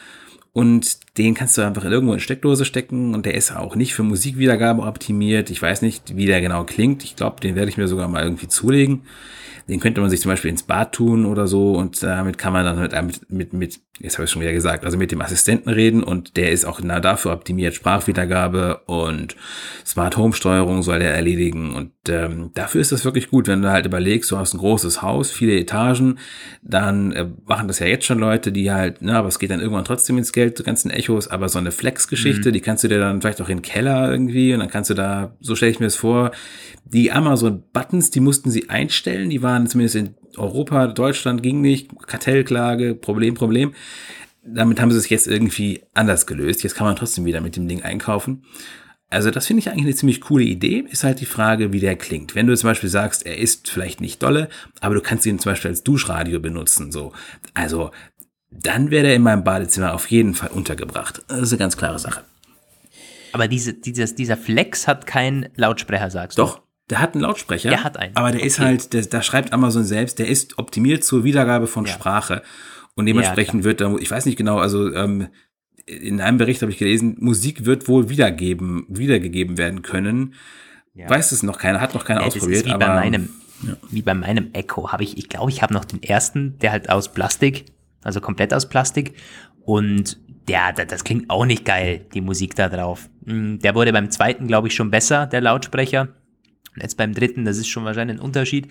und 0.56 1.18
den 1.18 1.34
kannst 1.34 1.58
du 1.58 1.62
einfach 1.66 1.84
irgendwo 1.84 2.14
in 2.14 2.20
Steckdose 2.20 2.64
stecken 2.64 3.14
und 3.14 3.26
der 3.26 3.34
ist 3.34 3.54
auch 3.54 3.76
nicht 3.76 3.92
für 3.92 4.04
Musikwiedergabe 4.04 4.84
optimiert. 4.84 5.50
Ich 5.50 5.60
weiß 5.60 5.82
nicht, 5.82 6.16
wie 6.16 6.24
der 6.24 6.40
genau 6.40 6.64
klingt. 6.64 7.04
Ich 7.04 7.14
glaube, 7.14 7.42
den 7.42 7.56
werde 7.56 7.68
ich 7.68 7.76
mir 7.76 7.88
sogar 7.88 8.08
mal 8.08 8.22
irgendwie 8.22 8.48
zulegen. 8.48 9.02
Den 9.68 9.80
könnte 9.80 10.00
man 10.00 10.10
sich 10.10 10.20
zum 10.20 10.30
Beispiel 10.30 10.50
ins 10.50 10.62
Bad 10.62 10.92
tun 10.92 11.26
oder 11.26 11.46
so 11.46 11.72
und 11.72 12.02
damit 12.02 12.38
kann 12.38 12.52
man 12.52 12.64
dann 12.64 13.06
mit, 13.06 13.30
mit, 13.30 13.52
mit 13.52 13.80
jetzt 14.00 14.18
habe 14.18 14.24
ich 14.24 14.30
schon 14.30 14.42
wieder 14.42 14.52
gesagt, 14.52 14.84
also 14.84 14.98
mit 14.98 15.10
dem 15.10 15.22
Assistenten 15.22 15.70
reden 15.70 16.02
und 16.02 16.36
der 16.36 16.52
ist 16.52 16.66
auch 16.66 16.80
genau 16.80 17.00
dafür 17.00 17.32
optimiert, 17.32 17.74
Sprachwiedergabe 17.74 18.82
und 18.86 19.36
Smart 19.86 20.16
Home 20.16 20.34
Steuerung 20.34 20.82
soll 20.82 20.98
der 20.98 21.14
erledigen 21.14 21.74
und 21.74 21.92
ähm, 22.08 22.50
dafür 22.54 22.80
ist 22.80 22.92
das 22.92 23.04
wirklich 23.04 23.30
gut, 23.30 23.48
wenn 23.48 23.62
du 23.62 23.70
halt 23.70 23.86
überlegst, 23.86 24.30
du 24.30 24.36
hast 24.36 24.52
ein 24.52 24.58
großes 24.58 25.00
Haus, 25.00 25.30
viele 25.30 25.58
Etagen, 25.58 26.18
dann 26.62 27.12
äh, 27.12 27.26
machen 27.46 27.68
das 27.68 27.78
ja 27.78 27.86
jetzt 27.86 28.04
schon 28.04 28.18
Leute, 28.18 28.52
die 28.52 28.70
halt, 28.70 28.98
na, 29.00 29.18
aber 29.18 29.28
es 29.28 29.38
geht 29.38 29.50
dann 29.50 29.60
irgendwann 29.60 29.84
trotzdem 29.84 30.18
ins 30.18 30.32
Geld, 30.32 30.58
die 30.58 30.62
ganzen 30.62 30.90
Echos, 30.90 31.28
aber 31.28 31.48
so 31.48 31.58
eine 31.58 31.72
Flex-Geschichte, 31.72 32.50
mhm. 32.50 32.52
die 32.52 32.60
kannst 32.60 32.84
du 32.84 32.88
dir 32.88 32.98
dann 32.98 33.20
vielleicht 33.20 33.40
auch 33.40 33.48
in 33.48 33.58
den 33.58 33.62
Keller 33.62 34.10
irgendwie 34.10 34.52
und 34.52 34.60
dann 34.60 34.70
kannst 34.70 34.90
du 34.90 34.94
da, 34.94 35.34
so 35.40 35.56
stelle 35.56 35.72
ich 35.72 35.80
mir 35.80 35.86
das 35.86 35.96
vor, 35.96 36.32
die 36.84 37.10
Amazon-Buttons, 37.10 38.10
die 38.10 38.20
mussten 38.20 38.50
sie 38.50 38.68
einstellen, 38.68 39.30
die 39.30 39.42
waren 39.42 39.55
zumindest 39.64 39.96
in 39.96 40.14
Europa, 40.36 40.88
Deutschland 40.88 41.42
ging 41.42 41.60
nicht, 41.60 41.90
Kartellklage, 42.06 42.94
Problem, 42.94 43.34
Problem. 43.34 43.74
Damit 44.42 44.80
haben 44.80 44.92
sie 44.92 44.98
es 44.98 45.08
jetzt 45.08 45.26
irgendwie 45.26 45.82
anders 45.94 46.26
gelöst. 46.26 46.62
Jetzt 46.62 46.74
kann 46.74 46.86
man 46.86 46.96
trotzdem 46.96 47.24
wieder 47.24 47.40
mit 47.40 47.56
dem 47.56 47.66
Ding 47.66 47.82
einkaufen. 47.82 48.44
Also 49.08 49.30
das 49.30 49.46
finde 49.46 49.60
ich 49.60 49.70
eigentlich 49.70 49.86
eine 49.86 49.94
ziemlich 49.94 50.20
coole 50.20 50.44
Idee. 50.44 50.84
Ist 50.90 51.04
halt 51.04 51.20
die 51.20 51.26
Frage, 51.26 51.72
wie 51.72 51.80
der 51.80 51.96
klingt. 51.96 52.34
Wenn 52.34 52.46
du 52.46 52.56
zum 52.56 52.68
Beispiel 52.68 52.90
sagst, 52.90 53.24
er 53.24 53.38
ist 53.38 53.70
vielleicht 53.70 54.00
nicht 54.00 54.22
dolle, 54.22 54.48
aber 54.80 54.94
du 54.94 55.00
kannst 55.00 55.26
ihn 55.26 55.38
zum 55.38 55.52
Beispiel 55.52 55.70
als 55.70 55.84
Duschradio 55.84 56.40
benutzen, 56.40 56.92
so. 56.92 57.12
Also 57.54 57.92
dann 58.50 58.90
wäre 58.90 59.08
er 59.08 59.14
in 59.14 59.22
meinem 59.22 59.44
Badezimmer 59.44 59.94
auf 59.94 60.10
jeden 60.10 60.34
Fall 60.34 60.50
untergebracht. 60.50 61.22
Das 61.28 61.40
ist 61.40 61.52
eine 61.52 61.58
ganz 61.58 61.76
klare 61.76 61.98
Sache. 61.98 62.24
Aber 63.32 63.48
diese, 63.48 63.74
dieses, 63.74 64.14
dieser 64.14 64.36
Flex 64.36 64.88
hat 64.88 65.06
keinen 65.06 65.48
Lautsprecher, 65.56 66.10
sagst 66.10 66.38
du? 66.38 66.42
Doch. 66.42 66.65
Der 66.90 67.00
hat 67.00 67.14
einen 67.14 67.22
Lautsprecher. 67.22 67.70
Der 67.70 67.84
hat 67.84 67.96
einen. 67.96 68.14
Aber 68.16 68.30
der 68.30 68.40
okay. 68.40 68.46
ist 68.46 68.60
halt, 68.60 68.92
der, 68.92 69.02
da 69.02 69.22
schreibt 69.22 69.52
Amazon 69.52 69.84
selbst, 69.84 70.18
der 70.18 70.28
ist 70.28 70.58
optimiert 70.58 71.04
zur 71.04 71.24
Wiedergabe 71.24 71.66
von 71.66 71.84
ja. 71.84 71.92
Sprache. 71.92 72.42
Und 72.94 73.06
dementsprechend 73.06 73.60
ja, 73.60 73.64
wird 73.64 73.80
da, 73.80 73.94
ich 73.96 74.10
weiß 74.10 74.24
nicht 74.24 74.38
genau, 74.38 74.58
also 74.58 74.92
ähm, 74.94 75.28
in 75.86 76.20
einem 76.20 76.38
Bericht 76.38 76.62
habe 76.62 76.72
ich 76.72 76.78
gelesen, 76.78 77.16
Musik 77.20 77.64
wird 77.64 77.88
wohl 77.88 78.08
wiedergeben, 78.08 78.86
wiedergegeben 78.88 79.58
werden 79.58 79.82
können. 79.82 80.34
Ja. 80.94 81.10
Weiß 81.10 81.32
es 81.32 81.42
noch 81.42 81.58
keiner, 81.58 81.80
hat 81.80 81.94
noch 81.94 82.04
keiner 82.04 82.22
ja, 82.22 82.26
ausprobiert. 82.26 82.66
wie 82.66 82.70
aber, 82.70 82.86
bei 82.86 82.94
meinem, 82.94 83.28
ja. 83.66 83.76
wie 83.90 84.02
bei 84.02 84.14
meinem 84.14 84.50
Echo 84.52 84.92
habe 84.92 85.04
ich, 85.04 85.18
ich 85.18 85.28
glaube, 85.28 85.50
ich 85.50 85.62
habe 85.62 85.74
noch 85.74 85.84
den 85.84 86.02
ersten, 86.02 86.58
der 86.58 86.72
halt 86.72 86.88
aus 86.88 87.12
Plastik, 87.12 87.66
also 88.02 88.20
komplett 88.20 88.54
aus 88.54 88.68
Plastik. 88.68 89.14
Und 89.64 90.18
der, 90.48 90.72
das 90.72 91.04
klingt 91.04 91.28
auch 91.28 91.44
nicht 91.44 91.64
geil, 91.64 92.06
die 92.14 92.20
Musik 92.20 92.54
da 92.54 92.68
drauf. 92.68 93.08
Hm, 93.26 93.58
der 93.58 93.74
wurde 93.74 93.92
beim 93.92 94.10
zweiten, 94.10 94.46
glaube 94.46 94.68
ich, 94.68 94.74
schon 94.74 94.90
besser, 94.90 95.26
der 95.26 95.40
Lautsprecher. 95.40 96.08
Jetzt 96.80 96.96
beim 96.96 97.14
dritten, 97.14 97.44
das 97.44 97.58
ist 97.58 97.68
schon 97.68 97.84
wahrscheinlich 97.84 98.18
ein 98.18 98.22
Unterschied. 98.22 98.68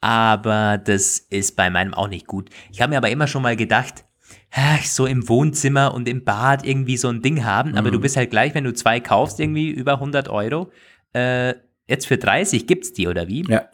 Aber 0.00 0.78
das 0.78 1.18
ist 1.18 1.56
bei 1.56 1.70
meinem 1.70 1.94
auch 1.94 2.08
nicht 2.08 2.26
gut. 2.26 2.50
Ich 2.70 2.80
habe 2.80 2.90
mir 2.90 2.98
aber 2.98 3.10
immer 3.10 3.26
schon 3.26 3.42
mal 3.42 3.56
gedacht, 3.56 4.04
so 4.84 5.06
im 5.06 5.28
Wohnzimmer 5.28 5.94
und 5.94 6.08
im 6.08 6.24
Bad 6.24 6.66
irgendwie 6.66 6.96
so 6.96 7.08
ein 7.08 7.22
Ding 7.22 7.44
haben, 7.44 7.72
mhm. 7.72 7.78
aber 7.78 7.90
du 7.90 7.98
mhm. 7.98 8.02
bist 8.02 8.16
halt 8.16 8.30
gleich, 8.30 8.54
wenn 8.54 8.64
du 8.64 8.72
zwei 8.72 9.00
kaufst, 9.00 9.40
irgendwie 9.40 9.70
über 9.70 9.94
100 9.94 10.28
Euro. 10.28 10.70
Äh, 11.12 11.54
jetzt 11.88 12.06
für 12.06 12.18
30 12.18 12.66
gibt's 12.66 12.92
die, 12.92 13.08
oder 13.08 13.28
wie? 13.28 13.44
Ja. 13.48 13.68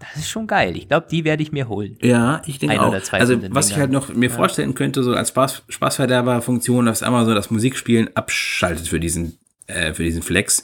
Das 0.00 0.16
ist 0.16 0.30
schon 0.30 0.46
geil. 0.46 0.76
Ich 0.76 0.88
glaube, 0.88 1.06
die 1.10 1.24
werde 1.24 1.42
ich 1.42 1.52
mir 1.52 1.68
holen. 1.68 1.98
Ja, 2.00 2.40
ich 2.46 2.58
denke 2.58 2.80
auch. 2.80 2.94
also, 3.12 3.38
was 3.50 3.70
ich 3.70 3.76
halt 3.76 3.90
noch 3.90 4.08
mir 4.08 4.30
ja. 4.30 4.34
vorstellen 4.34 4.74
könnte, 4.74 5.02
so 5.02 5.12
als 5.12 5.28
Spaß, 5.28 5.64
Spaßverderber-Funktion, 5.68 6.86
dass 6.86 7.00
so 7.00 7.34
das 7.34 7.50
Musikspielen 7.50 8.16
abschaltet 8.16 8.88
für 8.88 8.98
diesen, 8.98 9.38
äh, 9.66 9.92
für 9.92 10.02
diesen 10.02 10.22
Flex. 10.22 10.62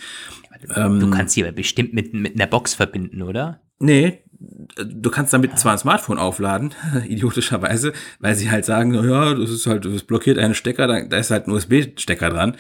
Du, 0.69 0.81
ähm, 0.81 1.01
du 1.01 1.11
kannst 1.11 1.35
sie 1.35 1.43
aber 1.43 1.53
bestimmt 1.53 1.93
mit, 1.95 2.13
mit 2.15 2.35
einer 2.35 2.47
Box 2.47 2.75
verbinden, 2.75 3.23
oder? 3.23 3.61
Nee, 3.79 4.23
du 4.39 5.11
kannst 5.11 5.33
damit 5.33 5.53
ja. 5.53 5.57
zwar 5.57 5.73
ein 5.73 5.79
Smartphone 5.79 6.19
aufladen, 6.19 6.75
idiotischerweise, 7.09 7.93
weil 8.21 8.35
sie 8.35 8.51
halt 8.51 8.65
sagen, 8.65 8.95
ja, 8.95 9.35
das 9.35 9.51
ist 9.51 9.67
halt, 9.67 9.85
das 9.85 10.03
blockiert 10.03 10.39
einen 10.39 10.55
Stecker, 10.55 10.87
da, 10.87 11.03
da 11.05 11.17
ist 11.19 11.31
halt 11.31 11.47
ein 11.47 11.53
USB-Stecker 11.53 12.31
dran. 12.31 12.57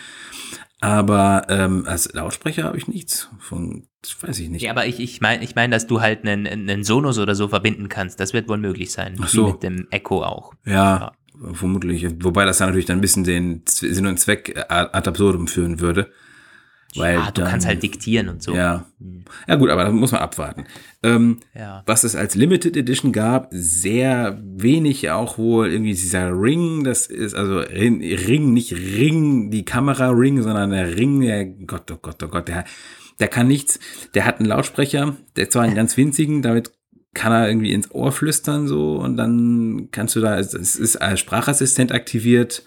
Aber 0.80 1.46
ähm, 1.48 1.84
als 1.86 2.12
Lautsprecher 2.12 2.64
habe 2.64 2.76
ich 2.76 2.86
nichts 2.86 3.30
von, 3.38 3.86
weiß 4.20 4.38
ich 4.40 4.50
nicht. 4.50 4.62
Ja, 4.62 4.72
aber 4.72 4.86
ich, 4.86 5.00
ich 5.00 5.22
meine, 5.22 5.42
ich 5.42 5.54
mein, 5.54 5.70
dass 5.70 5.86
du 5.86 6.02
halt 6.02 6.26
einen, 6.26 6.46
einen 6.46 6.84
Sonos 6.84 7.18
oder 7.18 7.34
so 7.34 7.48
verbinden 7.48 7.88
kannst. 7.88 8.20
Das 8.20 8.34
wird 8.34 8.48
wohl 8.48 8.58
möglich 8.58 8.92
sein. 8.92 9.16
Ach 9.22 9.28
so. 9.28 9.46
Wie 9.46 9.52
mit 9.52 9.62
dem 9.62 9.88
Echo 9.90 10.22
auch. 10.22 10.52
Ja, 10.66 10.72
ja, 10.74 11.12
vermutlich. 11.54 12.06
Wobei 12.22 12.44
das 12.44 12.58
dann 12.58 12.68
natürlich 12.68 12.84
dann 12.84 12.98
ein 12.98 13.00
bisschen 13.00 13.24
den 13.24 13.62
Sinn 13.66 14.06
und 14.06 14.20
Zweck 14.20 14.66
ad 14.68 15.08
absurdum 15.08 15.48
führen 15.48 15.80
würde. 15.80 16.12
Weil 16.96 17.14
ja, 17.14 17.30
du 17.30 17.40
dann, 17.42 17.50
kannst 17.50 17.66
halt 17.66 17.82
diktieren 17.82 18.28
und 18.28 18.42
so. 18.42 18.54
Ja. 18.54 18.86
Hm. 19.00 19.24
Ja, 19.46 19.56
gut, 19.56 19.70
aber 19.70 19.84
da 19.84 19.90
muss 19.90 20.12
man 20.12 20.20
abwarten. 20.20 20.64
Ähm, 21.02 21.40
ja. 21.54 21.82
Was 21.86 22.04
es 22.04 22.16
als 22.16 22.34
Limited 22.34 22.76
Edition 22.76 23.12
gab, 23.12 23.48
sehr 23.50 24.40
wenig 24.42 25.10
auch 25.10 25.38
wohl 25.38 25.70
irgendwie 25.70 25.92
dieser 25.92 26.30
Ring, 26.30 26.84
das 26.84 27.06
ist 27.06 27.34
also 27.34 27.58
Ring, 27.58 28.52
nicht 28.52 28.72
Ring, 28.72 29.50
die 29.50 29.64
Kamera 29.64 30.10
Ring, 30.10 30.42
sondern 30.42 30.70
der 30.70 30.96
Ring, 30.96 31.20
der 31.20 31.44
Gott, 31.44 31.90
oh 31.90 31.98
Gott, 32.00 32.22
oh 32.22 32.28
Gott, 32.28 32.48
der, 32.48 32.64
der 33.20 33.28
kann 33.28 33.48
nichts. 33.48 33.78
Der 34.14 34.24
hat 34.24 34.38
einen 34.38 34.48
Lautsprecher, 34.48 35.16
der 35.36 35.50
zwar 35.50 35.62
einen 35.62 35.74
ganz 35.76 35.96
winzigen, 35.96 36.42
damit 36.42 36.72
kann 37.14 37.32
er 37.32 37.48
irgendwie 37.48 37.72
ins 37.72 37.90
Ohr 37.92 38.12
flüstern 38.12 38.68
so 38.68 38.96
und 38.96 39.16
dann 39.16 39.88
kannst 39.90 40.14
du 40.16 40.20
da, 40.20 40.38
es 40.38 40.52
ist 40.52 40.96
als 40.96 41.18
Sprachassistent 41.20 41.90
aktiviert 41.90 42.62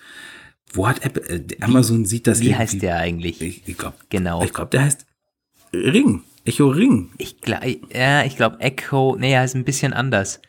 wo 0.74 0.88
hat 0.88 1.04
Apple, 1.04 1.24
äh, 1.24 1.46
Amazon 1.62 2.06
sieht 2.06 2.28
das 2.28 2.42
Wie 2.42 2.56
heißt 2.56 2.82
der 2.82 2.98
eigentlich? 2.98 3.42
Ich, 3.42 3.68
ich 3.68 3.78
glaube, 3.78 3.98
genau. 4.10 4.44
Ich 4.44 4.54
glaube, 4.54 4.70
der 4.72 4.84
heißt 4.84 5.06
Ring. 5.74 6.24
Echo 6.46 6.68
Ring. 6.70 7.12
Ich 7.18 7.42
glaube, 7.42 7.80
ja, 7.94 8.24
ich 8.24 8.36
glaube 8.36 8.60
Echo, 8.60 9.16
nee, 9.20 9.34
er 9.34 9.44
ist 9.44 9.56
ein 9.56 9.66
bisschen 9.66 9.94
anders. 9.94 10.42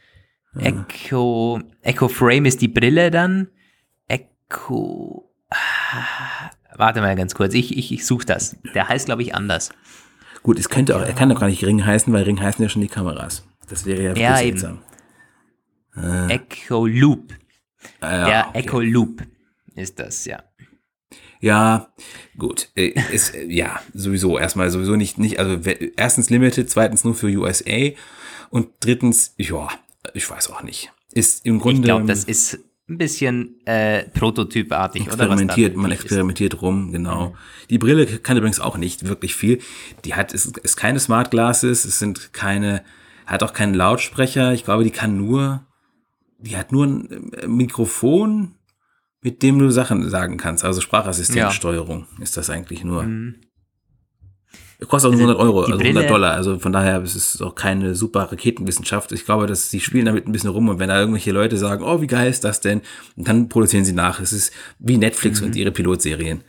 Ja. 0.55 0.62
Echo, 0.62 1.61
Echo 1.83 2.09
Frame 2.09 2.47
ist 2.47 2.61
die 2.61 2.68
Brille 2.68 3.11
dann. 3.11 3.49
Echo, 4.09 5.31
ah, 5.51 6.51
warte 6.75 7.01
mal 7.01 7.16
ganz 7.16 7.35
kurz, 7.35 7.55
ich, 7.55 7.77
ich, 7.77 7.93
ich 7.93 8.07
suche 8.07 8.27
das. 8.27 8.57
Der 8.75 8.89
heißt, 8.89 9.07
glaube 9.07 9.23
ich, 9.23 9.35
anders. 9.35 9.71
Gut, 10.43 10.59
es 10.59 10.68
könnte 10.68 10.97
auch, 10.97 11.03
er 11.03 11.12
kann 11.12 11.29
doch 11.29 11.39
gar 11.39 11.49
nicht 11.49 11.64
Ring 11.64 11.85
heißen, 11.85 12.12
weil 12.12 12.25
Ring 12.25 12.41
heißen 12.41 12.62
ja 12.62 12.68
schon 12.68 12.83
die 12.83 12.89
Kameras. 12.89 13.45
Das 13.68 13.85
wäre 13.85 14.03
ja 14.03 14.14
ja, 14.14 14.37
seltsam. 14.37 14.79
Ah. 15.95 16.29
Echo 16.29 16.87
Loop. 16.87 17.35
Ah, 18.01 18.11
ja, 18.11 18.27
der 18.27 18.49
okay. 18.49 18.59
Echo 18.59 18.81
Loop 18.81 19.23
ist 19.81 19.99
das, 19.99 20.24
ja. 20.24 20.43
Ja, 21.41 21.89
gut. 22.37 22.68
Äh, 22.76 22.93
ist, 23.12 23.35
äh, 23.35 23.47
ja, 23.47 23.81
sowieso. 23.95 24.39
Erstmal 24.39 24.70
sowieso 24.70 24.97
nicht, 24.97 25.18
nicht, 25.18 25.39
also 25.39 25.59
erstens 25.97 26.31
limited, 26.31 26.68
zweitens 26.70 27.03
nur 27.03 27.14
für 27.14 27.28
USA 27.28 27.91
und 28.51 28.68
drittens, 28.81 29.35
ja, 29.39 29.68
ich 30.12 30.28
weiß 30.28 30.51
auch 30.51 30.62
nicht. 30.62 30.93
Ist 31.12 31.47
im 31.47 31.59
Grunde. 31.59 31.81
Ich 31.81 31.85
glaube, 31.85 32.05
das 32.05 32.24
ist 32.24 32.59
ein 32.89 32.99
bisschen 32.99 33.64
äh, 33.66 34.05
prototypartig, 34.11 35.07
experimentiert, 35.07 35.72
oder? 35.72 35.83
man 35.83 35.93
experimentiert 35.93 36.55
ist. 36.55 36.62
rum, 36.62 36.93
genau. 36.93 37.31
Mhm. 37.31 37.35
Die 37.70 37.78
Brille 37.78 38.07
kann 38.07 38.37
übrigens 38.37 38.61
auch 38.61 38.76
nicht 38.76 39.09
wirklich 39.09 39.35
viel. 39.35 39.61
Die 40.05 40.14
hat, 40.14 40.33
ist, 40.33 40.59
ist 40.59 40.76
keine 40.76 40.99
Smart 41.01 41.31
Glasses, 41.31 41.85
es 41.85 41.99
sind 41.99 42.33
keine, 42.33 42.85
hat 43.26 43.43
auch 43.43 43.53
keinen 43.53 43.74
Lautsprecher. 43.74 44.53
Ich 44.53 44.64
glaube, 44.64 44.85
die 44.85 44.91
kann 44.91 45.16
nur, 45.16 45.64
die 46.39 46.57
hat 46.57 46.72
nur 46.72 46.87
ein 46.87 47.33
äh, 47.33 47.47
Mikrofon 47.47 48.57
mit 49.23 49.43
dem 49.43 49.59
du 49.59 49.71
Sachen 49.71 50.09
sagen 50.09 50.37
kannst. 50.37 50.64
Also 50.64 50.81
Sprachassistenzsteuerung 50.81 52.07
ja. 52.16 52.23
ist 52.23 52.37
das 52.37 52.51
eigentlich 52.51 52.85
nur. 52.85 53.03
Mhm. 53.03 53.37
Kostet 54.89 55.12
auch 55.12 55.16
nur 55.16 55.29
100 55.29 55.39
also 55.39 55.53
Euro, 55.53 55.61
also 55.64 55.79
100 55.79 56.09
Dollar. 56.09 56.33
Also 56.33 56.59
von 56.59 56.73
daher 56.73 57.03
ist 57.03 57.14
es 57.14 57.43
auch 57.43 57.55
keine 57.55 57.95
super 57.95 58.33
Raketenwissenschaft. 58.33 59.12
Ich 59.12 59.27
glaube, 59.27 59.47
dass 59.47 59.68
sie 59.68 59.81
spielen 59.81 60.07
damit 60.07 60.27
ein 60.27 60.33
bisschen 60.33 60.51
rum 60.51 60.71
und 60.71 60.79
wenn 60.79 60.89
da 60.89 60.99
irgendwelche 60.99 61.33
Leute 61.33 61.59
sagen, 61.59 61.85
oh, 61.85 62.01
wie 62.01 62.07
geil 62.07 62.31
ist 62.31 62.45
das 62.45 62.61
denn? 62.61 62.81
Und 63.14 63.29
dann 63.29 63.51
produzieren 63.51 63.85
sie 63.85 63.93
nach. 63.93 64.21
Es 64.21 64.33
ist 64.33 64.53
wie 64.79 64.97
Netflix 64.97 65.41
mhm. 65.41 65.49
und 65.49 65.57
ihre 65.57 65.71
Pilotserien. 65.71 66.43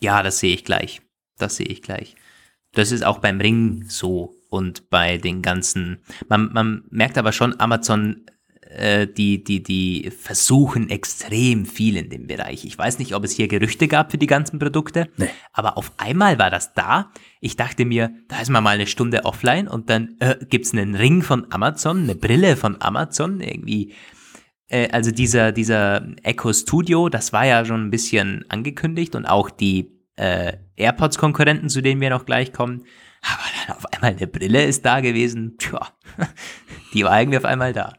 Ja, 0.00 0.22
das 0.22 0.38
sehe 0.38 0.54
ich 0.54 0.64
gleich. 0.64 1.02
Das 1.38 1.56
sehe 1.56 1.66
ich 1.66 1.82
gleich. 1.82 2.14
Das 2.72 2.92
ist 2.92 3.04
auch 3.04 3.18
beim 3.18 3.40
Ring 3.40 3.86
so 3.88 4.36
und 4.48 4.90
bei 4.90 5.18
den 5.18 5.42
ganzen. 5.42 5.98
Man, 6.28 6.52
man 6.52 6.84
merkt 6.90 7.18
aber 7.18 7.32
schon, 7.32 7.58
Amazon 7.58 8.26
äh, 8.76 9.06
die, 9.06 9.42
die, 9.42 9.62
die 9.62 10.10
versuchen 10.10 10.90
extrem 10.90 11.66
viel 11.66 11.96
in 11.96 12.08
dem 12.08 12.26
Bereich. 12.26 12.64
Ich 12.64 12.76
weiß 12.78 12.98
nicht, 12.98 13.14
ob 13.14 13.24
es 13.24 13.32
hier 13.32 13.48
Gerüchte 13.48 13.88
gab 13.88 14.10
für 14.10 14.18
die 14.18 14.26
ganzen 14.26 14.58
Produkte, 14.58 15.08
nee. 15.16 15.28
aber 15.52 15.76
auf 15.76 15.92
einmal 15.96 16.38
war 16.38 16.50
das 16.50 16.72
da. 16.74 17.12
Ich 17.40 17.56
dachte 17.56 17.84
mir, 17.84 18.12
da 18.28 18.40
ist 18.40 18.50
man 18.50 18.62
mal 18.62 18.70
eine 18.70 18.86
Stunde 18.86 19.24
offline 19.24 19.68
und 19.68 19.90
dann 19.90 20.16
äh, 20.20 20.36
gibt's 20.48 20.72
einen 20.72 20.94
Ring 20.94 21.22
von 21.22 21.46
Amazon, 21.50 22.04
eine 22.04 22.14
Brille 22.14 22.56
von 22.56 22.80
Amazon, 22.80 23.40
irgendwie. 23.40 23.94
Äh, 24.68 24.88
also 24.92 25.10
dieser, 25.10 25.52
dieser 25.52 26.06
Echo 26.22 26.52
Studio, 26.52 27.08
das 27.08 27.32
war 27.32 27.46
ja 27.46 27.64
schon 27.64 27.86
ein 27.86 27.90
bisschen 27.90 28.44
angekündigt 28.48 29.16
und 29.16 29.26
auch 29.26 29.50
die 29.50 30.00
äh, 30.16 30.52
AirPods-Konkurrenten, 30.76 31.68
zu 31.68 31.82
denen 31.82 32.00
wir 32.00 32.10
noch 32.10 32.24
gleich 32.24 32.52
kommen. 32.52 32.84
Aber 33.22 33.42
dann 33.66 33.76
auf 33.76 33.86
einmal 33.92 34.12
eine 34.12 34.26
Brille 34.26 34.64
ist 34.64 34.84
da 34.84 35.00
gewesen. 35.00 35.56
Tja, 35.58 35.88
die 36.94 37.04
war 37.04 37.20
irgendwie 37.20 37.38
auf 37.38 37.44
einmal 37.44 37.72
da. 37.72 37.94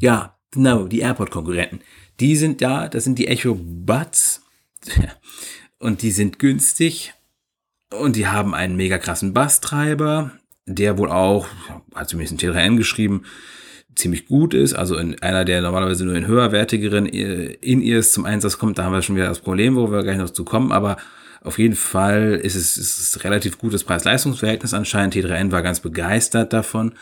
Ja, 0.00 0.36
genau, 0.50 0.86
die 0.86 1.00
Airport-Konkurrenten. 1.00 1.80
Die 2.18 2.34
sind 2.34 2.62
da, 2.62 2.88
das 2.88 3.04
sind 3.04 3.18
die 3.18 3.28
Echo 3.28 3.54
Buds. 3.54 4.42
Und 5.78 6.02
die 6.02 6.10
sind 6.10 6.38
günstig. 6.38 7.14
Und 7.98 8.16
die 8.16 8.26
haben 8.26 8.54
einen 8.54 8.76
mega 8.76 8.98
krassen 8.98 9.32
Basstreiber, 9.32 10.32
der 10.66 10.98
wohl 10.98 11.10
auch, 11.10 11.46
hat 11.94 12.08
zumindest 12.08 12.42
in 12.42 12.50
T3N 12.50 12.76
geschrieben, 12.76 13.24
ziemlich 13.94 14.26
gut 14.26 14.54
ist. 14.54 14.74
Also 14.74 14.96
in 14.96 15.20
einer, 15.20 15.44
der 15.44 15.60
normalerweise 15.60 16.04
nur 16.04 16.14
in 16.14 16.26
höherwertigeren 16.26 17.06
äh, 17.06 17.52
In-Ears 17.60 18.12
zum 18.12 18.24
Einsatz 18.24 18.58
kommt, 18.58 18.78
da 18.78 18.84
haben 18.84 18.92
wir 18.92 19.02
schon 19.02 19.16
wieder 19.16 19.26
das 19.26 19.40
Problem, 19.40 19.76
wo 19.76 19.90
wir 19.90 20.02
gleich 20.02 20.18
noch 20.18 20.30
zu 20.30 20.44
kommen. 20.44 20.72
Aber 20.72 20.96
auf 21.42 21.58
jeden 21.58 21.74
Fall 21.74 22.40
ist 22.42 22.54
es, 22.54 22.76
ist 22.76 23.00
es 23.00 23.24
relativ 23.24 23.58
gutes 23.58 23.84
Preis-Leistungs-Verhältnis 23.84 24.74
anscheinend. 24.74 25.14
T3N 25.14 25.50
war 25.50 25.62
ganz 25.62 25.80
begeistert 25.80 26.52
davon. 26.52 26.92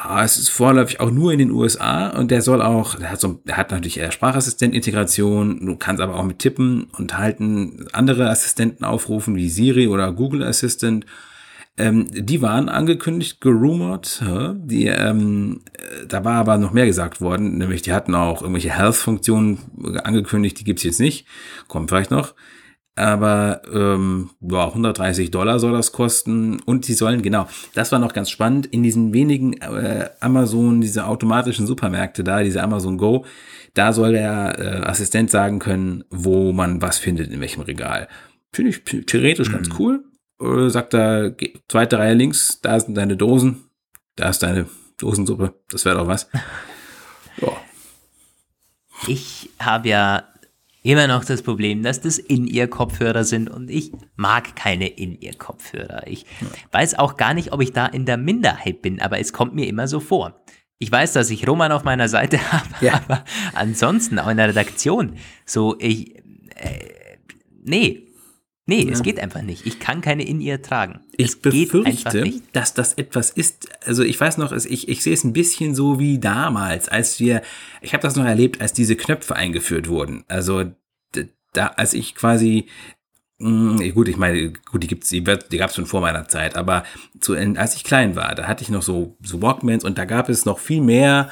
Ah, 0.00 0.22
es 0.22 0.38
ist 0.38 0.50
vorläufig 0.50 1.00
auch 1.00 1.10
nur 1.10 1.32
in 1.32 1.40
den 1.40 1.50
USA 1.50 2.10
und 2.10 2.30
der 2.30 2.40
soll 2.40 2.62
auch, 2.62 2.94
der 2.94 3.10
hat, 3.10 3.20
so, 3.20 3.40
der 3.44 3.56
hat 3.56 3.72
natürlich 3.72 4.00
Sprachassistent-Integration, 4.12 5.66
du 5.66 5.74
kannst 5.74 6.00
aber 6.00 6.14
auch 6.14 6.22
mit 6.22 6.38
Tippen 6.38 6.84
und 6.96 7.18
Halten 7.18 7.88
andere 7.92 8.30
Assistenten 8.30 8.84
aufrufen, 8.84 9.34
wie 9.34 9.48
Siri 9.48 9.88
oder 9.88 10.12
Google 10.12 10.44
Assistant. 10.44 11.04
Ähm, 11.76 12.06
die 12.12 12.40
waren 12.42 12.68
angekündigt, 12.68 13.40
gerumort, 13.40 14.22
die, 14.54 14.86
ähm, 14.86 15.62
da 16.06 16.24
war 16.24 16.34
aber 16.34 16.58
noch 16.58 16.72
mehr 16.72 16.86
gesagt 16.86 17.20
worden, 17.20 17.58
nämlich 17.58 17.82
die 17.82 17.92
hatten 17.92 18.14
auch 18.14 18.40
irgendwelche 18.40 18.70
Health-Funktionen 18.70 19.58
angekündigt, 20.04 20.60
die 20.60 20.64
gibt's 20.64 20.84
jetzt 20.84 21.00
nicht, 21.00 21.26
kommt 21.66 21.90
vielleicht 21.90 22.12
noch 22.12 22.34
aber 22.98 23.62
ähm, 23.72 24.30
ja, 24.40 24.66
130 24.66 25.30
Dollar 25.30 25.60
soll 25.60 25.72
das 25.72 25.92
kosten 25.92 26.60
und 26.60 26.84
sie 26.84 26.94
sollen, 26.94 27.22
genau, 27.22 27.46
das 27.74 27.92
war 27.92 27.98
noch 27.98 28.12
ganz 28.12 28.28
spannend, 28.28 28.66
in 28.66 28.82
diesen 28.82 29.12
wenigen 29.12 29.52
äh, 29.54 30.10
Amazon, 30.20 30.80
diese 30.80 31.06
automatischen 31.06 31.66
Supermärkte 31.66 32.24
da, 32.24 32.42
diese 32.42 32.62
Amazon 32.62 32.98
Go, 32.98 33.24
da 33.74 33.92
soll 33.92 34.12
der 34.12 34.58
äh, 34.58 34.86
Assistent 34.86 35.30
sagen 35.30 35.60
können, 35.60 36.04
wo 36.10 36.52
man 36.52 36.82
was 36.82 36.98
findet, 36.98 37.30
in 37.30 37.40
welchem 37.40 37.62
Regal. 37.62 38.08
Finde 38.52 38.70
ich 38.70 38.82
theoretisch 39.06 39.48
mhm. 39.48 39.52
ganz 39.52 39.68
cool. 39.78 40.04
Äh, 40.40 40.68
sagt 40.68 40.94
er, 40.94 41.36
zweite 41.68 41.98
Reihe 41.98 42.14
links, 42.14 42.60
da 42.60 42.80
sind 42.80 42.96
deine 42.96 43.16
Dosen, 43.16 43.70
da 44.16 44.30
ist 44.30 44.42
deine 44.42 44.66
Dosensuppe, 44.98 45.54
das 45.70 45.84
wäre 45.84 45.98
doch 45.98 46.08
was. 46.08 46.28
Ja. 47.40 47.52
Ich 49.06 49.48
habe 49.60 49.88
ja 49.88 50.24
immer 50.88 51.06
noch 51.06 51.22
das 51.22 51.42
Problem, 51.42 51.82
dass 51.82 52.00
das 52.00 52.16
In-Ear-Kopfhörer 52.16 53.22
sind 53.22 53.50
und 53.50 53.68
ich 53.68 53.92
mag 54.16 54.56
keine 54.56 54.88
In-Ear-Kopfhörer. 54.88 56.06
Ich 56.06 56.22
ja. 56.40 56.46
weiß 56.72 56.98
auch 56.98 57.18
gar 57.18 57.34
nicht, 57.34 57.52
ob 57.52 57.60
ich 57.60 57.74
da 57.74 57.84
in 57.84 58.06
der 58.06 58.16
Minderheit 58.16 58.80
bin, 58.80 59.02
aber 59.02 59.18
es 59.18 59.34
kommt 59.34 59.54
mir 59.54 59.66
immer 59.66 59.86
so 59.86 60.00
vor. 60.00 60.40
Ich 60.78 60.90
weiß, 60.90 61.12
dass 61.12 61.28
ich 61.28 61.46
Roman 61.46 61.72
auf 61.72 61.84
meiner 61.84 62.08
Seite 62.08 62.38
habe, 62.52 62.68
ja. 62.80 62.94
aber 62.94 63.22
ansonsten 63.52 64.18
auch 64.18 64.28
in 64.28 64.38
der 64.38 64.48
Redaktion, 64.48 65.16
so 65.44 65.76
ich, 65.78 66.16
äh, 66.56 67.18
nee, 67.62 68.06
Nee, 68.68 68.84
ja. 68.84 68.92
es 68.92 69.02
geht 69.02 69.18
einfach 69.18 69.40
nicht. 69.40 69.66
Ich 69.66 69.80
kann 69.80 70.02
keine 70.02 70.24
in 70.24 70.42
ihr 70.42 70.60
tragen. 70.60 71.00
Ich 71.16 71.28
es 71.28 71.36
befürchte, 71.36 72.30
dass 72.52 72.74
das 72.74 72.92
etwas 72.92 73.30
ist. 73.30 73.66
Also 73.86 74.02
ich 74.02 74.20
weiß 74.20 74.36
noch, 74.36 74.52
ich, 74.52 74.90
ich 74.90 75.02
sehe 75.02 75.14
es 75.14 75.24
ein 75.24 75.32
bisschen 75.32 75.74
so 75.74 75.98
wie 75.98 76.18
damals, 76.18 76.86
als 76.90 77.18
wir, 77.18 77.40
ich 77.80 77.94
habe 77.94 78.02
das 78.02 78.14
noch 78.14 78.26
erlebt, 78.26 78.60
als 78.60 78.74
diese 78.74 78.94
Knöpfe 78.94 79.34
eingeführt 79.34 79.88
wurden. 79.88 80.24
Also 80.28 80.64
da, 81.54 81.68
als 81.68 81.94
ich 81.94 82.14
quasi 82.14 82.66
mh, 83.38 83.80
hm, 83.80 83.94
gut, 83.94 84.06
ich 84.06 84.18
meine, 84.18 84.52
gut, 84.70 84.82
die 84.82 84.86
gibt's, 84.86 85.08
die, 85.08 85.24
die 85.24 85.56
gab 85.56 85.70
es 85.70 85.76
schon 85.76 85.86
vor 85.86 86.02
meiner 86.02 86.28
Zeit, 86.28 86.54
aber 86.54 86.84
zu, 87.20 87.34
als 87.34 87.74
ich 87.74 87.84
klein 87.84 88.16
war, 88.16 88.34
da 88.34 88.46
hatte 88.46 88.62
ich 88.62 88.68
noch 88.68 88.82
so, 88.82 89.16
so 89.22 89.40
Walkmans 89.40 89.82
und 89.82 89.96
da 89.96 90.04
gab 90.04 90.28
es 90.28 90.44
noch 90.44 90.58
viel 90.58 90.82
mehr 90.82 91.30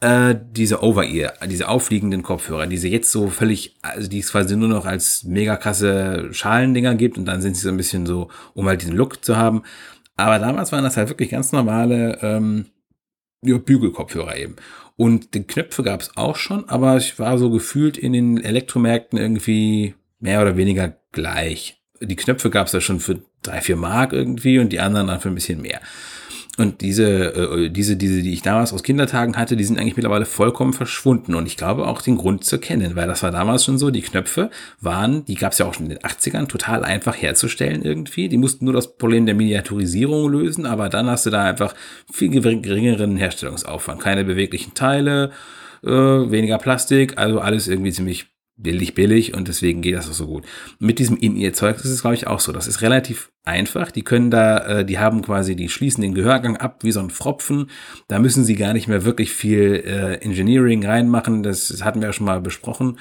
äh, 0.00 0.34
diese 0.52 0.82
Over-Ear, 0.82 1.34
diese 1.46 1.68
aufliegenden 1.68 2.22
Kopfhörer, 2.22 2.66
diese 2.66 2.88
jetzt 2.88 3.10
so 3.10 3.28
völlig, 3.28 3.76
also 3.82 4.08
die 4.08 4.18
es 4.18 4.32
quasi 4.32 4.56
nur 4.56 4.68
noch 4.68 4.86
als 4.86 5.24
mega 5.24 5.56
krasse 5.56 6.28
Schalendinger 6.32 6.94
gibt 6.94 7.16
und 7.16 7.24
dann 7.24 7.40
sind 7.40 7.56
sie 7.56 7.62
so 7.62 7.68
ein 7.70 7.76
bisschen 7.76 8.06
so, 8.06 8.28
um 8.54 8.66
halt 8.66 8.82
diesen 8.82 8.96
Look 8.96 9.24
zu 9.24 9.36
haben. 9.36 9.62
Aber 10.16 10.38
damals 10.38 10.72
waren 10.72 10.84
das 10.84 10.96
halt 10.96 11.08
wirklich 11.08 11.30
ganz 11.30 11.52
normale 11.52 12.18
ähm, 12.22 12.66
ja, 13.42 13.58
Bügelkopfhörer 13.58 14.36
eben. 14.36 14.56
Und 14.96 15.34
die 15.34 15.42
Knöpfe 15.42 15.82
gab 15.82 16.00
es 16.00 16.16
auch 16.16 16.36
schon, 16.36 16.68
aber 16.68 16.96
ich 16.96 17.18
war 17.18 17.38
so 17.38 17.50
gefühlt 17.50 17.98
in 17.98 18.12
den 18.12 18.42
Elektromärkten 18.42 19.18
irgendwie 19.18 19.94
mehr 20.20 20.40
oder 20.40 20.56
weniger 20.56 20.96
gleich. 21.12 21.82
Die 22.00 22.16
Knöpfe 22.16 22.50
gab 22.50 22.68
es 22.68 22.72
ja 22.72 22.80
schon 22.80 23.00
für 23.00 23.20
drei, 23.42 23.60
vier 23.60 23.76
Mark 23.76 24.12
irgendwie 24.12 24.58
und 24.58 24.72
die 24.72 24.80
anderen 24.80 25.08
dann 25.08 25.20
für 25.20 25.28
ein 25.28 25.34
bisschen 25.34 25.62
mehr. 25.62 25.80
Und 26.56 26.82
diese, 26.82 27.34
äh, 27.34 27.70
diese, 27.70 27.96
diese, 27.96 28.22
die 28.22 28.32
ich 28.32 28.42
damals 28.42 28.72
aus 28.72 28.84
Kindertagen 28.84 29.36
hatte, 29.36 29.56
die 29.56 29.64
sind 29.64 29.78
eigentlich 29.78 29.96
mittlerweile 29.96 30.24
vollkommen 30.24 30.72
verschwunden. 30.72 31.34
Und 31.34 31.46
ich 31.46 31.56
glaube 31.56 31.86
auch 31.86 32.00
den 32.00 32.16
Grund 32.16 32.44
zu 32.44 32.58
kennen, 32.58 32.94
weil 32.94 33.08
das 33.08 33.22
war 33.24 33.32
damals 33.32 33.64
schon 33.64 33.78
so, 33.78 33.90
die 33.90 34.02
Knöpfe 34.02 34.50
waren, 34.80 35.24
die 35.24 35.34
gab 35.34 35.52
es 35.52 35.58
ja 35.58 35.66
auch 35.66 35.74
schon 35.74 35.86
in 35.86 35.90
den 35.90 35.98
80ern, 35.98 36.46
total 36.46 36.84
einfach 36.84 37.16
herzustellen 37.20 37.82
irgendwie. 37.82 38.28
Die 38.28 38.36
mussten 38.36 38.66
nur 38.66 38.74
das 38.74 38.96
Problem 38.96 39.26
der 39.26 39.34
Miniaturisierung 39.34 40.30
lösen, 40.30 40.64
aber 40.64 40.88
dann 40.88 41.06
hast 41.06 41.26
du 41.26 41.30
da 41.30 41.44
einfach 41.44 41.74
viel 42.12 42.30
geringeren 42.30 43.16
Herstellungsaufwand. 43.16 44.00
Keine 44.00 44.24
beweglichen 44.24 44.74
Teile, 44.74 45.32
äh, 45.82 45.90
weniger 45.90 46.58
Plastik, 46.58 47.18
also 47.18 47.40
alles 47.40 47.66
irgendwie 47.66 47.92
ziemlich 47.92 48.33
billig, 48.56 48.94
billig 48.94 49.34
und 49.34 49.48
deswegen 49.48 49.82
geht 49.82 49.96
das 49.96 50.08
auch 50.08 50.14
so 50.14 50.26
gut. 50.26 50.44
Mit 50.78 50.98
diesem 50.98 51.16
In-Ear-Zeug 51.16 51.76
ist 51.76 51.86
es, 51.86 52.02
glaube 52.02 52.14
ich, 52.14 52.26
auch 52.26 52.40
so. 52.40 52.52
Das 52.52 52.68
ist 52.68 52.82
relativ 52.82 53.32
einfach. 53.44 53.90
Die 53.90 54.02
können 54.02 54.30
da, 54.30 54.58
äh, 54.58 54.84
die 54.84 54.98
haben 54.98 55.22
quasi, 55.22 55.56
die 55.56 55.68
schließen 55.68 56.02
den 56.02 56.14
Gehörgang 56.14 56.56
ab 56.56 56.82
wie 56.82 56.92
so 56.92 57.00
ein 57.00 57.10
Fropfen. 57.10 57.70
Da 58.08 58.18
müssen 58.18 58.44
sie 58.44 58.54
gar 58.54 58.72
nicht 58.72 58.88
mehr 58.88 59.04
wirklich 59.04 59.32
viel 59.32 59.82
äh, 59.84 60.14
Engineering 60.24 60.84
reinmachen. 60.86 61.42
Das, 61.42 61.68
das 61.68 61.84
hatten 61.84 62.00
wir 62.00 62.08
ja 62.08 62.12
schon 62.12 62.26
mal 62.26 62.40
besprochen. 62.40 62.98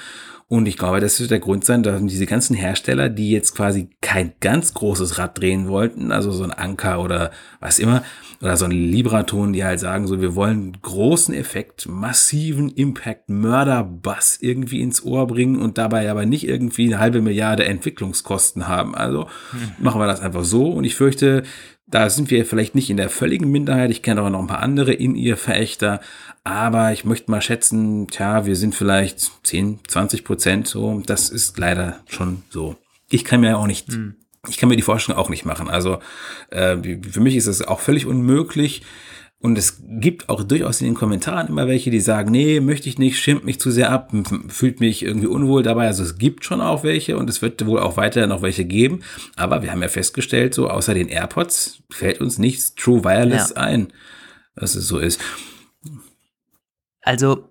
Und 0.54 0.68
ich 0.68 0.78
glaube, 0.78 1.00
das 1.00 1.20
wird 1.20 1.32
der 1.32 1.40
Grund 1.40 1.66
sein, 1.66 1.82
dass 1.82 2.00
diese 2.06 2.28
ganzen 2.28 2.56
Hersteller, 2.56 3.10
die 3.10 3.32
jetzt 3.32 3.56
quasi 3.56 3.90
kein 4.02 4.34
ganz 4.40 4.76
großes 4.76 5.18
Rad 5.18 5.40
drehen 5.40 5.68
wollten, 5.68 6.12
also 6.12 6.32
so 6.32 6.44
ein 6.44 6.52
Anker 6.52 7.02
oder 7.02 7.32
was 7.60 7.80
immer, 7.80 8.04
oder 8.40 8.56
so 8.56 8.66
ein 8.66 8.72
Libraton, 8.72 9.52
die 9.52 9.64
halt 9.64 9.80
sagen, 9.80 10.06
so, 10.06 10.22
wir 10.22 10.36
wollen 10.36 10.78
großen 10.80 11.34
Effekt, 11.34 11.90
massiven 11.90 12.70
Impact, 12.70 13.30
Mörderbass 13.30 14.38
irgendwie 14.42 14.82
ins 14.82 15.04
Ohr 15.04 15.26
bringen 15.26 15.60
und 15.60 15.80
dabei 15.80 16.12
aber 16.12 16.28
nicht 16.28 16.48
irgendwie 16.48 16.86
eine 16.86 17.00
halbe 17.00 17.24
Milliarde 17.24 17.66
Entwicklungskosten 17.66 18.68
haben. 18.68 18.94
Also 18.94 19.26
mhm. 19.54 19.84
machen 19.84 20.00
wir 20.00 20.06
das 20.06 20.22
einfach 20.22 20.44
so. 20.44 20.68
Und 20.68 20.84
ich 20.84 20.94
fürchte, 20.94 21.42
da 21.94 22.10
sind 22.10 22.32
wir 22.32 22.46
vielleicht 22.46 22.74
nicht 22.74 22.90
in 22.90 22.98
der 22.98 23.10
völligen 23.10 23.52
Minderheit. 23.52 23.92
Ich 23.92 24.02
kenne 24.02 24.22
aber 24.22 24.32
noch 24.32 24.40
ein 24.40 24.48
paar 24.48 24.64
andere 24.64 24.94
in 24.94 25.16
ihr 25.16 25.38
Verächter. 25.38 26.02
Aber 26.44 26.92
ich 26.92 27.06
möchte 27.06 27.30
mal 27.30 27.42
schätzen, 27.42 28.08
tja, 28.08 28.46
wir 28.48 28.56
sind 28.56 28.74
vielleicht 28.74 29.32
10, 29.44 29.80
20 29.88 30.24
Prozent 30.24 30.68
so. 30.68 31.04
Das 31.06 31.30
ist 31.30 31.60
leider 31.60 32.00
schon 32.08 32.44
so. 32.50 32.76
Ich 33.10 33.24
kann 33.24 33.42
mir 33.42 33.60
auch 33.60 33.68
nicht 33.68 33.92
mhm 33.92 34.16
ich 34.50 34.58
kann 34.58 34.70
mir 34.70 34.76
die 34.76 34.82
Vorstellung 34.82 35.20
auch 35.20 35.30
nicht 35.30 35.46
machen. 35.46 35.70
Also 35.70 36.00
äh, 36.50 36.76
für 37.10 37.22
mich 37.22 37.36
ist 37.36 37.48
es 37.48 37.62
auch 37.62 37.80
völlig 37.80 38.06
unmöglich. 38.06 38.84
Und 39.44 39.58
es 39.58 39.84
gibt 39.86 40.30
auch 40.30 40.42
durchaus 40.42 40.80
in 40.80 40.88
den 40.88 40.94
Kommentaren 40.94 41.50
immer 41.50 41.68
welche, 41.68 41.92
die 41.92 42.00
sagen, 42.00 42.32
nee, 42.32 42.62
möchte 42.62 42.88
ich 42.88 42.98
nicht, 42.98 43.20
schimmt 43.20 43.44
mich 43.44 43.60
zu 43.60 43.72
sehr 43.72 43.92
ab, 43.92 44.14
fühlt 44.48 44.80
mich 44.80 45.04
irgendwie 45.04 45.28
unwohl 45.28 45.64
dabei. 45.64 45.88
Also 45.88 46.02
es 46.02 46.18
gibt 46.18 46.46
schon 46.46 46.62
auch 46.62 46.86
welche 46.86 47.18
und 47.18 47.30
es 47.30 47.42
wird 47.42 47.66
wohl 47.66 47.82
auch 47.82 47.98
weiter 47.98 48.26
noch 48.26 48.42
welche 48.42 48.64
geben. 48.64 49.02
Aber 49.36 49.62
wir 49.62 49.72
haben 49.72 49.82
ja 49.82 49.90
festgestellt, 49.90 50.54
so 50.54 50.70
außer 50.70 50.94
den 50.94 51.10
AirPods 51.10 51.84
fällt 51.90 52.22
uns 52.22 52.38
nichts 52.38 52.74
True 52.76 53.04
Wireless 53.04 53.50
ja. 53.50 53.58
ein, 53.58 53.92
dass 54.56 54.76
es 54.76 54.88
so 54.88 54.98
ist. 54.98 55.20
Also 57.02 57.50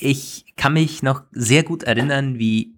ich 0.00 0.46
kann 0.56 0.72
mich 0.72 1.02
noch 1.02 1.24
sehr 1.32 1.62
gut 1.62 1.82
erinnern, 1.82 2.38
wie 2.38 2.74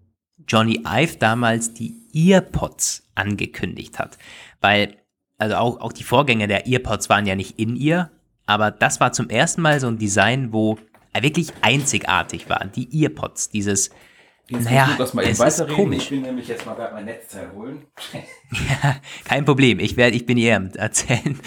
Johnny 0.49 0.83
Ive 0.85 1.19
damals 1.19 1.73
die 1.73 1.95
Earpods 2.13 3.05
angekündigt 3.15 4.01
hat. 4.01 4.19
Weil, 4.61 4.97
also 5.41 5.57
auch, 5.57 5.81
auch 5.81 5.93
die 5.93 6.05
Vorgänger 6.05 6.47
der 6.47 6.67
Earpods 6.67 7.09
waren 7.09 7.27
ja 7.27 7.35
nicht 7.35 7.59
in 7.59 7.77
ihr, 7.77 8.11
aber 8.47 8.71
das 8.71 9.01
war 9.01 9.13
zum 9.13 9.31
ersten 9.31 9.63
Mal 9.63 9.81
so 9.81 9.87
ein 9.87 9.99
Design, 9.99 10.53
wo 10.53 10.79
er 11.13 11.23
wirklich 11.23 11.53
einzigartig 11.63 12.49
war. 12.49 12.65
Die 12.65 13.03
Earpods, 13.03 13.51
dieses, 13.51 13.91
Jetzt 14.49 14.65
naja, 14.65 14.97
das 14.99 15.15
mal 15.15 15.25
es 15.25 15.39
ist 15.39 15.69
komisch. 15.69 16.05
Ich 16.05 16.11
will 16.11 16.21
nämlich 16.23 16.49
jetzt 16.49 16.67
mal 16.67 16.75
gerade 16.75 16.93
mein 16.93 17.05
Netzteil 17.05 17.53
holen. 17.53 17.87
ja, 18.53 18.97
kein 19.25 19.45
Problem. 19.45 19.79
Ich 19.79 19.97
werde, 19.97 20.17
ich 20.17 20.27
bin 20.27 20.39
eher 20.39 20.57
am 20.57 20.71
erzählen. 20.71 21.39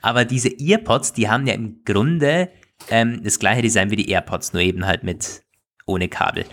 Aber 0.00 0.24
diese 0.24 0.48
Earpods, 0.48 1.12
die 1.12 1.28
haben 1.28 1.46
ja 1.46 1.54
im 1.54 1.82
Grunde 1.84 2.50
ähm, 2.88 3.22
das 3.24 3.40
gleiche 3.40 3.62
Design 3.62 3.90
wie 3.90 3.96
die 3.96 4.08
AirPods, 4.08 4.52
nur 4.52 4.62
eben 4.62 4.86
halt 4.86 5.02
mit 5.02 5.42
ohne 5.86 6.08
Kabel 6.08 6.44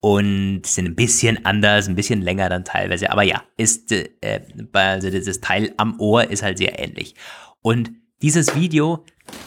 und 0.00 0.62
sind 0.64 0.86
ein 0.86 0.94
bisschen 0.94 1.44
anders, 1.44 1.88
ein 1.88 1.96
bisschen 1.96 2.22
länger 2.22 2.48
dann 2.48 2.64
teilweise. 2.64 3.10
Aber 3.10 3.22
ja, 3.22 3.42
ist 3.56 3.92
äh, 3.92 4.40
also 4.72 5.10
dieses 5.10 5.40
Teil 5.40 5.72
am 5.76 5.98
Ohr 5.98 6.30
ist 6.30 6.42
halt 6.42 6.58
sehr 6.58 6.78
ähnlich. 6.78 7.14
Und 7.62 7.90
dieses 8.22 8.54
Video, 8.54 9.04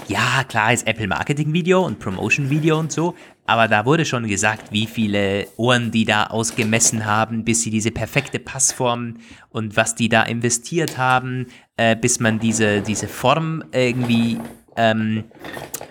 ja 0.08 0.43
klar 0.47 0.74
ist 0.74 0.88
Apple 0.88 1.08
Marketing 1.08 1.54
Video 1.54 1.86
und 1.86 1.99
Promotion 1.99 2.49
Video 2.49 2.80
und 2.80 2.91
so, 2.91 3.16
aber 3.45 3.68
da 3.68 3.86
wurde 3.86 4.06
schon 4.06 4.28
gesagt, 4.28 4.72
wie 4.72 4.86
viele 4.86 5.47
Ohren 5.58 5.91
die 5.91 6.06
da 6.06 6.28
ausgemessen 6.28 7.06
haben, 7.06 7.43
bis 7.43 7.64
sie 7.64 7.70
diese 7.70 7.91
perfekte 7.91 8.39
Passform 8.39 9.18
und 9.49 9.76
was 9.76 9.95
die 9.95 10.08
da 10.08 10.24
investiert 10.24 10.97
haben, 10.97 11.47
äh, 11.76 11.95
bis 11.95 12.20
man 12.20 12.39
diese, 12.39 12.82
diese 12.82 13.08
Form 13.08 13.64
irgendwie 13.74 14.38
ähm, 14.78 15.26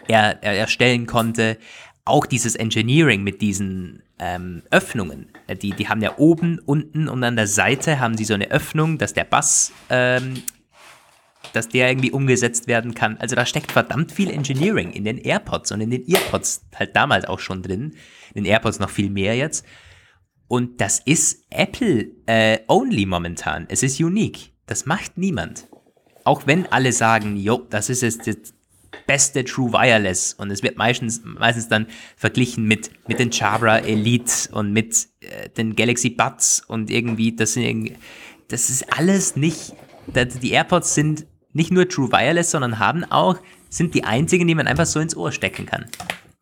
er, 0.08 0.42
er 0.42 0.56
erstellen 0.56 1.06
konnte. 1.06 1.58
Auch 2.04 2.26
dieses 2.26 2.56
Engineering 2.56 3.22
mit 3.22 3.40
diesen 3.40 4.02
ähm, 4.18 4.62
Öffnungen. 4.70 5.28
Äh, 5.46 5.56
die, 5.56 5.72
die 5.72 5.88
haben 5.88 6.02
ja 6.02 6.18
oben, 6.18 6.58
unten 6.64 7.08
und 7.08 7.24
an 7.24 7.36
der 7.36 7.46
Seite 7.46 8.00
haben 8.00 8.16
sie 8.16 8.24
so 8.24 8.34
eine 8.34 8.50
Öffnung, 8.50 8.98
dass 8.98 9.14
der 9.14 9.24
Bass, 9.24 9.72
ähm, 9.88 10.42
dass 11.52 11.68
der 11.68 11.88
irgendwie 11.88 12.10
umgesetzt 12.10 12.66
werden 12.68 12.94
kann. 12.94 13.16
Also 13.18 13.34
da 13.34 13.46
steckt 13.46 13.72
verdammt 13.72 14.12
viel 14.12 14.30
Engineering 14.30 14.92
in 14.92 15.04
den 15.04 15.18
AirPods 15.18 15.72
und 15.72 15.80
in 15.80 15.90
den 15.90 16.06
EarPods 16.08 16.66
halt 16.74 16.94
damals 16.94 17.24
auch 17.24 17.40
schon 17.40 17.62
drin. 17.62 17.94
In 18.34 18.44
den 18.44 18.52
AirPods 18.52 18.78
noch 18.78 18.90
viel 18.90 19.10
mehr 19.10 19.36
jetzt. 19.36 19.64
Und 20.48 20.80
das 20.80 20.98
ist 20.98 21.46
Apple 21.50 22.10
äh, 22.26 22.58
only 22.66 23.06
momentan. 23.06 23.66
Es 23.68 23.82
ist 23.82 24.00
unique. 24.00 24.52
Das 24.66 24.84
macht 24.84 25.16
niemand. 25.16 25.68
Auch 26.24 26.46
wenn 26.46 26.66
alle 26.66 26.92
sagen, 26.92 27.36
jo, 27.36 27.66
das 27.70 27.88
ist 27.88 28.02
jetzt 28.02 28.54
beste 29.10 29.44
True 29.44 29.72
Wireless 29.72 30.34
und 30.34 30.52
es 30.52 30.62
wird 30.62 30.78
meistens, 30.78 31.20
meistens 31.24 31.66
dann 31.66 31.88
verglichen 32.14 32.66
mit, 32.66 32.92
mit 33.08 33.18
den 33.18 33.32
Jabra 33.32 33.78
Elite 33.78 34.32
und 34.52 34.72
mit 34.72 35.08
äh, 35.18 35.48
den 35.48 35.74
Galaxy 35.74 36.10
Buds 36.10 36.62
und 36.68 36.90
irgendwie, 36.90 37.34
das 37.34 37.54
sind 37.54 37.64
irgendwie, 37.64 37.96
das 38.46 38.70
ist 38.70 38.96
alles 38.96 39.34
nicht, 39.34 39.74
die 40.06 40.52
AirPods 40.52 40.94
sind 40.94 41.26
nicht 41.52 41.72
nur 41.72 41.88
True 41.88 42.12
Wireless, 42.12 42.52
sondern 42.52 42.78
haben 42.78 43.02
auch, 43.02 43.38
sind 43.68 43.96
die 43.96 44.04
einzigen, 44.04 44.46
die 44.46 44.54
man 44.54 44.68
einfach 44.68 44.86
so 44.86 45.00
ins 45.00 45.16
Ohr 45.16 45.32
stecken 45.32 45.66
kann. 45.66 45.86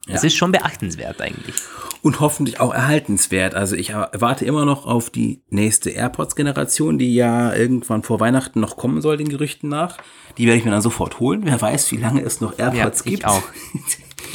Das 0.08 0.22
ja. 0.22 0.26
ist 0.28 0.36
schon 0.36 0.52
beachtenswert 0.52 1.20
eigentlich. 1.20 1.54
Und 2.02 2.20
hoffentlich 2.20 2.60
auch 2.60 2.72
erhaltenswert. 2.72 3.54
Also 3.54 3.76
ich 3.76 3.92
warte 3.92 4.44
immer 4.44 4.64
noch 4.64 4.86
auf 4.86 5.10
die 5.10 5.42
nächste 5.50 5.90
AirPods-Generation, 5.90 6.98
die 6.98 7.14
ja 7.14 7.54
irgendwann 7.54 8.02
vor 8.02 8.20
Weihnachten 8.20 8.60
noch 8.60 8.76
kommen 8.76 9.02
soll, 9.02 9.16
den 9.16 9.28
Gerüchten 9.28 9.68
nach. 9.68 9.98
Die 10.38 10.46
werde 10.46 10.58
ich 10.58 10.64
mir 10.64 10.70
dann 10.70 10.82
sofort 10.82 11.20
holen. 11.20 11.42
Wer 11.44 11.60
weiß, 11.60 11.90
wie 11.92 11.96
lange 11.96 12.22
es 12.22 12.40
noch 12.40 12.58
AirPods 12.58 13.00
ja, 13.00 13.04
ich 13.04 13.10
gibt. 13.10 13.24
Auch. 13.24 13.42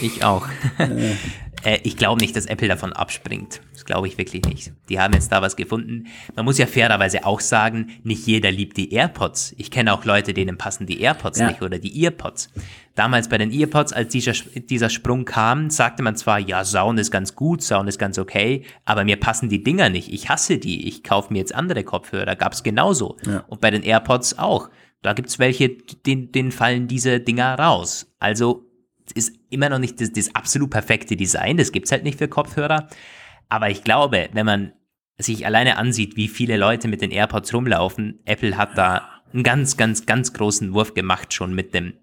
Ich 0.01 0.24
auch. 0.24 0.47
äh, 0.80 1.13
ich 1.84 1.97
glaube 1.97 2.22
nicht, 2.22 2.36
dass 2.36 2.45
Apple 2.45 2.68
davon 2.68 2.93
abspringt. 2.93 3.61
Das 3.74 3.86
glaube 3.86 4.07
ich 4.07 4.18
wirklich 4.18 4.43
nicht. 4.45 4.74
Die 4.89 4.99
haben 4.99 5.14
jetzt 5.14 5.32
da 5.32 5.41
was 5.41 5.55
gefunden. 5.55 6.07
Man 6.36 6.45
muss 6.45 6.57
ja 6.57 6.66
fairerweise 6.66 7.26
auch 7.26 7.39
sagen, 7.39 7.91
nicht 8.03 8.28
jeder 8.28 8.51
liebt 8.51 8.78
die 8.78 8.91
AirPods. 8.93 9.55
Ich 9.57 9.72
kenne 9.72 9.93
auch 9.93 10.05
Leute, 10.05 10.34
denen 10.34 10.57
passen 10.57 10.88
die 10.88 11.01
AirPods 11.01 11.39
ja. 11.39 11.47
nicht 11.47 11.61
oder 11.61 11.80
die 11.80 12.03
EarPods. 12.03 12.49
Damals 12.95 13.28
bei 13.28 13.38
den 13.38 13.51
EarPods, 13.51 13.93
als 13.93 14.11
dieser, 14.11 14.34
dieser 14.55 14.89
Sprung 14.89 15.26
kam, 15.26 15.70
sagte 15.70 16.03
man 16.03 16.16
zwar, 16.16 16.39
ja, 16.39 16.64
Sound 16.64 16.99
ist 16.99 17.11
ganz 17.11 17.36
gut, 17.36 17.64
Sound 17.64 17.89
ist 17.89 17.97
ganz 17.97 18.20
okay, 18.20 18.66
aber 18.86 19.03
mir 19.03 19.18
passen 19.18 19.49
die 19.49 19.64
Dinger 19.64 19.89
nicht. 19.89 20.14
Ich 20.14 20.30
hasse 20.30 20.57
die. 20.57 20.88
Ich 20.88 21.03
kaufe 21.03 21.34
mir 21.34 21.39
jetzt 21.39 21.55
andere 21.55 21.84
Kopfhörer. 21.84 22.36
Gab 22.36 22.53
es 22.53 22.64
genauso. 22.64 23.18
Ja. 23.26 23.45
Und 23.47 23.61
bei 23.61 23.72
den 23.72 23.84
AirPods 23.84 24.38
auch. 24.38 24.70
Da 25.01 25.14
gibt 25.14 25.30
es 25.30 25.39
welche, 25.39 25.70
denen, 25.70 26.32
denen 26.32 26.51
fallen 26.51 26.88
diese 26.88 27.20
Dinger 27.20 27.55
raus. 27.59 28.07
Also 28.20 28.66
ist 29.11 29.35
immer 29.49 29.69
noch 29.69 29.79
nicht 29.79 29.99
das, 29.99 30.11
das 30.11 30.33
absolut 30.35 30.69
perfekte 30.69 31.15
Design. 31.15 31.57
Das 31.57 31.71
gibt 31.71 31.85
es 31.85 31.91
halt 31.91 32.03
nicht 32.03 32.17
für 32.17 32.27
Kopfhörer. 32.27 32.87
Aber 33.49 33.69
ich 33.69 33.83
glaube, 33.83 34.29
wenn 34.33 34.45
man 34.45 34.73
sich 35.17 35.45
alleine 35.45 35.77
ansieht, 35.77 36.15
wie 36.15 36.27
viele 36.27 36.57
Leute 36.57 36.87
mit 36.87 37.01
den 37.01 37.11
AirPods 37.11 37.53
rumlaufen, 37.53 38.19
Apple 38.25 38.57
hat 38.57 38.77
da 38.77 39.21
einen 39.33 39.43
ganz, 39.43 39.77
ganz, 39.77 40.05
ganz 40.05 40.33
großen 40.33 40.73
Wurf 40.73 40.93
gemacht 40.93 41.33
schon 41.33 41.53
mit 41.53 41.73
dem 41.73 41.93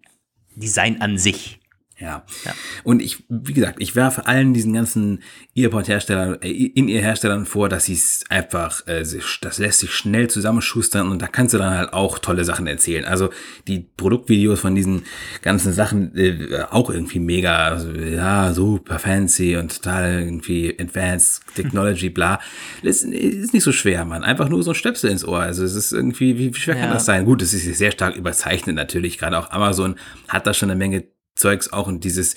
Design 0.54 1.00
an 1.00 1.18
sich. 1.18 1.59
Ja. 2.00 2.24
ja. 2.46 2.54
Und 2.82 3.02
ich, 3.02 3.24
wie 3.28 3.52
gesagt, 3.52 3.76
ich 3.78 3.94
werfe 3.94 4.26
allen 4.26 4.54
diesen 4.54 4.72
ganzen 4.72 5.22
Earpod-Herstellern, 5.54 6.40
äh, 6.40 6.50
in 6.50 6.88
ihr 6.88 7.02
Herstellern 7.02 7.44
vor, 7.44 7.68
dass 7.68 7.84
sie 7.84 7.92
es 7.92 8.24
einfach, 8.30 8.86
äh, 8.86 9.04
das 9.42 9.58
lässt 9.58 9.80
sich 9.80 9.92
schnell 9.92 10.28
zusammenschustern 10.30 11.08
und 11.08 11.20
da 11.20 11.26
kannst 11.26 11.52
du 11.52 11.58
dann 11.58 11.76
halt 11.76 11.92
auch 11.92 12.18
tolle 12.18 12.44
Sachen 12.44 12.66
erzählen. 12.66 13.04
Also 13.04 13.28
die 13.68 13.80
Produktvideos 13.80 14.60
von 14.60 14.74
diesen 14.74 15.02
ganzen 15.42 15.74
Sachen 15.74 16.16
äh, 16.16 16.64
auch 16.70 16.88
irgendwie 16.88 17.20
mega, 17.20 17.68
also, 17.68 17.90
ja, 17.90 18.54
super 18.54 18.98
fancy 18.98 19.56
und 19.56 19.82
total 19.82 20.22
irgendwie 20.22 20.74
advanced 20.80 21.42
Technology, 21.54 22.08
bla. 22.08 22.40
Das 22.82 23.02
ist 23.02 23.52
nicht 23.52 23.64
so 23.64 23.72
schwer, 23.72 24.06
man. 24.06 24.24
Einfach 24.24 24.48
nur 24.48 24.62
so 24.62 24.70
ein 24.70 24.74
Stöpsel 24.74 25.10
ins 25.10 25.26
Ohr. 25.26 25.40
Also 25.40 25.64
es 25.64 25.74
ist 25.74 25.92
irgendwie, 25.92 26.38
wie 26.38 26.54
schwer 26.54 26.76
ja. 26.76 26.82
kann 26.82 26.92
das 26.94 27.04
sein? 27.04 27.26
Gut, 27.26 27.42
es 27.42 27.52
ist 27.52 27.76
sehr 27.76 27.90
stark 27.90 28.16
überzeichnet 28.16 28.74
natürlich. 28.74 29.18
Gerade 29.18 29.38
auch 29.38 29.50
Amazon 29.50 29.96
hat 30.28 30.46
da 30.46 30.54
schon 30.54 30.70
eine 30.70 30.78
Menge 30.78 31.04
Zeugs 31.34 31.72
auch 31.72 31.88
in 31.88 32.00
dieses 32.00 32.34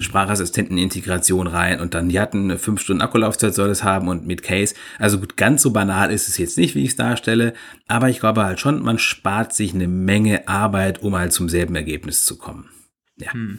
Sprachassistenten-Integration 0.00 1.46
rein 1.46 1.80
und 1.80 1.94
dann, 1.94 2.08
die 2.08 2.18
hatten 2.20 2.58
fünf 2.58 2.80
Stunden 2.80 3.02
Akkulaufzeit 3.02 3.54
soll 3.54 3.68
es 3.70 3.84
haben 3.84 4.08
und 4.08 4.26
mit 4.26 4.42
Case. 4.42 4.74
Also 4.98 5.18
gut, 5.18 5.36
ganz 5.36 5.62
so 5.62 5.70
banal 5.72 6.10
ist 6.10 6.28
es 6.28 6.38
jetzt 6.38 6.56
nicht, 6.56 6.74
wie 6.74 6.84
ich 6.84 6.90
es 6.90 6.96
darstelle, 6.96 7.54
aber 7.86 8.08
ich 8.08 8.20
glaube 8.20 8.44
halt 8.44 8.60
schon, 8.60 8.82
man 8.82 8.98
spart 8.98 9.52
sich 9.52 9.74
eine 9.74 9.88
Menge 9.88 10.48
Arbeit, 10.48 11.02
um 11.02 11.16
halt 11.16 11.32
zum 11.32 11.48
selben 11.48 11.74
Ergebnis 11.76 12.24
zu 12.24 12.38
kommen. 12.38 12.70
Ja. 13.16 13.32
Hm. 13.32 13.58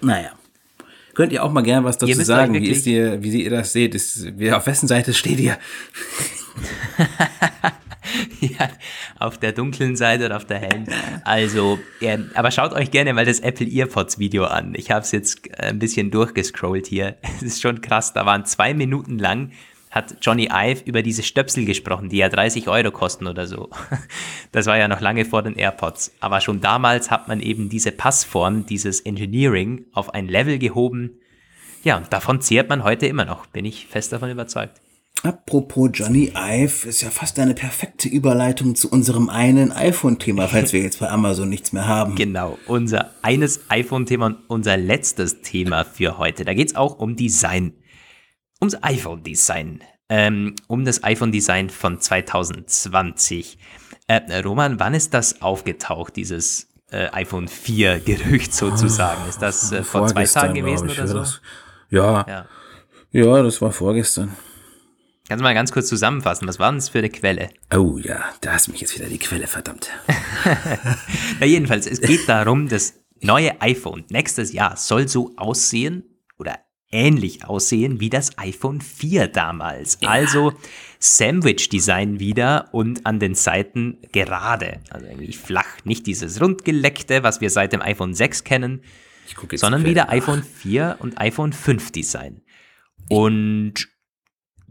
Naja. 0.00 0.30
Könnt 1.14 1.32
ihr 1.32 1.42
auch 1.42 1.50
mal 1.50 1.62
gerne 1.62 1.84
was 1.84 1.98
dazu 1.98 2.22
sagen? 2.22 2.54
Wie 2.54 2.68
ist 2.68 2.86
ihr, 2.86 3.22
wie 3.24 3.42
ihr 3.42 3.50
das 3.50 3.72
seht? 3.72 3.96
Ist, 3.96 4.38
wie, 4.38 4.52
auf 4.52 4.68
wessen 4.68 4.86
Seite 4.86 5.12
steht 5.12 5.40
ihr? 5.40 5.58
ja, 8.40 8.68
auf 9.18 9.38
der 9.38 9.52
dunklen 9.52 9.96
Seite 9.96 10.26
oder 10.26 10.36
auf 10.36 10.46
der 10.46 10.58
hellen. 10.58 10.86
Also, 11.24 11.78
ja, 12.00 12.18
aber 12.34 12.50
schaut 12.50 12.72
euch 12.72 12.90
gerne 12.90 13.12
mal 13.12 13.24
das 13.24 13.40
Apple 13.40 13.66
EarPods 13.66 14.18
Video 14.18 14.44
an. 14.44 14.74
Ich 14.76 14.90
habe 14.90 15.00
es 15.00 15.12
jetzt 15.12 15.48
äh, 15.50 15.66
ein 15.68 15.78
bisschen 15.78 16.10
durchgescrollt 16.10 16.86
hier. 16.86 17.16
Es 17.38 17.42
ist 17.42 17.62
schon 17.62 17.80
krass. 17.80 18.12
Da 18.12 18.26
waren 18.26 18.44
zwei 18.44 18.74
Minuten 18.74 19.18
lang 19.18 19.52
hat 19.90 20.16
Johnny 20.20 20.50
Ive 20.52 20.82
über 20.84 21.02
diese 21.02 21.22
Stöpsel 21.22 21.64
gesprochen, 21.64 22.10
die 22.10 22.18
ja 22.18 22.28
30 22.28 22.68
Euro 22.68 22.90
kosten 22.90 23.26
oder 23.26 23.46
so. 23.46 23.70
Das 24.52 24.66
war 24.66 24.78
ja 24.78 24.88
noch 24.88 25.00
lange 25.00 25.26
vor 25.26 25.42
den 25.42 25.56
AirPods. 25.56 26.12
Aber 26.20 26.40
schon 26.40 26.60
damals 26.60 27.10
hat 27.10 27.28
man 27.28 27.40
eben 27.40 27.68
diese 27.68 27.92
Passform, 27.92 28.64
dieses 28.64 29.00
Engineering 29.00 29.84
auf 29.92 30.14
ein 30.14 30.26
Level 30.26 30.58
gehoben. 30.58 31.20
Ja, 31.84 31.98
und 31.98 32.12
davon 32.12 32.40
zehrt 32.40 32.70
man 32.70 32.82
heute 32.82 33.06
immer 33.06 33.26
noch, 33.26 33.46
bin 33.46 33.66
ich 33.66 33.86
fest 33.86 34.12
davon 34.12 34.30
überzeugt. 34.30 34.80
Apropos 35.24 35.90
Johnny 35.92 36.32
Ive, 36.36 36.88
ist 36.88 37.02
ja 37.02 37.10
fast 37.10 37.38
eine 37.40 37.54
perfekte 37.54 38.08
Überleitung 38.08 38.76
zu 38.76 38.88
unserem 38.88 39.28
einen 39.28 39.72
iPhone-Thema, 39.72 40.46
falls 40.46 40.72
wir 40.72 40.80
jetzt 40.80 41.00
bei 41.00 41.10
Amazon 41.10 41.48
nichts 41.48 41.72
mehr 41.72 41.88
haben. 41.88 42.14
Genau, 42.14 42.56
unser 42.66 43.10
eines 43.22 43.68
iPhone-Thema 43.68 44.26
und 44.26 44.38
unser 44.46 44.76
letztes 44.76 45.42
Thema 45.42 45.84
für 45.84 46.18
heute. 46.18 46.44
Da 46.44 46.54
geht 46.54 46.68
es 46.68 46.76
auch 46.76 46.98
um 46.98 47.16
Design. 47.16 47.72
Ums 48.60 48.80
iPhone-Design. 48.80 49.82
Ähm, 50.08 50.54
um 50.68 50.84
das 50.84 51.02
iPhone-Design 51.02 51.70
von 51.70 52.00
2020. 52.00 53.58
Äh, 54.06 54.40
Roman, 54.40 54.78
wann 54.78 54.94
ist 54.94 55.14
das 55.14 55.42
aufgetaucht, 55.42 56.14
dieses 56.16 56.68
äh, 56.90 57.08
iPhone 57.12 57.48
4-Gerücht 57.48 58.54
sozusagen? 58.54 59.28
Ist 59.28 59.42
das 59.42 59.72
äh, 59.72 59.82
vor 59.82 60.06
zwei 60.06 60.24
Tagen 60.24 60.54
gewesen 60.54 60.88
oder 60.88 61.06
so? 61.08 61.18
Das, 61.18 61.40
ja. 61.90 62.24
ja. 62.26 62.46
Ja, 63.10 63.42
das 63.42 63.60
war 63.60 63.72
vorgestern. 63.72 64.36
Kannst 65.28 65.42
du 65.42 65.44
mal 65.44 65.52
ganz 65.52 65.72
kurz 65.72 65.88
zusammenfassen, 65.88 66.48
was 66.48 66.58
war 66.58 66.70
denn 66.70 66.78
das 66.78 66.88
für 66.88 67.00
eine 67.00 67.10
Quelle? 67.10 67.50
Oh 67.70 67.98
ja, 67.98 68.24
da 68.40 68.54
hast 68.54 68.68
mich 68.68 68.80
jetzt 68.80 68.94
wieder 68.94 69.10
die 69.10 69.18
Quelle, 69.18 69.46
verdammt. 69.46 69.90
Na 71.38 71.44
jedenfalls, 71.44 71.86
es 71.86 72.00
geht 72.00 72.26
darum, 72.26 72.66
das 72.66 72.94
neue 73.20 73.60
iPhone 73.60 74.06
nächstes 74.08 74.54
Jahr 74.54 74.78
soll 74.78 75.06
so 75.06 75.32
aussehen 75.36 76.04
oder 76.38 76.58
ähnlich 76.90 77.44
aussehen 77.44 78.00
wie 78.00 78.08
das 78.08 78.38
iPhone 78.38 78.80
4 78.80 79.28
damals. 79.28 79.98
Ja. 80.00 80.08
Also 80.08 80.54
Sandwich-Design 80.98 82.20
wieder 82.20 82.70
und 82.72 83.04
an 83.04 83.20
den 83.20 83.34
Seiten 83.34 83.98
gerade. 84.12 84.80
Also 84.88 85.04
irgendwie 85.04 85.34
flach, 85.34 85.84
nicht 85.84 86.06
dieses 86.06 86.40
rundgeleckte, 86.40 87.22
was 87.22 87.42
wir 87.42 87.50
seit 87.50 87.74
dem 87.74 87.82
iPhone 87.82 88.14
6 88.14 88.44
kennen, 88.44 88.80
sondern 89.56 89.84
wieder 89.84 90.08
iPhone 90.08 90.42
4 90.42 90.96
und 91.00 91.20
iPhone 91.20 91.52
5 91.52 91.92
Design. 91.92 92.40
Und 93.10 93.88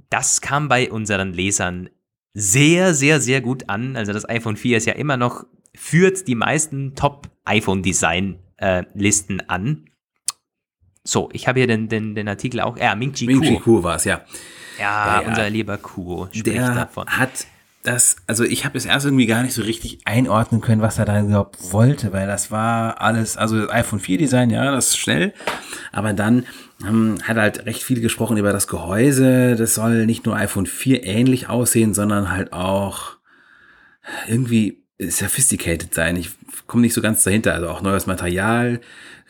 das 0.09 0.41
kam 0.41 0.67
bei 0.67 0.91
unseren 0.91 1.33
Lesern 1.33 1.89
sehr, 2.33 2.93
sehr, 2.93 3.19
sehr 3.19 3.41
gut 3.41 3.67
an. 3.69 3.95
Also 3.95 4.13
das 4.13 4.27
iPhone 4.29 4.57
4 4.57 4.77
ist 4.77 4.85
ja 4.85 4.93
immer 4.93 5.17
noch, 5.17 5.45
führt 5.75 6.27
die 6.27 6.35
meisten 6.35 6.93
Top-iPhone-Design-Listen 6.95 9.49
an. 9.49 9.85
So, 11.03 11.29
ich 11.33 11.47
habe 11.47 11.59
hier 11.59 11.67
den, 11.67 11.89
den, 11.89 12.15
den 12.15 12.27
Artikel 12.27 12.59
auch. 12.59 12.77
Ja, 12.77 12.95
Ming 12.95 13.13
Chi 13.13 13.25
Kuo. 13.25 13.39
Ming 13.39 13.43
Chi 13.43 13.59
Kuo 13.59 13.83
war 13.83 13.95
es, 13.95 14.03
ja. 14.03 14.21
ja. 14.77 15.21
Ja, 15.21 15.27
unser 15.27 15.49
lieber 15.49 15.77
Kuo 15.77 16.27
spricht 16.31 16.47
Der 16.47 16.75
davon. 16.75 17.07
hat 17.07 17.47
das, 17.83 18.17
also 18.27 18.43
ich 18.43 18.65
habe 18.65 18.77
es 18.77 18.85
erst 18.85 19.05
irgendwie 19.05 19.27
gar 19.27 19.43
nicht 19.43 19.53
so 19.53 19.61
richtig 19.61 19.99
einordnen 20.05 20.59
können, 20.59 20.81
was 20.81 20.99
er 20.99 21.05
da 21.05 21.21
überhaupt 21.21 21.71
wollte, 21.71 22.11
weil 22.11 22.27
das 22.27 22.51
war 22.51 22.99
alles, 23.01 23.37
also 23.37 23.61
das 23.61 23.69
iPhone 23.71 23.99
4 23.99 24.17
Design, 24.17 24.49
ja, 24.49 24.71
das 24.71 24.89
ist 24.89 24.97
schnell, 24.97 25.33
aber 25.93 26.11
dann 26.13 26.45
ähm, 26.85 27.17
hat 27.23 27.37
halt 27.37 27.65
recht 27.65 27.83
viel 27.83 28.01
gesprochen 28.01 28.37
über 28.37 28.51
das 28.51 28.67
Gehäuse. 28.67 29.55
Das 29.55 29.75
soll 29.75 30.05
nicht 30.05 30.25
nur 30.25 30.35
iPhone 30.35 30.65
4 30.65 31.03
ähnlich 31.03 31.49
aussehen, 31.49 31.93
sondern 31.93 32.31
halt 32.31 32.53
auch 32.53 33.17
irgendwie 34.27 34.83
sophisticated 34.99 35.93
sein. 35.93 36.15
Ich 36.15 36.31
komme 36.65 36.81
nicht 36.81 36.93
so 36.93 37.01
ganz 37.01 37.23
dahinter. 37.23 37.53
Also 37.53 37.69
auch 37.69 37.81
neues 37.81 38.05
Material. 38.05 38.79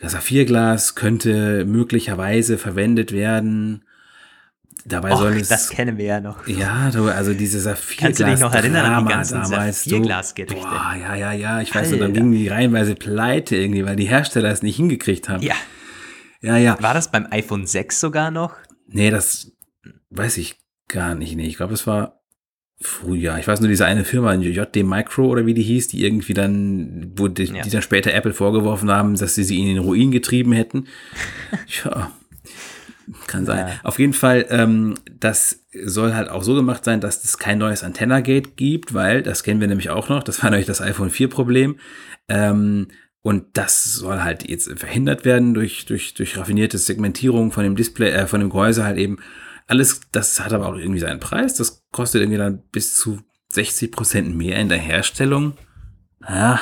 Das 0.00 0.12
Saphirglas 0.12 0.94
könnte 0.94 1.64
möglicherweise 1.64 2.58
verwendet 2.58 3.12
werden. 3.12 3.84
Dabei 4.84 5.12
Och, 5.12 5.18
soll 5.18 5.36
es. 5.36 5.48
Das 5.48 5.68
kennen 5.70 5.98
wir 5.98 6.04
ja 6.04 6.20
noch. 6.20 6.46
Ja, 6.46 6.90
du, 6.90 7.08
also 7.08 7.34
diese 7.34 7.60
Saphirglas. 7.60 7.98
Kannst 7.98 8.20
du 8.20 8.24
dich 8.24 8.40
noch 8.40 8.54
erinnern 8.54 8.86
an 8.86 9.06
die 9.06 9.12
ganzen 9.12 9.44
Saphirglasgerichte? 9.44 10.62
Boah, 10.62 10.94
ja, 10.98 11.14
ja, 11.14 11.32
ja. 11.32 11.60
Ich 11.60 11.74
weiß 11.74 11.90
noch, 11.90 11.98
dann 11.98 12.12
gingen 12.12 12.32
die 12.32 12.48
reihenweise 12.48 12.94
pleite 12.94 13.56
irgendwie, 13.56 13.84
weil 13.84 13.96
die 13.96 14.08
Hersteller 14.08 14.50
es 14.50 14.62
nicht 14.62 14.76
hingekriegt 14.76 15.28
haben. 15.28 15.42
Ja. 15.42 15.54
Ja, 16.40 16.56
ja. 16.56 16.80
War 16.80 16.94
das 16.94 17.10
beim 17.10 17.26
iPhone 17.30 17.66
6 17.66 18.00
sogar 18.00 18.30
noch? 18.30 18.54
Nee, 18.86 19.10
das 19.10 19.52
weiß 20.10 20.38
ich 20.38 20.56
gar 20.88 21.14
nicht. 21.14 21.36
Nee, 21.36 21.46
ich 21.46 21.56
glaube, 21.56 21.74
es 21.74 21.86
war 21.86 22.20
früher. 22.80 23.38
Ich 23.38 23.48
weiß 23.48 23.60
nur, 23.60 23.68
diese 23.68 23.86
eine 23.86 24.04
Firma, 24.04 24.34
JD 24.34 24.84
Micro 24.84 25.26
oder 25.26 25.46
wie 25.46 25.54
die 25.54 25.62
hieß, 25.62 25.88
die 25.88 26.04
irgendwie 26.04 26.34
dann, 26.34 27.12
wo 27.16 27.28
die, 27.28 27.44
ja. 27.44 27.62
die 27.62 27.70
dann 27.70 27.82
später 27.82 28.14
Apple 28.14 28.32
vorgeworfen 28.32 28.90
haben, 28.90 29.16
dass 29.16 29.34
sie 29.34 29.44
sie 29.44 29.58
in 29.58 29.66
den 29.66 29.78
Ruin 29.78 30.10
getrieben 30.10 30.52
hätten. 30.52 30.86
ja. 31.84 32.12
Kann 33.26 33.46
sein. 33.46 33.66
Ja. 33.68 33.80
Auf 33.84 33.98
jeden 33.98 34.12
Fall, 34.12 34.46
ähm, 34.50 34.94
das 35.18 35.64
soll 35.84 36.14
halt 36.14 36.28
auch 36.28 36.42
so 36.42 36.54
gemacht 36.54 36.84
sein, 36.84 37.00
dass 37.00 37.24
es 37.24 37.38
kein 37.38 37.58
neues 37.58 37.82
Antenna-Gate 37.82 38.56
gibt, 38.56 38.94
weil, 38.94 39.22
das 39.22 39.42
kennen 39.42 39.60
wir 39.60 39.68
nämlich 39.68 39.90
auch 39.90 40.08
noch, 40.08 40.22
das 40.22 40.42
war 40.42 40.50
nämlich 40.50 40.66
das 40.66 40.82
iPhone 40.82 41.10
4-Problem. 41.10 41.78
Ähm, 42.28 42.88
und 43.28 43.44
das 43.58 43.84
soll 43.92 44.20
halt 44.20 44.48
jetzt 44.48 44.70
verhindert 44.78 45.26
werden 45.26 45.52
durch, 45.52 45.84
durch, 45.84 46.14
durch 46.14 46.38
raffinierte 46.38 46.78
Segmentierung 46.78 47.52
von 47.52 47.62
dem 47.62 47.76
Display, 47.76 48.08
äh, 48.08 48.26
von 48.26 48.40
dem 48.40 48.48
Gehäuse 48.48 48.84
halt 48.84 48.96
eben. 48.96 49.18
Alles, 49.66 50.00
das 50.12 50.40
hat 50.40 50.54
aber 50.54 50.66
auch 50.66 50.76
irgendwie 50.76 51.00
seinen 51.00 51.20
Preis. 51.20 51.52
Das 51.52 51.86
kostet 51.92 52.22
irgendwie 52.22 52.38
dann 52.38 52.62
bis 52.72 52.96
zu 52.96 53.20
60 53.50 53.92
Prozent 53.92 54.34
mehr 54.34 54.58
in 54.58 54.70
der 54.70 54.78
Herstellung. 54.78 55.58
Ja, 56.26 56.58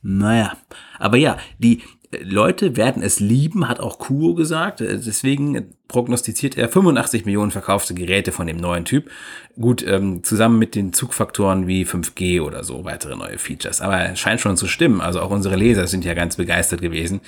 naja. 0.00 0.56
Aber 1.00 1.16
ja, 1.16 1.38
die, 1.58 1.82
Leute 2.22 2.76
werden 2.76 3.02
es 3.02 3.18
lieben, 3.18 3.68
hat 3.68 3.80
auch 3.80 3.98
Kuo 3.98 4.34
gesagt. 4.34 4.80
Äh, 4.80 5.00
deswegen 5.00 5.74
prognostiziert 5.88 6.56
er 6.56 6.68
85 6.68 7.24
Millionen 7.24 7.50
verkaufte 7.50 7.94
Geräte 7.94 8.32
von 8.32 8.46
dem 8.46 8.56
neuen 8.56 8.84
Typ. 8.84 9.10
Gut, 9.58 9.86
ähm, 9.86 10.24
zusammen 10.24 10.58
mit 10.58 10.74
den 10.74 10.92
Zugfaktoren 10.92 11.66
wie 11.66 11.84
5G 11.84 12.40
oder 12.40 12.64
so, 12.64 12.84
weitere 12.84 13.16
neue 13.16 13.38
Features. 13.38 13.80
Aber 13.80 14.10
es 14.10 14.18
scheint 14.18 14.40
schon 14.40 14.56
zu 14.56 14.66
stimmen. 14.66 15.00
Also 15.00 15.20
auch 15.20 15.30
unsere 15.30 15.56
Leser 15.56 15.86
sind 15.86 16.04
ja 16.04 16.14
ganz 16.14 16.36
begeistert 16.36 16.80
gewesen 16.80 17.20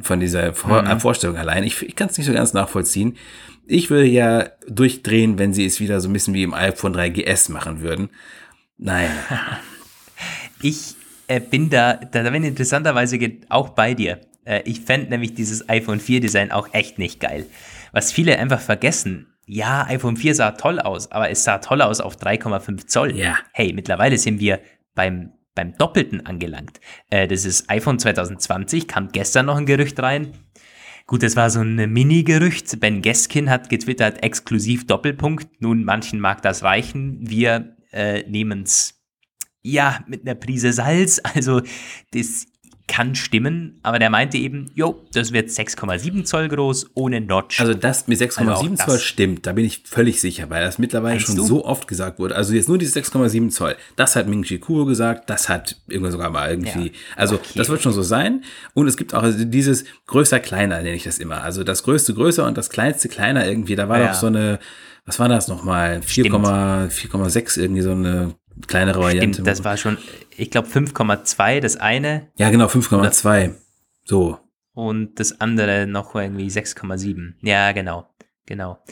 von 0.00 0.20
dieser 0.20 0.54
Vor 0.54 0.82
mhm. 0.82 1.00
Vorstellung 1.00 1.36
allein. 1.36 1.62
Ich, 1.64 1.82
ich 1.82 1.96
kann 1.96 2.08
es 2.08 2.18
nicht 2.18 2.26
so 2.26 2.32
ganz 2.32 2.52
nachvollziehen. 2.52 3.16
Ich 3.66 3.90
würde 3.90 4.08
ja 4.08 4.48
durchdrehen, 4.68 5.38
wenn 5.38 5.54
sie 5.54 5.64
es 5.64 5.78
wieder 5.78 6.00
so 6.00 6.08
ein 6.08 6.12
bisschen 6.12 6.34
wie 6.34 6.42
im 6.42 6.54
iPhone 6.54 6.94
3GS 6.94 7.52
machen 7.52 7.80
würden. 7.80 8.10
Naja. 8.76 9.10
ich 10.62 10.96
äh, 11.28 11.38
bin 11.38 11.70
da, 11.70 11.94
da 11.94 12.28
bin 12.30 12.42
interessanterweise 12.42 13.18
auch 13.48 13.68
bei 13.68 13.94
dir. 13.94 14.18
Äh, 14.44 14.62
ich 14.64 14.80
fände 14.80 15.10
nämlich 15.10 15.34
dieses 15.34 15.68
iPhone 15.68 16.00
4 16.00 16.20
Design 16.20 16.50
auch 16.50 16.68
echt 16.72 16.98
nicht 16.98 17.20
geil. 17.20 17.46
Was 17.92 18.12
viele 18.12 18.38
einfach 18.38 18.60
vergessen, 18.60 19.34
ja, 19.46 19.86
iPhone 19.88 20.16
4 20.16 20.34
sah 20.34 20.50
toll 20.52 20.78
aus, 20.78 21.10
aber 21.10 21.30
es 21.30 21.42
sah 21.42 21.58
toll 21.58 21.82
aus 21.82 22.00
auf 22.00 22.16
3,5 22.16 22.86
Zoll. 22.86 23.16
Ja. 23.16 23.38
Hey, 23.52 23.72
mittlerweile 23.72 24.16
sind 24.16 24.38
wir 24.38 24.60
beim, 24.94 25.32
beim 25.56 25.76
Doppelten 25.76 26.24
angelangt. 26.24 26.80
Äh, 27.10 27.26
das 27.26 27.44
ist 27.44 27.68
iPhone 27.68 27.98
2020, 27.98 28.86
kam 28.86 29.08
gestern 29.08 29.46
noch 29.46 29.56
ein 29.56 29.66
Gerücht 29.66 29.98
rein. 30.00 30.32
Gut, 31.10 31.24
das 31.24 31.34
war 31.34 31.50
so 31.50 31.60
ein 31.60 31.92
Mini-Gerücht. 31.92 32.78
Ben 32.78 33.02
Geskin 33.02 33.50
hat 33.50 33.68
getwittert, 33.68 34.22
exklusiv 34.22 34.86
Doppelpunkt. 34.86 35.60
Nun, 35.60 35.82
manchen 35.82 36.20
mag 36.20 36.42
das 36.42 36.62
reichen. 36.62 37.18
Wir 37.20 37.76
äh, 37.90 38.22
nehmen 38.30 38.62
es 38.62 39.02
ja 39.62 40.04
mit 40.06 40.22
einer 40.22 40.36
Prise 40.36 40.72
Salz. 40.72 41.20
Also, 41.34 41.62
das 42.12 42.46
kann 42.90 43.14
stimmen, 43.14 43.78
aber 43.84 44.00
der 44.00 44.10
meinte 44.10 44.36
eben, 44.36 44.68
jo, 44.74 45.00
das 45.12 45.32
wird 45.32 45.48
6,7 45.48 46.24
Zoll 46.24 46.48
groß, 46.48 46.90
ohne 46.94 47.20
Notch. 47.20 47.60
Also 47.60 47.72
das 47.72 48.08
mit 48.08 48.18
6,7 48.18 48.48
also 48.48 48.74
Zoll 48.74 48.98
stimmt, 48.98 49.46
da 49.46 49.52
bin 49.52 49.64
ich 49.64 49.84
völlig 49.84 50.20
sicher, 50.20 50.50
weil 50.50 50.64
das 50.64 50.78
mittlerweile 50.78 51.20
schon 51.20 51.36
du? 51.36 51.46
so 51.46 51.64
oft 51.64 51.86
gesagt 51.86 52.18
wurde. 52.18 52.34
Also 52.34 52.52
jetzt 52.52 52.68
nur 52.68 52.78
diese 52.78 52.98
6,7 52.98 53.50
Zoll, 53.50 53.76
das 53.94 54.16
hat 54.16 54.26
Ming 54.26 54.42
Chi 54.42 54.58
Kuo 54.58 54.86
gesagt, 54.86 55.30
das 55.30 55.48
hat 55.48 55.76
irgendwann 55.86 56.10
sogar 56.10 56.30
mal 56.30 56.50
irgendwie, 56.50 56.86
ja. 56.86 56.92
also 57.14 57.36
okay. 57.36 57.52
das 57.54 57.68
wird 57.68 57.80
schon 57.80 57.92
so 57.92 58.02
sein. 58.02 58.42
Und 58.74 58.88
es 58.88 58.96
gibt 58.96 59.14
auch 59.14 59.24
dieses 59.24 59.84
größer, 60.06 60.40
kleiner, 60.40 60.78
nenne 60.78 60.96
ich 60.96 61.04
das 61.04 61.20
immer. 61.20 61.42
Also 61.44 61.62
das 61.62 61.84
größte 61.84 62.12
größer 62.12 62.44
und 62.44 62.58
das 62.58 62.70
kleinste 62.70 63.08
kleiner 63.08 63.46
irgendwie, 63.46 63.76
da 63.76 63.88
war 63.88 64.00
ja. 64.00 64.08
doch 64.08 64.14
so 64.14 64.26
eine, 64.26 64.58
was 65.06 65.20
war 65.20 65.28
das 65.28 65.46
nochmal? 65.46 66.00
4,6 66.00 67.60
irgendwie 67.60 67.82
so 67.82 67.92
eine 67.92 68.34
kleinere 68.68 69.00
Variante. 69.00 69.34
Stimmt, 69.34 69.46
das 69.48 69.64
war 69.64 69.76
schon, 69.76 69.98
ich 70.36 70.50
glaube 70.50 70.68
5,2 70.68 71.60
das 71.60 71.76
eine. 71.76 72.28
Ja, 72.36 72.50
genau, 72.50 72.66
5,2. 72.66 73.54
So. 74.04 74.38
Und 74.72 75.20
das 75.20 75.40
andere 75.40 75.86
noch 75.86 76.14
irgendwie 76.14 76.48
6,7. 76.48 77.34
Ja, 77.42 77.72
genau. 77.72 78.08
Genau. 78.46 78.82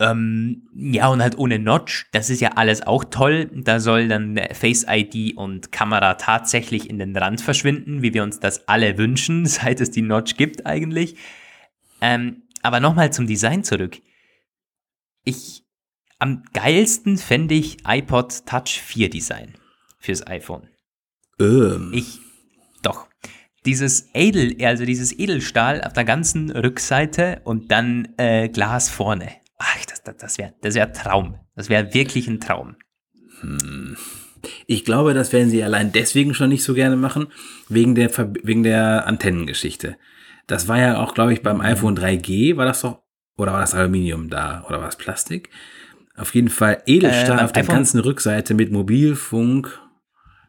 Ähm, 0.00 0.68
ja, 0.74 1.08
und 1.08 1.22
halt 1.22 1.38
ohne 1.38 1.58
Notch, 1.58 2.06
das 2.12 2.28
ist 2.28 2.40
ja 2.40 2.52
alles 2.56 2.86
auch 2.86 3.04
toll. 3.04 3.50
Da 3.52 3.78
soll 3.78 4.08
dann 4.08 4.38
Face 4.52 4.84
ID 4.88 5.36
und 5.36 5.70
Kamera 5.70 6.14
tatsächlich 6.14 6.90
in 6.90 6.98
den 6.98 7.16
Rand 7.16 7.40
verschwinden, 7.40 8.02
wie 8.02 8.12
wir 8.12 8.22
uns 8.22 8.40
das 8.40 8.66
alle 8.68 8.98
wünschen, 8.98 9.46
seit 9.46 9.80
es 9.80 9.90
die 9.90 10.02
Notch 10.02 10.36
gibt 10.36 10.66
eigentlich. 10.66 11.16
Ähm, 12.00 12.42
aber 12.62 12.80
nochmal 12.80 13.12
zum 13.12 13.26
Design 13.26 13.62
zurück. 13.62 13.98
Ich 15.24 15.63
am 16.24 16.42
geilsten 16.54 17.18
fände 17.18 17.54
ich 17.54 17.86
iPod 17.86 18.46
Touch 18.46 18.80
4 18.80 19.10
Design 19.10 19.52
fürs 19.98 20.26
iPhone. 20.26 20.70
Ähm. 21.38 21.90
Ich, 21.92 22.18
doch. 22.82 23.08
Dieses 23.66 24.08
Edel, 24.14 24.56
also 24.64 24.86
dieses 24.86 25.12
Edelstahl 25.12 25.82
auf 25.82 25.92
der 25.92 26.04
ganzen 26.04 26.50
Rückseite 26.50 27.42
und 27.44 27.70
dann 27.70 28.08
äh, 28.16 28.48
Glas 28.48 28.88
vorne. 28.88 29.32
Ach, 29.58 29.84
das, 29.84 30.02
das, 30.02 30.16
das 30.16 30.38
wäre 30.38 30.54
das 30.62 30.74
wär 30.74 30.94
Traum. 30.94 31.34
Das 31.56 31.68
wäre 31.68 31.92
wirklich 31.92 32.26
ein 32.26 32.40
Traum. 32.40 32.76
Hm. 33.40 33.98
Ich 34.66 34.86
glaube, 34.86 35.12
das 35.12 35.30
werden 35.30 35.50
sie 35.50 35.62
allein 35.62 35.92
deswegen 35.92 36.32
schon 36.32 36.48
nicht 36.48 36.64
so 36.64 36.72
gerne 36.72 36.96
machen, 36.96 37.26
wegen 37.68 37.94
der, 37.94 38.10
wegen 38.42 38.62
der 38.62 39.06
Antennengeschichte. 39.06 39.98
Das 40.46 40.68
war 40.68 40.78
ja 40.78 41.02
auch, 41.02 41.12
glaube 41.12 41.34
ich, 41.34 41.42
beim 41.42 41.56
mhm. 41.56 41.64
iPhone 41.64 41.98
3G, 41.98 42.56
war 42.56 42.64
das 42.64 42.80
doch, 42.80 43.02
oder 43.36 43.52
war 43.52 43.60
das 43.60 43.74
Aluminium 43.74 44.30
da, 44.30 44.64
oder 44.66 44.78
war 44.78 44.86
das 44.86 44.96
Plastik? 44.96 45.50
Auf 46.16 46.34
jeden 46.34 46.48
Fall 46.48 46.82
Edelstahl 46.86 47.38
äh, 47.38 47.42
auf 47.42 47.52
der 47.52 47.64
ganzen 47.64 48.00
Rückseite 48.00 48.54
mit 48.54 48.70
Mobilfunk. 48.70 49.80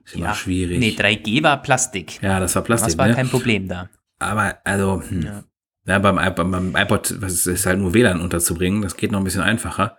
Ist 0.04 0.16
immer 0.16 0.28
ja, 0.28 0.36
schwierig. 0.36 0.80
Nee, 0.80 0.96
3G 0.98 1.42
war 1.42 1.62
Plastik. 1.62 2.22
Ja, 2.22 2.40
das 2.40 2.56
war 2.56 2.62
Plastik. 2.62 2.90
Das 2.90 2.98
war 2.98 3.08
ne? 3.08 3.16
kein 3.16 3.28
Problem 3.28 3.68
da. 3.68 3.90
Aber, 4.20 4.60
also, 4.64 5.02
hm. 5.08 5.22
ja. 5.24 5.44
ja. 5.88 6.00
beim, 6.00 6.18
beim, 6.36 6.52
beim 6.52 6.76
iPod 6.76 7.16
was 7.20 7.48
ist 7.48 7.66
halt 7.66 7.80
nur 7.80 7.94
WLAN 7.94 8.22
unterzubringen. 8.22 8.84
Das 8.84 8.96
geht 8.96 9.12
noch 9.12 9.20
ein 9.20 9.24
bisschen 9.24 9.42
einfacher. 9.42 9.98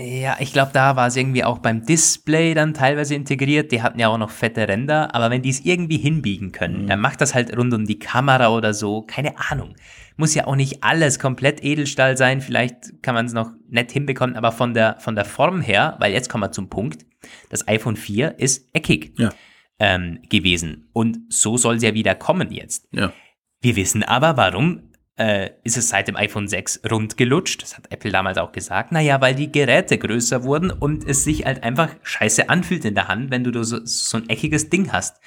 Ja, 0.00 0.36
ich 0.40 0.52
glaube, 0.52 0.70
da 0.72 0.96
war 0.96 1.08
es 1.08 1.16
irgendwie 1.16 1.44
auch 1.44 1.58
beim 1.58 1.84
Display 1.84 2.54
dann 2.54 2.72
teilweise 2.72 3.14
integriert. 3.14 3.70
Die 3.70 3.82
hatten 3.82 3.98
ja 3.98 4.08
auch 4.08 4.18
noch 4.18 4.30
fette 4.30 4.66
Ränder, 4.66 5.14
aber 5.14 5.30
wenn 5.30 5.42
die 5.42 5.50
es 5.50 5.60
irgendwie 5.60 5.98
hinbiegen 5.98 6.52
können, 6.52 6.84
mhm. 6.84 6.86
dann 6.86 7.00
macht 7.00 7.20
das 7.20 7.34
halt 7.34 7.56
rund 7.56 7.74
um 7.74 7.84
die 7.84 7.98
Kamera 7.98 8.48
oder 8.48 8.72
so. 8.72 9.02
Keine 9.02 9.38
Ahnung. 9.50 9.74
Muss 10.16 10.34
ja 10.34 10.46
auch 10.46 10.56
nicht 10.56 10.82
alles 10.82 11.18
komplett 11.18 11.62
Edelstahl 11.62 12.16
sein. 12.16 12.40
Vielleicht 12.40 13.02
kann 13.02 13.14
man 13.14 13.26
es 13.26 13.32
noch 13.32 13.50
nett 13.68 13.92
hinbekommen, 13.92 14.36
aber 14.36 14.52
von 14.52 14.74
der, 14.74 14.96
von 15.00 15.14
der 15.14 15.24
Form 15.24 15.60
her, 15.60 15.96
weil 15.98 16.12
jetzt 16.12 16.28
kommen 16.28 16.44
wir 16.44 16.52
zum 16.52 16.70
Punkt, 16.70 17.04
das 17.50 17.68
iPhone 17.68 17.96
4 17.96 18.38
ist 18.38 18.68
eckig 18.72 19.12
ja. 19.18 19.30
ähm, 19.78 20.20
gewesen. 20.28 20.88
Und 20.92 21.18
so 21.28 21.56
soll 21.56 21.76
es 21.76 21.82
ja 21.82 21.94
wieder 21.94 22.14
kommen 22.14 22.52
jetzt. 22.52 22.88
Ja. 22.92 23.12
Wir 23.60 23.76
wissen 23.76 24.02
aber, 24.02 24.36
warum 24.36 24.89
äh, 25.20 25.50
ist 25.64 25.76
es 25.76 25.90
seit 25.90 26.08
dem 26.08 26.16
iPhone 26.16 26.48
6 26.48 26.80
rund 26.90 27.18
gelutscht. 27.18 27.62
Das 27.62 27.76
hat 27.76 27.92
Apple 27.92 28.10
damals 28.10 28.38
auch 28.38 28.52
gesagt. 28.52 28.90
Naja, 28.90 29.20
weil 29.20 29.34
die 29.34 29.52
Geräte 29.52 29.98
größer 29.98 30.44
wurden 30.44 30.70
und 30.70 31.06
es 31.06 31.24
sich 31.24 31.44
halt 31.44 31.62
einfach 31.62 31.90
scheiße 32.02 32.48
anfühlt 32.48 32.86
in 32.86 32.94
der 32.94 33.08
Hand, 33.08 33.30
wenn 33.30 33.44
du 33.44 33.62
so, 33.62 33.84
so 33.84 34.16
ein 34.16 34.28
eckiges 34.30 34.70
Ding 34.70 34.92
hast. 34.92 35.20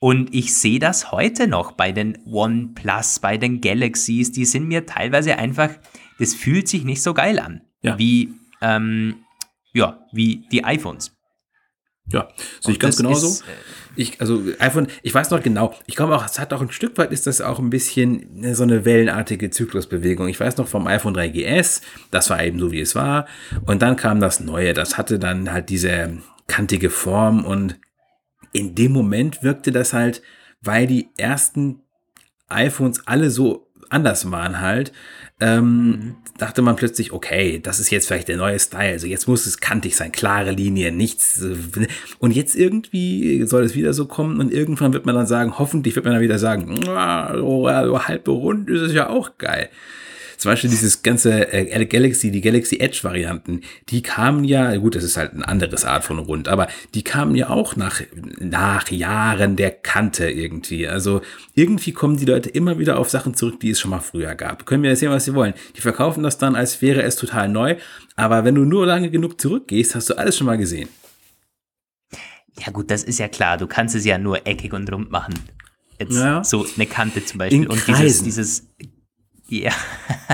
Und 0.00 0.34
ich 0.34 0.52
sehe 0.52 0.80
das 0.80 1.12
heute 1.12 1.46
noch 1.46 1.72
bei 1.72 1.92
den 1.92 2.18
OnePlus, 2.26 3.20
bei 3.20 3.36
den 3.38 3.60
Galaxies. 3.60 4.32
Die 4.32 4.44
sind 4.44 4.66
mir 4.66 4.84
teilweise 4.84 5.38
einfach, 5.38 5.70
das 6.18 6.34
fühlt 6.34 6.66
sich 6.66 6.82
nicht 6.82 7.00
so 7.00 7.14
geil 7.14 7.38
an. 7.38 7.62
Ja. 7.82 7.96
Wie, 7.98 8.34
ähm, 8.60 9.24
ja, 9.72 10.00
wie 10.12 10.44
die 10.50 10.64
iPhones. 10.64 11.15
Ja, 12.12 12.28
sehe 12.60 12.72
ich 12.72 12.80
ganz 12.80 12.96
genauso. 12.96 13.26
Ist, 13.26 13.40
äh, 13.42 13.44
ich, 13.96 14.20
also 14.20 14.42
iPhone, 14.58 14.88
ich 15.02 15.12
weiß 15.12 15.30
noch 15.30 15.42
genau, 15.42 15.74
ich 15.86 15.96
glaube 15.96 16.14
auch, 16.14 16.24
es 16.24 16.38
hat 16.38 16.52
auch 16.52 16.60
ein 16.60 16.70
Stück 16.70 16.96
weit 16.98 17.12
ist 17.12 17.26
das 17.26 17.40
auch 17.40 17.58
ein 17.58 17.70
bisschen 17.70 18.40
ne, 18.40 18.54
so 18.54 18.62
eine 18.62 18.84
wellenartige 18.84 19.50
Zyklusbewegung. 19.50 20.28
Ich 20.28 20.38
weiß 20.38 20.58
noch 20.58 20.68
vom 20.68 20.86
iPhone 20.86 21.16
3GS, 21.16 21.80
das 22.10 22.30
war 22.30 22.42
eben 22.44 22.58
so 22.58 22.70
wie 22.70 22.80
es 22.80 22.94
war. 22.94 23.26
Und 23.64 23.82
dann 23.82 23.96
kam 23.96 24.20
das 24.20 24.40
Neue, 24.40 24.74
das 24.74 24.98
hatte 24.98 25.18
dann 25.18 25.52
halt 25.52 25.70
diese 25.70 26.18
kantige 26.46 26.90
Form 26.90 27.44
und 27.44 27.78
in 28.52 28.74
dem 28.74 28.92
Moment 28.92 29.42
wirkte 29.42 29.72
das 29.72 29.92
halt, 29.92 30.22
weil 30.60 30.86
die 30.86 31.08
ersten 31.16 31.82
iPhones 32.48 33.06
alle 33.06 33.30
so 33.30 33.65
anders 33.90 34.30
waren 34.30 34.60
halt, 34.60 34.92
ähm, 35.40 35.86
mhm. 35.86 36.14
dachte 36.38 36.62
man 36.62 36.76
plötzlich, 36.76 37.12
okay, 37.12 37.60
das 37.62 37.78
ist 37.78 37.90
jetzt 37.90 38.06
vielleicht 38.06 38.28
der 38.28 38.38
neue 38.38 38.58
Style. 38.58 38.92
Also 38.92 39.06
jetzt 39.06 39.28
muss 39.28 39.46
es 39.46 39.58
kantig 39.58 39.96
sein, 39.96 40.12
klare 40.12 40.50
Linien, 40.50 40.96
nichts. 40.96 41.42
Äh, 41.42 41.86
und 42.18 42.30
jetzt 42.30 42.56
irgendwie 42.56 43.44
soll 43.44 43.64
es 43.64 43.74
wieder 43.74 43.92
so 43.92 44.06
kommen 44.06 44.40
und 44.40 44.52
irgendwann 44.52 44.92
wird 44.92 45.06
man 45.06 45.14
dann 45.14 45.26
sagen, 45.26 45.58
hoffentlich 45.58 45.94
wird 45.94 46.04
man 46.04 46.14
dann 46.14 46.22
wieder 46.22 46.38
sagen, 46.38 46.80
oh, 46.88 47.68
halb 47.68 48.28
rund 48.28 48.70
ist 48.70 48.80
es 48.80 48.92
ja 48.92 49.08
auch 49.08 49.38
geil. 49.38 49.68
Zum 50.36 50.50
Beispiel 50.50 50.70
dieses 50.70 51.02
ganze 51.02 51.52
äh, 51.52 51.86
Galaxy, 51.86 52.30
die 52.30 52.40
Galaxy 52.40 52.76
Edge 52.78 53.00
Varianten, 53.02 53.62
die 53.88 54.02
kamen 54.02 54.44
ja, 54.44 54.76
gut, 54.76 54.94
das 54.94 55.04
ist 55.04 55.16
halt 55.16 55.32
ein 55.32 55.42
anderes 55.42 55.84
Art 55.84 56.04
von 56.04 56.18
Rund, 56.18 56.48
aber 56.48 56.68
die 56.94 57.02
kamen 57.02 57.34
ja 57.34 57.48
auch 57.50 57.76
nach, 57.76 58.00
nach 58.38 58.90
Jahren 58.90 59.56
der 59.56 59.70
Kante 59.70 60.30
irgendwie. 60.30 60.86
Also 60.86 61.22
irgendwie 61.54 61.92
kommen 61.92 62.16
die 62.16 62.24
Leute 62.24 62.50
immer 62.50 62.78
wieder 62.78 62.98
auf 62.98 63.10
Sachen 63.10 63.34
zurück, 63.34 63.60
die 63.60 63.70
es 63.70 63.80
schon 63.80 63.90
mal 63.90 64.00
früher 64.00 64.34
gab. 64.34 64.66
Können 64.66 64.82
wir 64.82 64.90
erzählen, 64.90 65.12
was 65.12 65.24
sie 65.24 65.34
wollen. 65.34 65.54
Die 65.76 65.80
verkaufen 65.80 66.22
das 66.22 66.38
dann, 66.38 66.54
als 66.54 66.82
wäre 66.82 67.02
es 67.02 67.16
total 67.16 67.48
neu, 67.48 67.76
aber 68.14 68.44
wenn 68.44 68.54
du 68.54 68.64
nur 68.64 68.86
lange 68.86 69.10
genug 69.10 69.40
zurückgehst, 69.40 69.94
hast 69.94 70.10
du 70.10 70.14
alles 70.18 70.36
schon 70.36 70.46
mal 70.46 70.58
gesehen. 70.58 70.88
Ja 72.64 72.72
gut, 72.72 72.90
das 72.90 73.02
ist 73.02 73.18
ja 73.18 73.28
klar. 73.28 73.58
Du 73.58 73.66
kannst 73.66 73.94
es 73.94 74.04
ja 74.04 74.18
nur 74.18 74.46
eckig 74.46 74.72
und 74.72 74.90
rund 74.90 75.10
machen. 75.10 75.34
Jetzt 75.98 76.16
ja. 76.16 76.44
so 76.44 76.66
eine 76.76 76.86
Kante 76.86 77.24
zum 77.24 77.38
Beispiel. 77.38 77.62
In 77.62 77.68
und 77.68 77.86
dieses, 77.86 78.22
dieses 78.22 78.68
ja, 79.48 79.72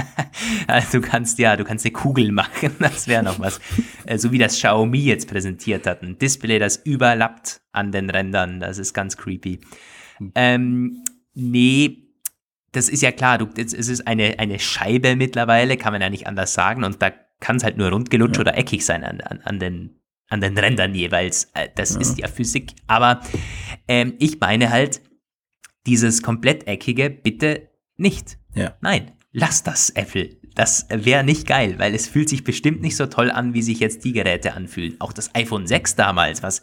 also 0.67 1.01
du 1.01 1.07
kannst 1.07 1.39
ja, 1.39 1.57
du 1.57 1.65
kannst 1.65 1.85
eine 1.85 1.93
Kugel 1.93 2.33
machen, 2.33 2.75
das 2.79 3.09
wäre 3.09 3.23
noch 3.23 3.39
was. 3.41 3.61
Äh, 4.07 4.19
so 4.19 4.33
wie 4.33 4.39
das 4.39 4.57
Xiaomi 4.57 4.99
jetzt 4.99 5.29
präsentiert 5.29 5.87
hat. 5.87 6.03
Ein 6.03 6.19
Display, 6.19 6.59
das 6.59 6.77
überlappt 6.77 7.61
an 7.73 7.93
den 7.93 8.11
Rändern, 8.11 8.61
das 8.61 8.79
ist 8.79 8.95
ganz 8.95 9.17
creepy. 9.17 9.61
Ähm, 10.35 11.05
nee, 11.35 12.03
das 12.73 12.89
ist 12.89 13.03
ja 13.03 13.13
klar, 13.13 13.39
du, 13.39 13.49
es 13.57 13.73
ist 13.75 14.07
eine, 14.07 14.39
eine 14.39 14.59
Scheibe 14.59 15.15
mittlerweile, 15.15 15.77
kann 15.77 15.93
man 15.93 16.01
ja 16.01 16.11
nicht 16.11 16.27
anders 16.27 16.55
sagen. 16.55 16.85
Und 16.85 17.03
da 17.03 17.13
kann 17.41 17.57
es 17.57 17.65
halt 17.65 17.77
nur 17.77 17.91
rundgelutscht 17.91 18.37
ja. 18.37 18.41
oder 18.41 18.57
eckig 18.57 18.85
sein 18.85 19.05
an, 19.05 19.21
an, 19.21 19.41
an, 19.43 19.59
den, 19.59 20.01
an 20.29 20.41
den 20.41 20.57
Rändern 20.57 20.95
jeweils. 20.95 21.51
Äh, 21.55 21.69
das 21.75 21.95
ja. 21.95 22.01
ist 22.01 22.19
ja 22.19 22.29
Physik. 22.29 22.73
Aber 22.87 23.21
ähm, 23.89 24.15
ich 24.19 24.41
meine 24.41 24.71
halt, 24.71 25.03
dieses 25.87 26.23
komplett 26.23 26.67
eckige 26.67 27.11
bitte 27.11 27.69
nicht. 27.97 28.39
Ja. 28.55 28.76
Nein, 28.80 29.12
lass 29.32 29.62
das, 29.62 29.90
Apple. 29.90 30.36
Das 30.55 30.86
wäre 30.90 31.24
nicht 31.24 31.46
geil, 31.46 31.78
weil 31.78 31.94
es 31.94 32.09
fühlt 32.09 32.28
sich 32.28 32.44
bestimmt 32.44 32.82
nicht 32.82 32.96
so 32.96 33.07
toll 33.07 33.30
an, 33.30 33.55
wie 33.55 33.62
sich 33.62 33.80
jetzt 33.80 34.05
die 34.05 34.12
Geräte 34.12 34.53
anfühlen. 34.53 34.96
Auch 35.00 35.12
das 35.12 35.34
iPhone 35.34 35.66
6 35.66 35.96
damals, 35.96 36.42
was, 36.42 36.62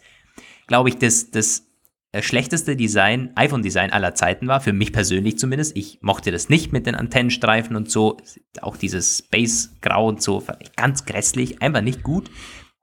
glaube 0.68 0.90
ich, 0.90 0.98
das, 0.98 1.32
das 1.32 1.70
äh, 2.12 2.24
schlechteste 2.24 2.76
Design, 2.76 3.32
iPhone-Design 3.36 3.92
aller 3.92 4.16
Zeiten 4.16 4.48
war, 4.48 4.62
für 4.62 4.74
mich 4.74 4.94
persönlich 4.94 5.38
zumindest. 5.38 5.78
Ich 5.78 6.00
mochte 6.02 6.32
das 6.32 6.50
nicht 6.50 6.72
mit 6.72 6.88
den 6.88 6.96
Antennenstreifen 6.96 7.76
und 7.76 7.90
so. 7.90 8.18
Auch 8.62 8.78
dieses 8.78 9.20
Space-Grau 9.20 10.08
und 10.08 10.22
so, 10.22 10.44
ganz 10.76 11.06
grässlich, 11.06 11.62
einfach 11.62 11.82
nicht 11.82 12.02
gut. 12.02 12.32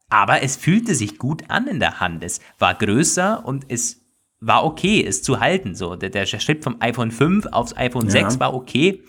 Aber 0.08 0.42
es 0.42 0.56
fühlte 0.56 0.94
sich 0.94 1.18
gut 1.18 1.44
an 1.48 1.66
in 1.66 1.80
der 1.80 1.98
Hand. 1.98 2.22
Es 2.22 2.40
war 2.60 2.74
größer 2.74 3.44
und 3.44 3.66
es 3.68 4.05
war 4.40 4.64
okay, 4.64 5.04
es 5.04 5.22
zu 5.22 5.40
halten. 5.40 5.74
So, 5.74 5.96
der, 5.96 6.10
der 6.10 6.26
Schritt 6.26 6.62
vom 6.62 6.76
iPhone 6.80 7.10
5 7.10 7.46
aufs 7.46 7.76
iPhone 7.76 8.06
ja. 8.06 8.10
6 8.10 8.40
war 8.40 8.54
okay, 8.54 9.02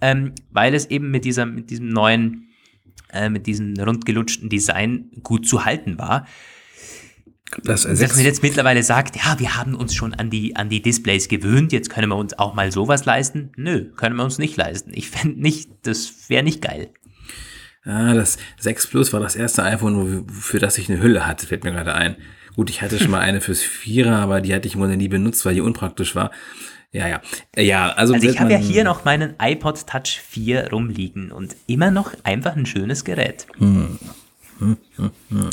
ähm, 0.00 0.32
weil 0.50 0.74
es 0.74 0.86
eben 0.86 1.10
mit 1.10 1.24
dieser, 1.24 1.46
mit 1.46 1.70
diesem 1.70 1.88
neuen, 1.88 2.48
äh, 3.12 3.28
mit 3.28 3.46
diesem 3.46 3.74
rundgelutschten 3.78 4.48
Design 4.48 5.10
gut 5.22 5.46
zu 5.46 5.64
halten 5.64 5.98
war. 5.98 6.26
Das 7.64 7.84
dass 7.84 8.14
man 8.14 8.24
jetzt 8.24 8.42
mittlerweile 8.42 8.82
sagt, 8.82 9.16
ja, 9.16 9.38
wir 9.38 9.56
haben 9.56 9.74
uns 9.74 9.94
schon 9.94 10.12
an 10.12 10.28
die, 10.28 10.54
an 10.56 10.68
die 10.68 10.82
Displays 10.82 11.28
gewöhnt, 11.28 11.72
jetzt 11.72 11.88
können 11.88 12.08
wir 12.08 12.16
uns 12.16 12.38
auch 12.38 12.54
mal 12.54 12.70
sowas 12.70 13.06
leisten. 13.06 13.52
Nö, 13.56 13.90
können 13.96 14.16
wir 14.16 14.24
uns 14.24 14.38
nicht 14.38 14.56
leisten. 14.56 14.92
Ich 14.92 15.08
fände 15.08 15.40
nicht, 15.40 15.70
das 15.82 16.28
wäre 16.28 16.42
nicht 16.42 16.60
geil. 16.60 16.90
Ja, 17.86 18.12
das 18.12 18.36
6 18.58 18.88
Plus 18.88 19.12
war 19.14 19.20
das 19.20 19.34
erste 19.34 19.62
iPhone, 19.62 20.28
für 20.28 20.58
das 20.58 20.76
ich 20.76 20.90
eine 20.90 21.00
Hülle 21.00 21.26
hatte, 21.26 21.46
fällt 21.46 21.64
mir 21.64 21.72
gerade 21.72 21.94
ein. 21.94 22.16
Gut, 22.58 22.70
ich 22.70 22.82
hatte 22.82 22.98
schon 22.98 23.12
mal 23.12 23.20
eine 23.20 23.40
fürs 23.40 23.62
Vierer, 23.62 24.16
aber 24.16 24.40
die 24.40 24.52
hatte 24.52 24.66
ich 24.66 24.74
Grunde 24.74 24.96
nie 24.96 25.06
benutzt, 25.06 25.46
weil 25.46 25.54
die 25.54 25.60
unpraktisch 25.60 26.16
war. 26.16 26.32
Ja, 26.90 27.06
ja. 27.06 27.20
Ja, 27.56 27.92
also, 27.92 28.14
also 28.14 28.28
ich 28.28 28.40
habe 28.40 28.50
ja 28.50 28.58
hier 28.58 28.82
noch 28.82 29.04
meinen 29.04 29.36
iPod 29.40 29.86
Touch 29.86 30.20
4 30.26 30.72
rumliegen 30.72 31.30
und 31.30 31.54
immer 31.68 31.92
noch 31.92 32.14
einfach 32.24 32.56
ein 32.56 32.66
schönes 32.66 33.04
Gerät. 33.04 33.46
Hm. 33.58 34.00
Hm, 34.58 34.76
hm, 34.96 35.10
hm. 35.28 35.50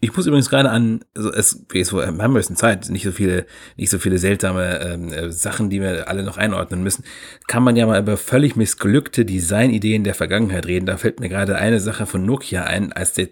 Ich 0.00 0.16
muss 0.16 0.26
übrigens 0.26 0.50
gerade 0.50 0.70
an, 0.70 1.04
also 1.14 1.32
es, 1.32 1.66
wir 1.70 1.84
haben 1.86 2.20
ein 2.20 2.34
bisschen 2.34 2.56
Zeit, 2.56 2.90
nicht 2.90 3.04
so 3.04 3.12
viele, 3.12 3.46
nicht 3.76 3.90
so 3.90 4.00
viele 4.00 4.18
seltsame 4.18 4.80
ähm, 4.80 5.12
äh, 5.12 5.30
Sachen, 5.30 5.70
die 5.70 5.80
wir 5.80 6.08
alle 6.08 6.24
noch 6.24 6.36
einordnen 6.36 6.82
müssen. 6.82 7.04
Kann 7.46 7.62
man 7.62 7.76
ja 7.76 7.86
mal 7.86 8.00
über 8.00 8.16
völlig 8.16 8.56
missglückte 8.56 9.24
Designideen 9.24 10.02
der 10.02 10.16
Vergangenheit 10.16 10.66
reden. 10.66 10.86
Da 10.86 10.96
fällt 10.96 11.20
mir 11.20 11.28
gerade 11.28 11.54
eine 11.54 11.78
Sache 11.78 12.06
von 12.06 12.26
Nokia 12.26 12.64
ein, 12.64 12.92
als 12.92 13.12
der, 13.12 13.28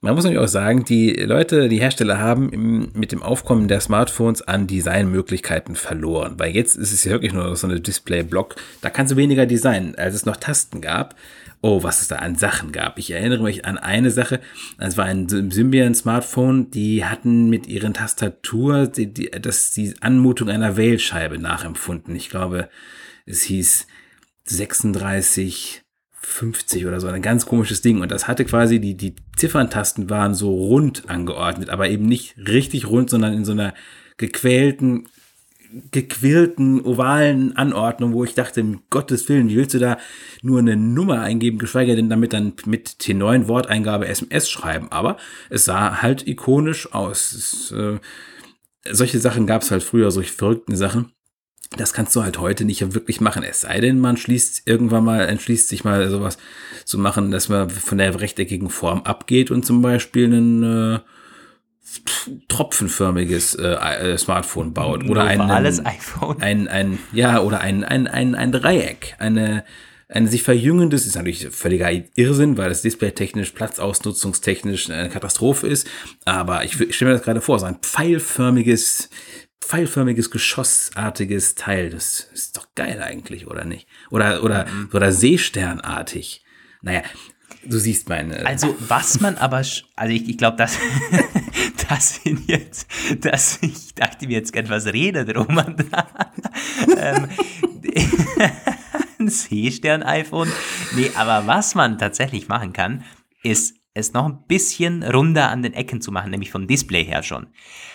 man 0.00 0.14
muss 0.14 0.24
natürlich 0.24 0.44
auch 0.44 0.48
sagen, 0.48 0.84
die 0.84 1.12
Leute, 1.12 1.68
die 1.68 1.80
Hersteller 1.80 2.18
haben 2.18 2.50
im, 2.50 2.90
mit 2.94 3.12
dem 3.12 3.22
Aufkommen 3.22 3.68
der 3.68 3.80
Smartphones 3.80 4.42
an 4.42 4.66
Designmöglichkeiten 4.66 5.76
verloren. 5.76 6.34
Weil 6.38 6.54
jetzt 6.54 6.76
ist 6.76 6.92
es 6.92 7.04
ja 7.04 7.12
wirklich 7.12 7.32
nur 7.32 7.56
so 7.56 7.66
eine 7.66 7.80
Display-Block. 7.80 8.56
Da 8.82 8.90
kannst 8.90 9.12
du 9.12 9.16
weniger 9.16 9.46
designen, 9.46 9.94
als 9.96 10.14
es 10.14 10.26
noch 10.26 10.36
Tasten 10.36 10.80
gab 10.80 11.14
oh, 11.62 11.82
was 11.82 12.00
es 12.00 12.08
da 12.08 12.16
an 12.16 12.36
Sachen 12.36 12.70
gab. 12.70 12.98
Ich 12.98 13.10
erinnere 13.10 13.42
mich 13.42 13.64
an 13.64 13.78
eine 13.78 14.10
Sache, 14.10 14.40
es 14.78 14.96
war 14.96 15.06
ein 15.06 15.28
Symbian-Smartphone, 15.28 16.70
die 16.70 17.04
hatten 17.04 17.48
mit 17.48 17.66
ihren 17.66 17.94
Tastatur 17.94 18.86
die, 18.86 19.12
die, 19.12 19.30
das, 19.30 19.72
die 19.72 19.94
Anmutung 20.00 20.48
einer 20.48 20.76
Wählscheibe 20.76 21.38
nachempfunden. 21.38 22.14
Ich 22.14 22.30
glaube, 22.30 22.68
es 23.24 23.42
hieß 23.42 23.86
36 24.44 25.82
50 26.28 26.86
oder 26.86 27.00
so, 27.00 27.06
ein 27.06 27.22
ganz 27.22 27.46
komisches 27.46 27.82
Ding. 27.82 28.00
Und 28.00 28.10
das 28.10 28.26
hatte 28.26 28.44
quasi, 28.44 28.80
die, 28.80 28.96
die 28.96 29.14
Zifferntasten 29.36 30.10
waren 30.10 30.34
so 30.34 30.52
rund 30.52 31.08
angeordnet, 31.08 31.70
aber 31.70 31.88
eben 31.88 32.04
nicht 32.04 32.36
richtig 32.36 32.88
rund, 32.88 33.08
sondern 33.08 33.32
in 33.32 33.44
so 33.44 33.52
einer 33.52 33.74
gequälten 34.16 35.08
gequirlten, 35.90 36.80
ovalen 36.84 37.56
Anordnung, 37.56 38.12
wo 38.12 38.24
ich 38.24 38.34
dachte, 38.34 38.62
um 38.62 38.82
Gottes 38.88 39.28
Willen, 39.28 39.48
wie 39.48 39.56
willst 39.56 39.74
du 39.74 39.78
da 39.78 39.98
nur 40.40 40.60
eine 40.60 40.76
Nummer 40.76 41.20
eingeben, 41.20 41.58
geschweige 41.58 41.96
denn 41.96 42.08
damit 42.08 42.32
dann 42.32 42.54
mit 42.66 42.88
T9 42.88 43.48
Worteingabe 43.48 44.06
SMS 44.06 44.48
schreiben. 44.48 44.90
Aber 44.90 45.16
es 45.50 45.64
sah 45.64 46.02
halt 46.02 46.26
ikonisch 46.26 46.92
aus. 46.94 47.32
Es, 47.32 47.72
äh, 47.72 47.98
solche 48.88 49.18
Sachen 49.18 49.46
gab 49.46 49.62
es 49.62 49.70
halt 49.70 49.82
früher, 49.82 50.10
solche 50.12 50.32
verrückten 50.32 50.76
Sachen. 50.76 51.12
Das 51.76 51.92
kannst 51.92 52.14
du 52.14 52.22
halt 52.22 52.38
heute 52.38 52.64
nicht 52.64 52.94
wirklich 52.94 53.20
machen. 53.20 53.42
Es 53.42 53.62
sei 53.62 53.80
denn, 53.80 53.98
man 53.98 54.16
schließt 54.16 54.62
irgendwann 54.66 55.04
mal, 55.04 55.22
entschließt 55.22 55.68
sich 55.68 55.84
mal 55.84 56.08
sowas 56.10 56.38
zu 56.84 56.98
machen, 56.98 57.30
dass 57.30 57.48
man 57.48 57.68
von 57.70 57.98
der 57.98 58.20
rechteckigen 58.20 58.70
Form 58.70 59.02
abgeht 59.02 59.50
und 59.50 59.66
zum 59.66 59.82
Beispiel 59.82 60.26
einen 60.26 60.62
äh, 60.62 60.98
tropfenförmiges 62.48 63.54
äh, 63.56 64.12
äh, 64.12 64.18
Smartphone 64.18 64.74
baut 64.74 65.08
oder 65.08 65.24
ein 65.24 65.40
iPhone 65.40 66.40
ein 66.40 66.68
ein 66.68 66.98
ja 67.12 67.40
oder 67.40 67.60
ein 67.60 67.84
ein 67.84 68.06
ein, 68.06 68.34
ein 68.34 68.52
Dreieck 68.52 69.14
eine 69.18 69.64
ein 70.08 70.28
sich 70.28 70.44
verjüngendes 70.44 71.04
ist 71.04 71.16
natürlich 71.16 71.48
völliger 71.48 71.90
Irrsinn, 72.14 72.56
weil 72.56 72.68
das 72.68 72.82
Display 72.82 73.10
technisch, 73.10 73.50
platzausnutzungstechnisch 73.50 74.88
eine 74.88 75.08
Katastrophe 75.08 75.66
ist. 75.66 75.88
Aber 76.24 76.64
ich, 76.64 76.80
ich 76.80 76.94
stelle 76.94 77.10
mir 77.10 77.16
das 77.16 77.24
gerade 77.24 77.40
vor, 77.40 77.58
so 77.58 77.66
ein 77.66 77.78
pfeilförmiges, 77.82 79.10
pfeilförmiges, 79.60 80.30
geschossartiges 80.30 81.54
Teil. 81.54 81.90
Das 81.90 82.28
ist 82.32 82.56
doch 82.56 82.68
geil 82.74 83.02
eigentlich, 83.02 83.46
oder 83.46 83.64
nicht? 83.64 83.88
Oder, 84.10 84.42
oder, 84.42 84.66
oder 84.92 85.12
Seesternartig. 85.12 86.44
Naja, 86.82 87.02
Du 87.64 87.78
siehst 87.78 88.08
meine. 88.08 88.46
Also, 88.46 88.76
was 88.80 89.20
man 89.20 89.36
aber, 89.36 89.56
also 89.56 89.80
ich, 90.14 90.28
ich 90.28 90.38
glaube, 90.38 90.56
das, 90.56 90.78
das 91.88 92.20
sind 92.22 92.48
jetzt, 92.48 92.88
das, 93.20 93.58
ich 93.60 93.94
dachte 93.94 94.26
mir 94.26 94.34
jetzt 94.34 94.52
gern, 94.52 94.68
was 94.68 94.86
redet 94.86 95.34
Roman 95.36 95.76
da? 95.90 96.06
ein 99.18 99.28
Seestern-iPhone. 99.28 100.50
Nee, 100.94 101.10
aber 101.16 101.46
was 101.46 101.74
man 101.74 101.98
tatsächlich 101.98 102.48
machen 102.48 102.72
kann, 102.72 103.04
ist 103.42 103.76
es 103.96 104.12
noch 104.12 104.26
ein 104.26 104.44
bisschen 104.46 105.02
runder 105.02 105.50
an 105.50 105.62
den 105.62 105.72
Ecken 105.72 106.00
zu 106.00 106.12
machen, 106.12 106.30
nämlich 106.30 106.50
vom 106.50 106.66
Display 106.66 107.04
her 107.04 107.22
schon. 107.22 107.46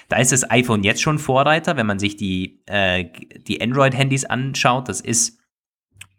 Da 0.10 0.18
ist 0.18 0.32
das 0.32 0.50
iPhone 0.50 0.84
jetzt 0.84 1.02
schon 1.02 1.20
Vorreiter, 1.20 1.78
wenn 1.78 1.86
man 1.86 2.00
sich 2.00 2.18
die, 2.18 2.62
äh, 2.66 3.06
die 3.48 3.62
Android-Handys 3.62 4.26
anschaut. 4.26 4.90
Das 4.90 5.00
ist, 5.00 5.40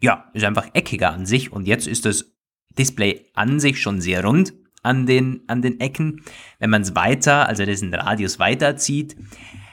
ja, 0.01 0.31
ist 0.33 0.45
einfach 0.45 0.69
eckiger 0.73 1.13
an 1.13 1.27
sich 1.27 1.53
und 1.53 1.67
jetzt 1.67 1.87
ist 1.87 2.07
das 2.07 2.33
Display 2.79 3.27
an 3.35 3.61
sich 3.61 3.81
schon 3.81 4.01
sehr 4.01 4.25
rund 4.25 4.55
an 4.83 5.07
den, 5.07 5.43
an 5.49 5.63
den 5.63 5.81
Ecken. 5.81 6.23
Wenn 6.59 6.71
man 6.71 6.83
es 6.83 6.95
weiter, 6.95 7.49
also 7.49 7.65
diesen 7.67 7.93
Radius 7.93 8.39
weiterzieht, 8.39 9.17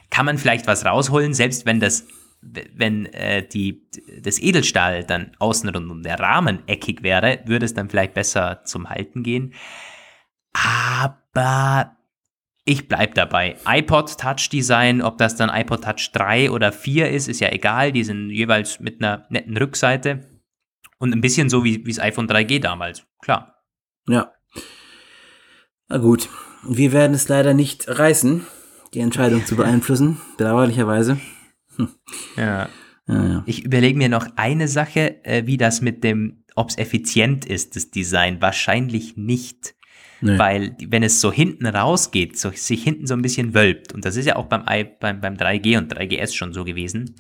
kann 0.10 0.26
man 0.26 0.38
vielleicht 0.38 0.68
was 0.68 0.86
rausholen, 0.86 1.34
selbst 1.34 1.66
wenn 1.66 1.80
das 1.80 2.08
wenn 2.42 3.06
äh, 3.08 3.46
die, 3.46 3.86
das 4.22 4.40
Edelstahl 4.40 5.04
dann 5.04 5.32
außenrum 5.40 5.92
und 5.92 6.04
der 6.04 6.20
Rahmen 6.20 6.60
eckig 6.68 7.04
wäre, 7.04 7.40
würde 7.46 7.66
es 7.66 7.74
dann 7.74 7.90
vielleicht 7.90 8.14
besser 8.14 8.62
zum 8.64 8.90
Halten 8.90 9.24
gehen. 9.24 9.54
Aber 10.54 11.98
ich 12.66 12.88
bleibe 12.88 13.14
dabei. 13.14 13.58
iPod 13.66 14.18
Touch 14.20 14.50
Design, 14.50 15.02
ob 15.02 15.18
das 15.18 15.36
dann 15.36 15.50
iPod 15.50 15.84
Touch 15.84 16.12
3 16.14 16.52
oder 16.52 16.72
4 16.72 17.10
ist, 17.10 17.28
ist 17.28 17.40
ja 17.40 17.52
egal. 17.52 17.92
Die 17.92 18.04
sind 18.04 18.30
jeweils 18.30 18.80
mit 18.80 19.02
einer 19.02 19.26
netten 19.30 19.58
Rückseite. 19.58 20.30
Und 21.00 21.14
ein 21.14 21.22
bisschen 21.22 21.50
so 21.50 21.64
wie, 21.64 21.82
das 21.82 22.00
iPhone 22.00 22.28
3G 22.28 22.60
damals, 22.60 23.08
klar. 23.22 23.56
Ja. 24.08 24.34
Na 25.88 25.98
gut, 25.98 26.30
wir 26.68 26.92
werden 26.92 27.14
es 27.14 27.28
leider 27.30 27.54
nicht 27.54 27.88
reißen, 27.88 28.46
die 28.94 29.00
Entscheidung 29.00 29.46
zu 29.46 29.56
beeinflussen, 29.56 30.22
bedauerlicherweise. 30.38 31.20
Hm. 31.78 31.90
Ja. 32.36 32.70
Ja, 33.08 33.26
ja. 33.26 33.44
Ich 33.48 33.66
überlege 33.66 33.98
mir 33.98 34.10
noch 34.10 34.28
eine 34.36 34.68
Sache, 34.68 35.26
äh, 35.26 35.48
wie 35.48 35.58
das 35.58 35.82
mit 35.82 36.04
dem, 36.04 36.44
ob 36.56 36.70
es 36.70 36.78
effizient 36.78 37.46
ist, 37.46 37.76
das 37.76 37.90
Design. 37.90 38.40
Wahrscheinlich 38.42 39.18
nicht. 39.18 39.74
Nee. 40.22 40.38
Weil, 40.38 40.76
wenn 40.88 41.04
es 41.04 41.22
so 41.22 41.32
hinten 41.32 41.66
rausgeht, 41.66 42.38
so, 42.38 42.52
sich 42.52 42.84
hinten 42.84 43.08
so 43.08 43.14
ein 43.14 43.22
bisschen 43.22 43.54
wölbt, 43.54 43.94
und 43.94 44.06
das 44.06 44.16
ist 44.16 44.26
ja 44.26 44.36
auch 44.36 44.46
beim, 44.48 44.64
beim, 45.00 45.22
beim 45.22 45.36
3G 45.36 45.78
und 45.78 45.94
3GS 45.94 46.36
schon 46.36 46.54
so 46.54 46.64
gewesen, 46.66 47.16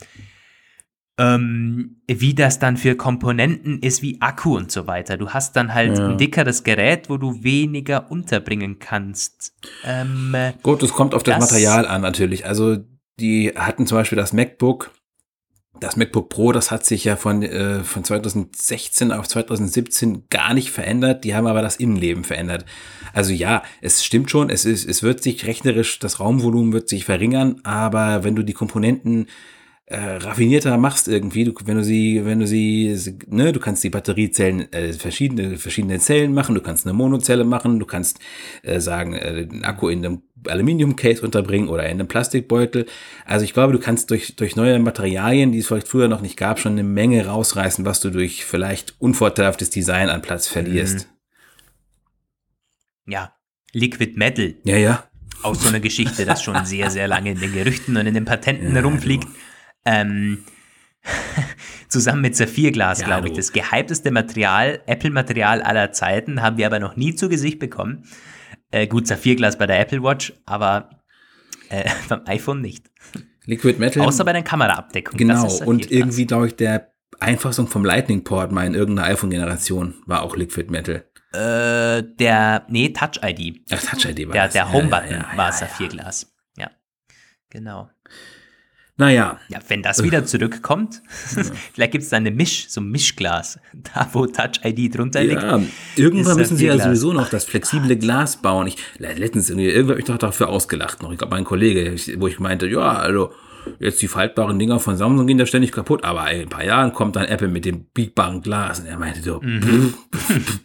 ähm, 1.19 1.97
wie 2.07 2.33
das 2.33 2.59
dann 2.59 2.77
für 2.77 2.95
Komponenten 2.95 3.79
ist, 3.79 4.01
wie 4.01 4.21
Akku 4.21 4.55
und 4.55 4.71
so 4.71 4.87
weiter. 4.87 5.17
Du 5.17 5.29
hast 5.29 5.55
dann 5.55 5.73
halt 5.73 5.97
ja. 5.97 6.07
ein 6.07 6.17
dickeres 6.17 6.63
Gerät, 6.63 7.09
wo 7.09 7.17
du 7.17 7.43
weniger 7.43 8.09
unterbringen 8.09 8.79
kannst. 8.79 9.53
Ähm, 9.85 10.33
Gut, 10.63 10.81
es 10.81 10.93
kommt 10.93 11.13
auf 11.13 11.23
das, 11.23 11.39
das 11.39 11.51
Material 11.51 11.85
an 11.85 12.01
natürlich. 12.01 12.45
Also 12.45 12.77
die 13.19 13.49
hatten 13.55 13.85
zum 13.85 13.97
Beispiel 13.97 14.15
das 14.15 14.31
MacBook, 14.31 14.91
das 15.79 15.95
MacBook 15.95 16.29
Pro, 16.29 16.51
das 16.51 16.71
hat 16.71 16.85
sich 16.85 17.03
ja 17.03 17.15
von, 17.15 17.43
äh, 17.43 17.83
von 17.83 18.03
2016 18.03 19.11
auf 19.11 19.27
2017 19.27 20.23
gar 20.29 20.53
nicht 20.53 20.71
verändert. 20.71 21.23
Die 21.23 21.35
haben 21.35 21.47
aber 21.47 21.61
das 21.61 21.77
Innenleben 21.77 22.23
verändert. 22.23 22.65
Also 23.13 23.31
ja, 23.31 23.63
es 23.81 24.03
stimmt 24.03 24.29
schon, 24.29 24.49
es, 24.49 24.65
ist, 24.65 24.87
es 24.87 25.03
wird 25.03 25.23
sich 25.23 25.45
rechnerisch, 25.45 25.99
das 25.99 26.19
Raumvolumen 26.19 26.73
wird 26.73 26.89
sich 26.89 27.05
verringern, 27.05 27.61
aber 27.63 28.23
wenn 28.23 28.35
du 28.35 28.43
die 28.43 28.53
Komponenten 28.53 29.27
äh, 29.89 30.17
raffinierter 30.17 30.77
machst 30.77 31.07
irgendwie, 31.07 31.45
du, 31.45 31.53
wenn 31.65 31.77
du 31.77 31.83
sie, 31.83 32.23
wenn 32.23 32.39
du 32.39 32.45
sie, 32.45 32.95
ne, 33.27 33.51
du 33.51 33.59
kannst 33.59 33.83
die 33.83 33.89
Batteriezellen, 33.89 34.71
äh, 34.71 34.93
verschiedene, 34.93 35.57
verschiedene 35.57 35.97
Zellen 35.99 36.31
machen, 36.31 36.53
du 36.53 36.61
kannst 36.61 36.85
eine 36.85 36.93
Monozelle 36.93 37.43
machen, 37.43 37.79
du 37.79 37.87
kannst 37.87 38.19
äh, 38.61 38.79
sagen, 38.79 39.13
äh, 39.13 39.47
den 39.47 39.63
Akku 39.63 39.89
in 39.89 40.05
einem 40.05 40.21
Aluminiumcase 40.47 41.23
unterbringen 41.23 41.69
oder 41.69 41.85
in 41.85 41.99
einem 41.99 42.07
Plastikbeutel. 42.07 42.85
Also 43.25 43.43
ich 43.43 43.53
glaube, 43.53 43.73
du 43.73 43.79
kannst 43.79 44.11
durch, 44.11 44.35
durch 44.35 44.55
neue 44.55 44.77
Materialien, 44.77 45.51
die 45.51 45.57
es 45.57 45.67
vielleicht 45.67 45.87
früher 45.87 46.07
noch 46.07 46.21
nicht 46.21 46.37
gab, 46.37 46.59
schon 46.59 46.73
eine 46.73 46.83
Menge 46.83 47.25
rausreißen, 47.25 47.83
was 47.83 47.99
du 47.99 48.11
durch 48.11 48.45
vielleicht 48.45 48.93
unvorteilhaftes 48.99 49.71
Design 49.71 50.09
an 50.09 50.21
Platz 50.21 50.47
verlierst. 50.47 51.09
Mhm. 53.05 53.13
Ja, 53.13 53.33
Liquid 53.73 54.13
Metal. 54.17 54.53
Ja, 54.65 54.77
ja. 54.77 55.03
Aus 55.41 55.63
so 55.63 55.69
einer 55.69 55.79
Geschichte, 55.79 56.25
das 56.25 56.43
schon 56.43 56.63
sehr, 56.65 56.91
sehr 56.91 57.07
lange 57.07 57.31
in 57.31 57.39
den 57.39 57.53
Gerüchten 57.53 57.97
und 57.97 58.05
in 58.05 58.13
den 58.13 58.25
Patenten 58.25 58.75
ja, 58.75 58.81
rumfliegt. 58.81 59.23
Du. 59.23 59.29
Ähm, 59.85 60.43
zusammen 61.87 62.21
mit 62.21 62.35
Saphirglas, 62.35 63.01
ja, 63.01 63.07
glaube 63.07 63.29
ich. 63.29 63.33
Das 63.33 63.51
gehypteste 63.51 64.11
Material, 64.11 64.81
Apple-Material 64.85 65.61
aller 65.61 65.91
Zeiten, 65.91 66.41
haben 66.41 66.57
wir 66.57 66.65
aber 66.65 66.79
noch 66.79 66.95
nie 66.95 67.15
zu 67.15 67.29
Gesicht 67.29 67.59
bekommen. 67.59 68.03
Äh, 68.71 68.87
gut, 68.87 69.07
Saphirglas 69.07 69.57
bei 69.57 69.67
der 69.67 69.79
Apple 69.79 70.03
Watch, 70.03 70.33
aber 70.45 70.89
äh, 71.69 71.89
beim 72.09 72.21
iPhone 72.25 72.61
nicht. 72.61 72.89
Liquid 73.45 73.79
Metal. 73.79 74.03
Außer 74.03 74.23
bei 74.25 74.33
der 74.33 74.43
Kameraabdeckung. 74.43 75.17
Genau, 75.17 75.51
und 75.65 75.91
irgendwie, 75.91 76.25
glaube 76.25 76.47
ich, 76.47 76.55
der 76.55 76.93
Einfassung 77.19 77.67
vom 77.67 77.83
Lightning 77.83 78.23
Port 78.23 78.51
mal 78.51 78.65
in 78.65 78.75
irgendeiner 78.75 79.07
iPhone-Generation 79.07 79.95
war 80.05 80.21
auch 80.21 80.35
Liquid 80.35 80.69
Metal. 80.69 81.05
Äh, 81.31 82.03
der, 82.03 82.65
nee, 82.69 82.89
Touch 82.89 83.21
ID. 83.23 83.61
Ach, 83.71 83.81
Touch 83.81 84.05
ID 84.05 84.27
war 84.27 84.33
der, 84.33 84.45
das. 84.45 84.53
Der 84.53 84.71
Home-Button 84.71 85.11
ja, 85.11 85.17
ja, 85.17 85.27
ja, 85.31 85.37
war 85.37 85.51
Saphirglas. 85.51 86.31
Ja, 86.57 86.69
genau. 87.49 87.89
Naja. 88.99 89.39
Ja, 89.47 89.59
wenn 89.69 89.81
das 89.81 90.03
wieder 90.03 90.25
zurückkommt, 90.25 91.01
vielleicht 91.73 91.93
gibt 91.93 92.03
es 92.03 92.09
da 92.09 92.17
eine 92.17 92.31
Misch, 92.31 92.67
so 92.67 92.81
ein 92.81 92.91
Mischglas, 92.91 93.57
da 93.93 94.09
wo 94.11 94.25
Touch 94.25 94.59
ID 94.63 94.93
drunter 94.93 95.23
liegt. 95.23 95.41
Ja, 95.41 95.61
irgendwann 95.95 96.35
müssen 96.35 96.57
sie 96.57 96.65
ja 96.65 96.77
sowieso 96.77 97.13
noch 97.13 97.29
das 97.29 97.45
flexible 97.45 97.95
Glas 97.95 98.41
bauen. 98.41 98.67
Ich, 98.67 98.75
letztens, 98.97 99.49
irgendwann 99.49 99.91
habe 99.91 99.99
ich 99.99 100.05
doch 100.05 100.17
dafür 100.17 100.49
ausgelacht 100.49 101.01
noch. 101.01 101.13
Ich 101.13 101.17
glaube, 101.17 101.33
mein 101.33 101.45
Kollege, 101.45 101.95
wo 102.17 102.27
ich 102.27 102.39
meinte, 102.39 102.67
ja, 102.67 102.91
also, 102.91 103.31
Jetzt 103.79 104.01
die 104.01 104.07
faltbaren 104.07 104.57
Dinger 104.59 104.79
von 104.79 104.97
Samsung 104.97 105.27
gehen 105.27 105.37
da 105.37 105.45
ständig 105.45 105.71
kaputt, 105.71 106.03
aber 106.03 106.29
in 106.31 106.41
ein 106.41 106.49
paar 106.49 106.63
Jahren 106.63 106.93
kommt 106.93 107.15
dann 107.15 107.25
Apple 107.25 107.47
mit 107.47 107.65
dem 107.65 107.85
biegbaren 107.93 108.41
Glas. 108.41 108.79
Und 108.79 108.87
er 108.87 108.97
meinte 108.97 109.21
so, 109.21 109.39
mhm. 109.41 109.93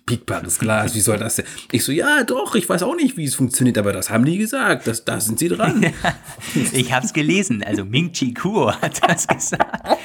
biegbares 0.07 0.59
Glas, 0.59 0.95
wie 0.95 1.01
soll 1.01 1.19
das 1.19 1.37
denn? 1.37 1.45
Ich 1.71 1.85
so, 1.85 1.93
ja, 1.93 2.25
doch, 2.25 2.55
ich 2.55 2.69
weiß 2.69 2.83
auch 2.83 2.97
nicht, 2.97 3.17
wie 3.17 3.25
es 3.25 3.35
funktioniert, 3.35 3.79
aber 3.79 3.93
das 3.93 4.11
haben 4.11 4.25
die 4.25 4.39
gesagt, 4.39 4.87
das, 4.87 5.05
da 5.05 5.21
sind 5.21 5.39
sie 5.39 5.49
dran. 5.49 5.85
ich 6.73 6.93
habe 6.93 7.05
es 7.05 7.13
gelesen, 7.13 7.63
also 7.63 7.85
Ming 7.85 8.13
Chi 8.13 8.35
Kuo 8.35 8.73
hat 8.81 9.01
das 9.09 9.27
gesagt. 9.27 9.99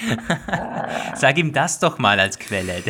Sag 1.15 1.37
ihm 1.37 1.53
das 1.53 1.79
doch 1.79 1.97
mal 1.97 2.19
als 2.19 2.37
Quelle. 2.37 2.83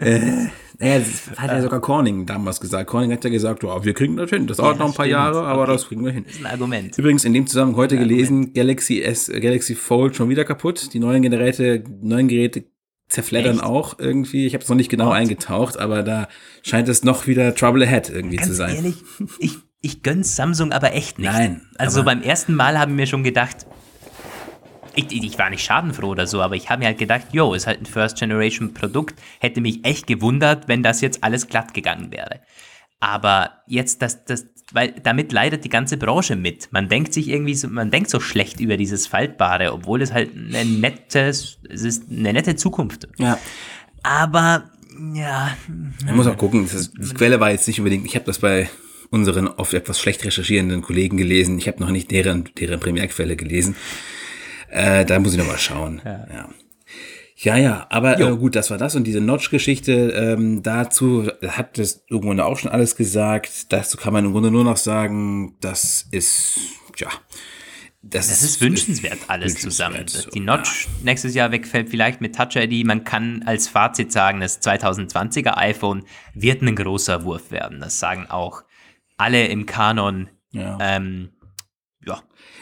äh, 0.00 0.46
naja, 0.78 0.98
das 0.98 1.38
hat 1.38 1.50
ja 1.50 1.62
sogar 1.62 1.80
Corning 1.80 2.26
damals 2.26 2.60
gesagt. 2.60 2.88
Corning 2.88 3.12
hat 3.12 3.24
ja 3.24 3.30
gesagt, 3.30 3.64
oh, 3.64 3.84
wir 3.84 3.94
kriegen 3.94 4.16
das 4.16 4.30
hin. 4.30 4.46
Das 4.46 4.58
dauert 4.58 4.76
ja, 4.76 4.78
noch 4.80 4.90
ein 4.90 4.94
paar 4.94 5.06
stimmt. 5.06 5.12
Jahre, 5.12 5.42
aber 5.44 5.62
okay. 5.62 5.72
das 5.72 5.88
kriegen 5.88 6.04
wir 6.04 6.12
hin. 6.12 6.24
Das 6.24 6.34
ist 6.34 6.44
ein 6.44 6.50
Argument. 6.50 6.98
Übrigens, 6.98 7.24
in 7.24 7.32
dem 7.32 7.46
Zusammenhang 7.46 7.76
heute 7.76 7.96
gelesen, 7.96 8.52
Galaxy 8.52 9.00
S, 9.02 9.28
Galaxy 9.28 9.74
Fold 9.74 10.16
schon 10.16 10.28
wieder 10.28 10.44
kaputt. 10.44 10.92
Die 10.92 10.98
neuen 10.98 11.22
Geräte, 11.22 11.82
neuen 12.02 12.28
Geräte 12.28 12.64
zerfleddern 13.08 13.56
Echt? 13.56 13.64
auch 13.64 13.98
irgendwie. 13.98 14.46
Ich 14.46 14.54
habe 14.54 14.62
es 14.62 14.68
noch 14.68 14.76
nicht 14.76 14.90
genau 14.90 15.08
What? 15.08 15.16
eingetaucht, 15.16 15.78
aber 15.78 16.02
da 16.02 16.28
scheint 16.62 16.88
es 16.88 17.04
noch 17.04 17.26
wieder 17.26 17.54
Trouble 17.54 17.84
Ahead 17.84 18.10
irgendwie 18.10 18.36
Ganz 18.36 18.48
zu 18.48 18.54
sein. 18.54 18.74
Ehrlich, 18.76 18.96
ich, 19.38 19.58
ich 19.80 20.02
gönn's 20.02 20.36
Samsung 20.36 20.72
aber 20.72 20.94
echt 20.94 21.18
nicht. 21.18 21.30
Nein. 21.30 21.62
Also 21.78 22.04
beim 22.04 22.22
ersten 22.22 22.54
Mal 22.54 22.78
haben 22.78 22.98
wir 22.98 23.06
schon 23.06 23.22
gedacht, 23.22 23.66
ich, 24.96 25.12
ich, 25.12 25.38
war 25.38 25.50
nicht 25.50 25.64
schadenfroh 25.64 26.08
oder 26.08 26.26
so, 26.26 26.42
aber 26.42 26.56
ich 26.56 26.70
habe 26.70 26.80
mir 26.80 26.86
halt 26.86 26.98
gedacht, 26.98 27.26
yo, 27.32 27.54
ist 27.54 27.66
halt 27.66 27.80
ein 27.80 27.86
First-Generation-Produkt. 27.86 29.20
Hätte 29.40 29.60
mich 29.60 29.84
echt 29.84 30.06
gewundert, 30.06 30.68
wenn 30.68 30.82
das 30.82 31.00
jetzt 31.00 31.22
alles 31.22 31.46
glatt 31.48 31.74
gegangen 31.74 32.10
wäre. 32.10 32.40
Aber 32.98 33.50
jetzt, 33.66 34.02
das, 34.02 34.24
das, 34.24 34.46
weil 34.72 34.92
damit 35.02 35.32
leidet 35.32 35.64
die 35.64 35.68
ganze 35.68 35.96
Branche 35.96 36.34
mit. 36.34 36.72
Man 36.72 36.88
denkt 36.88 37.12
sich 37.12 37.28
irgendwie 37.28 37.54
so, 37.54 37.68
man 37.68 37.90
denkt 37.90 38.10
so 38.10 38.20
schlecht 38.20 38.58
über 38.58 38.76
dieses 38.76 39.06
Faltbare, 39.06 39.72
obwohl 39.72 40.02
es 40.02 40.12
halt 40.12 40.30
eine 40.34 40.64
nette, 40.64 41.20
es 41.28 41.58
ist 41.68 42.10
eine 42.10 42.32
nette 42.32 42.56
Zukunft. 42.56 43.06
Ja. 43.18 43.38
Aber, 44.02 44.70
ja. 45.14 45.56
Man 46.04 46.16
muss 46.16 46.26
auch 46.26 46.38
gucken, 46.38 46.64
ist, 46.64 46.94
die 46.96 47.14
Quelle 47.14 47.38
war 47.38 47.50
jetzt 47.50 47.68
nicht 47.68 47.78
unbedingt, 47.78 48.06
ich 48.06 48.14
habe 48.14 48.24
das 48.24 48.38
bei 48.38 48.70
unseren 49.10 49.46
oft 49.46 49.74
etwas 49.74 50.00
schlecht 50.00 50.24
recherchierenden 50.24 50.82
Kollegen 50.82 51.16
gelesen. 51.16 51.58
Ich 51.58 51.68
habe 51.68 51.80
noch 51.80 51.90
nicht 51.90 52.10
deren, 52.10 52.48
deren 52.58 52.80
Primärquelle 52.80 53.36
gelesen. 53.36 53.76
Äh, 54.76 55.06
da 55.06 55.18
muss 55.18 55.32
ich 55.32 55.38
noch 55.38 55.46
mal 55.46 55.56
schauen. 55.56 56.02
Ja. 56.04 56.26
ja. 56.32 56.48
Ja, 57.38 57.56
ja, 57.56 57.86
aber 57.90 58.18
äh, 58.18 58.36
gut, 58.36 58.56
das 58.56 58.70
war 58.70 58.78
das. 58.78 58.94
Und 58.94 59.04
diese 59.04 59.20
Notch-Geschichte, 59.20 59.92
ähm, 59.92 60.62
dazu 60.62 61.30
hat 61.46 61.76
das 61.76 62.02
irgendwann 62.08 62.40
auch 62.40 62.58
schon 62.58 62.70
alles 62.70 62.96
gesagt. 62.96 63.72
Dazu 63.72 63.98
kann 63.98 64.14
man 64.14 64.24
im 64.24 64.32
Grunde 64.32 64.50
nur 64.50 64.64
noch 64.64 64.78
sagen, 64.78 65.54
das 65.60 66.06
ist, 66.10 66.58
ja. 66.96 67.08
Das, 68.02 68.28
das 68.28 68.42
ist 68.42 68.60
wünschenswert, 68.62 69.18
alles 69.28 69.54
wünschenswert, 69.54 70.08
zusammen. 70.08 70.30
Die 70.32 70.40
Notch 70.40 70.86
ja. 70.86 71.04
nächstes 71.04 71.34
Jahr 71.34 71.52
wegfällt, 71.52 71.90
vielleicht 71.90 72.22
mit 72.22 72.34
Touch 72.34 72.56
ID. 72.56 72.86
Man 72.86 73.04
kann 73.04 73.42
als 73.44 73.68
Fazit 73.68 74.12
sagen, 74.12 74.40
das 74.40 74.62
2020er 74.62 75.56
iPhone 75.56 76.04
wird 76.32 76.62
ein 76.62 76.74
großer 76.74 77.24
Wurf 77.24 77.50
werden. 77.50 77.80
Das 77.80 77.98
sagen 77.98 78.26
auch 78.28 78.62
alle 79.18 79.46
im 79.46 79.66
Kanon. 79.66 80.30
Ja. 80.52 80.78
Ähm, 80.80 81.32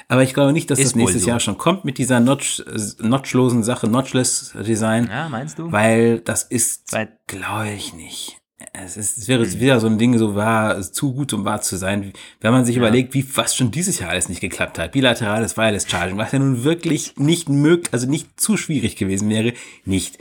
aber 0.08 0.22
ich 0.22 0.34
glaube 0.34 0.52
nicht, 0.52 0.70
dass 0.70 0.78
ist 0.78 0.88
das 0.88 0.94
nächstes 0.94 1.22
so. 1.22 1.28
Jahr 1.28 1.40
schon 1.40 1.58
kommt 1.58 1.84
mit 1.84 1.98
dieser 1.98 2.20
Notch, 2.20 2.62
notchlosen 2.98 3.62
Sache, 3.62 3.88
Notchless 3.88 4.54
Design. 4.66 5.08
Ja, 5.10 5.28
meinst 5.28 5.58
du? 5.58 5.70
Weil 5.72 6.20
das 6.20 6.42
ist, 6.42 6.96
glaube 7.26 7.70
ich 7.70 7.94
nicht. 7.94 8.40
Es, 8.72 8.96
ist, 8.96 9.18
es 9.18 9.28
wäre 9.28 9.44
hm. 9.44 9.60
wieder 9.60 9.80
so 9.80 9.88
ein 9.88 9.98
Ding, 9.98 10.16
so 10.16 10.36
war 10.36 10.80
zu 10.80 11.12
gut, 11.12 11.32
um 11.32 11.44
wahr 11.44 11.60
zu 11.60 11.76
sein. 11.76 12.12
Wenn 12.40 12.52
man 12.52 12.64
sich 12.64 12.76
ja. 12.76 12.82
überlegt, 12.82 13.12
wie 13.14 13.26
was 13.36 13.56
schon 13.56 13.70
dieses 13.70 13.98
Jahr 13.98 14.10
alles 14.10 14.28
nicht 14.28 14.40
geklappt 14.40 14.78
hat. 14.78 14.92
Bilaterales 14.92 15.56
Wireless 15.56 15.88
Charging, 15.88 16.16
was 16.18 16.32
ja 16.32 16.38
nun 16.38 16.62
wirklich 16.62 17.16
nicht 17.16 17.48
möglich, 17.48 17.92
also 17.92 18.08
nicht 18.08 18.40
zu 18.40 18.56
schwierig 18.56 18.96
gewesen 18.96 19.28
wäre, 19.28 19.54
nicht. 19.84 20.18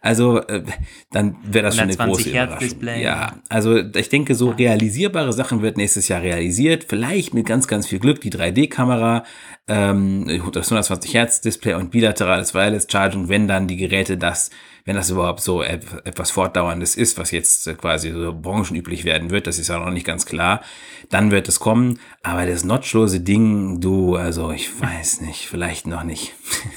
Also 0.00 0.40
äh, 0.46 0.64
dann 1.12 1.36
wäre 1.44 1.66
das 1.66 1.76
schon 1.76 1.84
eine 1.84 1.96
große 1.96 2.30
Überraschung. 2.30 2.80
Ja, 3.00 3.36
also 3.48 3.76
ich 3.76 4.08
denke, 4.08 4.34
so 4.34 4.50
realisierbare 4.50 5.32
Sachen 5.32 5.62
wird 5.62 5.76
nächstes 5.76 6.08
Jahr 6.08 6.22
realisiert. 6.22 6.86
Vielleicht 6.88 7.34
mit 7.34 7.46
ganz, 7.46 7.68
ganz 7.68 7.86
viel 7.86 8.00
Glück 8.00 8.20
die 8.20 8.32
3D-Kamera, 8.32 9.24
ähm, 9.68 10.26
das 10.52 10.66
120 10.66 11.14
Hertz 11.14 11.40
Display 11.40 11.74
und 11.74 11.92
bilaterales 11.92 12.52
Wireless 12.52 12.88
Charging, 12.90 13.28
wenn 13.28 13.46
dann 13.46 13.68
die 13.68 13.76
Geräte 13.76 14.16
das 14.16 14.50
wenn 14.84 14.96
das 14.96 15.10
überhaupt 15.10 15.40
so 15.40 15.62
etwas 15.62 16.30
Fortdauerndes 16.30 16.96
ist, 16.96 17.18
was 17.18 17.30
jetzt 17.30 17.78
quasi 17.78 18.10
so 18.10 18.32
branchenüblich 18.34 19.04
werden 19.04 19.30
wird, 19.30 19.46
das 19.46 19.58
ist 19.58 19.68
ja 19.68 19.78
noch 19.78 19.92
nicht 19.92 20.06
ganz 20.06 20.26
klar, 20.26 20.62
dann 21.10 21.30
wird 21.30 21.48
es 21.48 21.60
kommen. 21.60 21.98
Aber 22.22 22.46
das 22.46 22.64
notchlose 22.64 23.20
Ding, 23.20 23.80
du, 23.80 24.16
also 24.16 24.50
ich 24.50 24.68
weiß 24.80 25.20
nicht, 25.20 25.46
vielleicht 25.46 25.86
noch 25.86 26.02
nicht. 26.02 26.32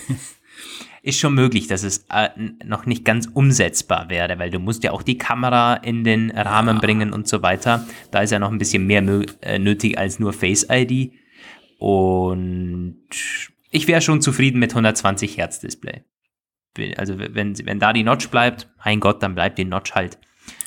ist 1.06 1.20
schon 1.20 1.36
möglich, 1.36 1.68
dass 1.68 1.84
es 1.84 2.06
äh, 2.12 2.30
noch 2.66 2.88
nicht 2.88 3.06
ganz 3.06 3.30
umsetzbar 3.32 4.10
wäre, 4.10 4.40
weil 4.40 4.50
du 4.50 4.60
musst 4.60 4.84
ja 4.84 4.92
auch 4.92 5.04
die 5.04 5.20
Kamera 5.20 5.76
in 5.76 6.04
den 6.04 6.32
Rahmen 6.32 6.78
ja. 6.78 6.82
bringen 6.82 7.14
und 7.14 7.28
so 7.28 7.44
weiter. 7.44 7.88
Da 8.10 8.22
ist 8.22 8.32
ja 8.32 8.40
noch 8.40 8.52
ein 8.52 8.58
bisschen 8.58 8.88
mehr 8.88 9.04
äh, 9.42 9.60
nötig 9.60 10.00
als 10.00 10.20
nur 10.20 10.34
Face 10.34 10.66
ID. 10.70 11.12
Und 11.78 13.04
ich 13.70 13.88
wäre 13.88 14.02
schon 14.02 14.22
zufrieden 14.22 14.60
mit 14.60 14.72
120 14.72 15.38
Hertz 15.38 15.60
Display. 15.60 16.04
Also 16.98 17.18
wenn, 17.18 17.58
wenn 17.66 17.80
da 17.80 17.94
die 17.94 18.04
Notch 18.04 18.30
bleibt, 18.30 18.70
mein 18.84 19.00
Gott, 19.00 19.24
dann 19.24 19.36
bleibt 19.36 19.58
die 19.58 19.66
Notch 19.66 19.94
halt. 19.94 20.18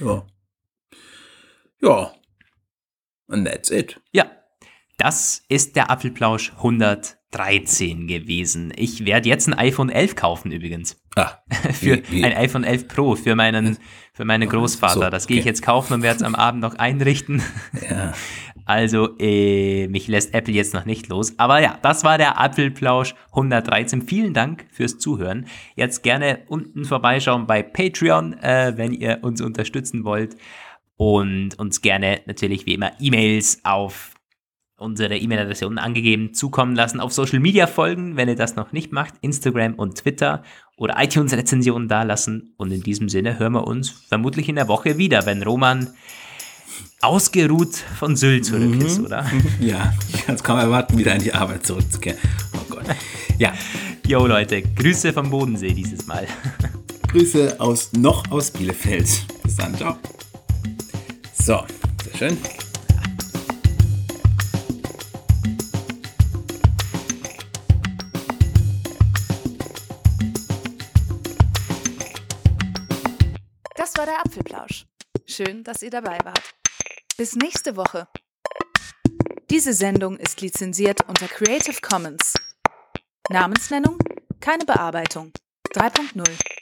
Ja. 0.00 0.26
Ja. 1.80 2.12
And 3.28 3.46
that's 3.46 3.70
it. 3.70 4.00
Ja. 4.12 4.30
Das 4.96 5.44
ist 5.48 5.76
der 5.76 5.90
Apfelplausch 5.92 6.52
113 6.56 8.08
gewesen. 8.08 8.72
Ich 8.74 9.04
werde 9.04 9.28
jetzt 9.28 9.46
ein 9.46 9.54
iPhone 9.54 9.90
11 9.90 10.16
kaufen 10.16 10.50
übrigens. 10.50 11.00
Ah, 11.14 11.38
für 11.72 11.98
wie, 11.98 12.10
wie? 12.10 12.24
ein 12.24 12.32
iPhone 12.32 12.64
11 12.64 12.88
Pro 12.88 13.14
für 13.14 13.36
meinen 13.36 13.78
für 14.12 14.24
meinen 14.24 14.48
Großvater. 14.48 15.04
So, 15.04 15.10
das 15.10 15.28
gehe 15.28 15.36
okay. 15.36 15.40
ich 15.40 15.46
jetzt 15.46 15.62
kaufen 15.62 15.94
und 15.94 16.02
werde 16.02 16.16
es 16.16 16.22
am 16.24 16.34
Abend 16.34 16.62
noch 16.62 16.74
einrichten. 16.74 17.42
Ja. 17.88 18.12
Also 18.68 19.16
äh, 19.18 19.88
mich 19.88 20.08
lässt 20.08 20.34
Apple 20.34 20.52
jetzt 20.52 20.74
noch 20.74 20.84
nicht 20.84 21.08
los. 21.08 21.32
Aber 21.38 21.58
ja, 21.58 21.78
das 21.80 22.04
war 22.04 22.18
der 22.18 22.38
Apfelplausch 22.38 23.14
113. 23.30 24.02
Vielen 24.02 24.34
Dank 24.34 24.66
fürs 24.70 24.98
Zuhören. 24.98 25.46
Jetzt 25.74 26.02
gerne 26.02 26.40
unten 26.48 26.84
vorbeischauen 26.84 27.46
bei 27.46 27.62
Patreon, 27.62 28.34
äh, 28.34 28.74
wenn 28.76 28.92
ihr 28.92 29.20
uns 29.22 29.40
unterstützen 29.40 30.04
wollt. 30.04 30.36
Und 30.96 31.58
uns 31.58 31.80
gerne 31.80 32.20
natürlich 32.26 32.66
wie 32.66 32.74
immer 32.74 32.92
E-Mails 33.00 33.60
auf 33.64 34.12
unsere 34.76 35.16
E-Mail-Adresse 35.16 35.66
unten 35.66 35.78
angegeben 35.78 36.34
zukommen 36.34 36.76
lassen, 36.76 37.00
auf 37.00 37.14
Social 37.14 37.40
Media 37.40 37.66
folgen, 37.66 38.18
wenn 38.18 38.28
ihr 38.28 38.36
das 38.36 38.54
noch 38.54 38.72
nicht 38.72 38.92
macht, 38.92 39.14
Instagram 39.22 39.76
und 39.76 39.96
Twitter 39.96 40.42
oder 40.76 41.02
iTunes-Rezensionen 41.02 41.88
dalassen. 41.88 42.52
Und 42.58 42.70
in 42.70 42.82
diesem 42.82 43.08
Sinne 43.08 43.38
hören 43.38 43.54
wir 43.54 43.66
uns 43.66 43.88
vermutlich 43.88 44.50
in 44.50 44.56
der 44.56 44.68
Woche 44.68 44.98
wieder, 44.98 45.24
wenn 45.24 45.42
Roman 45.42 45.88
ausgeruht 47.00 47.74
von 47.98 48.16
Sylt 48.16 48.46
zurück 48.46 48.74
mhm. 48.74 48.80
ist, 48.80 49.00
oder? 49.00 49.24
Ja, 49.60 49.92
ich 50.12 50.24
kann 50.24 50.34
es 50.34 50.42
kaum 50.42 50.58
erwarten, 50.58 50.98
wieder 50.98 51.14
in 51.14 51.22
die 51.22 51.32
Arbeit 51.32 51.66
zurückzukehren. 51.66 52.18
Oh 52.54 52.74
Gott. 52.74 52.84
Ja. 53.38 53.52
Jo 54.06 54.26
Leute, 54.26 54.62
Grüße 54.62 55.12
vom 55.12 55.30
Bodensee 55.30 55.74
dieses 55.74 56.06
Mal. 56.06 56.26
Grüße 57.08 57.56
aus 57.58 57.92
noch 57.92 58.30
aus 58.30 58.50
Bielefeld. 58.50 59.08
Bis 59.42 59.56
dann, 59.56 59.76
ciao. 59.76 59.96
So, 61.34 61.62
sehr 62.04 62.16
schön. 62.16 62.38
war 73.98 74.06
der 74.06 74.20
Apfelplausch. 74.20 74.86
Schön, 75.26 75.64
dass 75.64 75.82
ihr 75.82 75.90
dabei 75.90 76.18
wart. 76.22 76.57
Bis 77.18 77.34
nächste 77.34 77.74
Woche. 77.74 78.06
Diese 79.50 79.72
Sendung 79.72 80.18
ist 80.18 80.40
lizenziert 80.40 81.00
unter 81.08 81.26
Creative 81.26 81.80
Commons. 81.80 82.34
Namensnennung, 83.28 83.98
keine 84.38 84.64
Bearbeitung. 84.64 85.32
3.0 85.74 86.57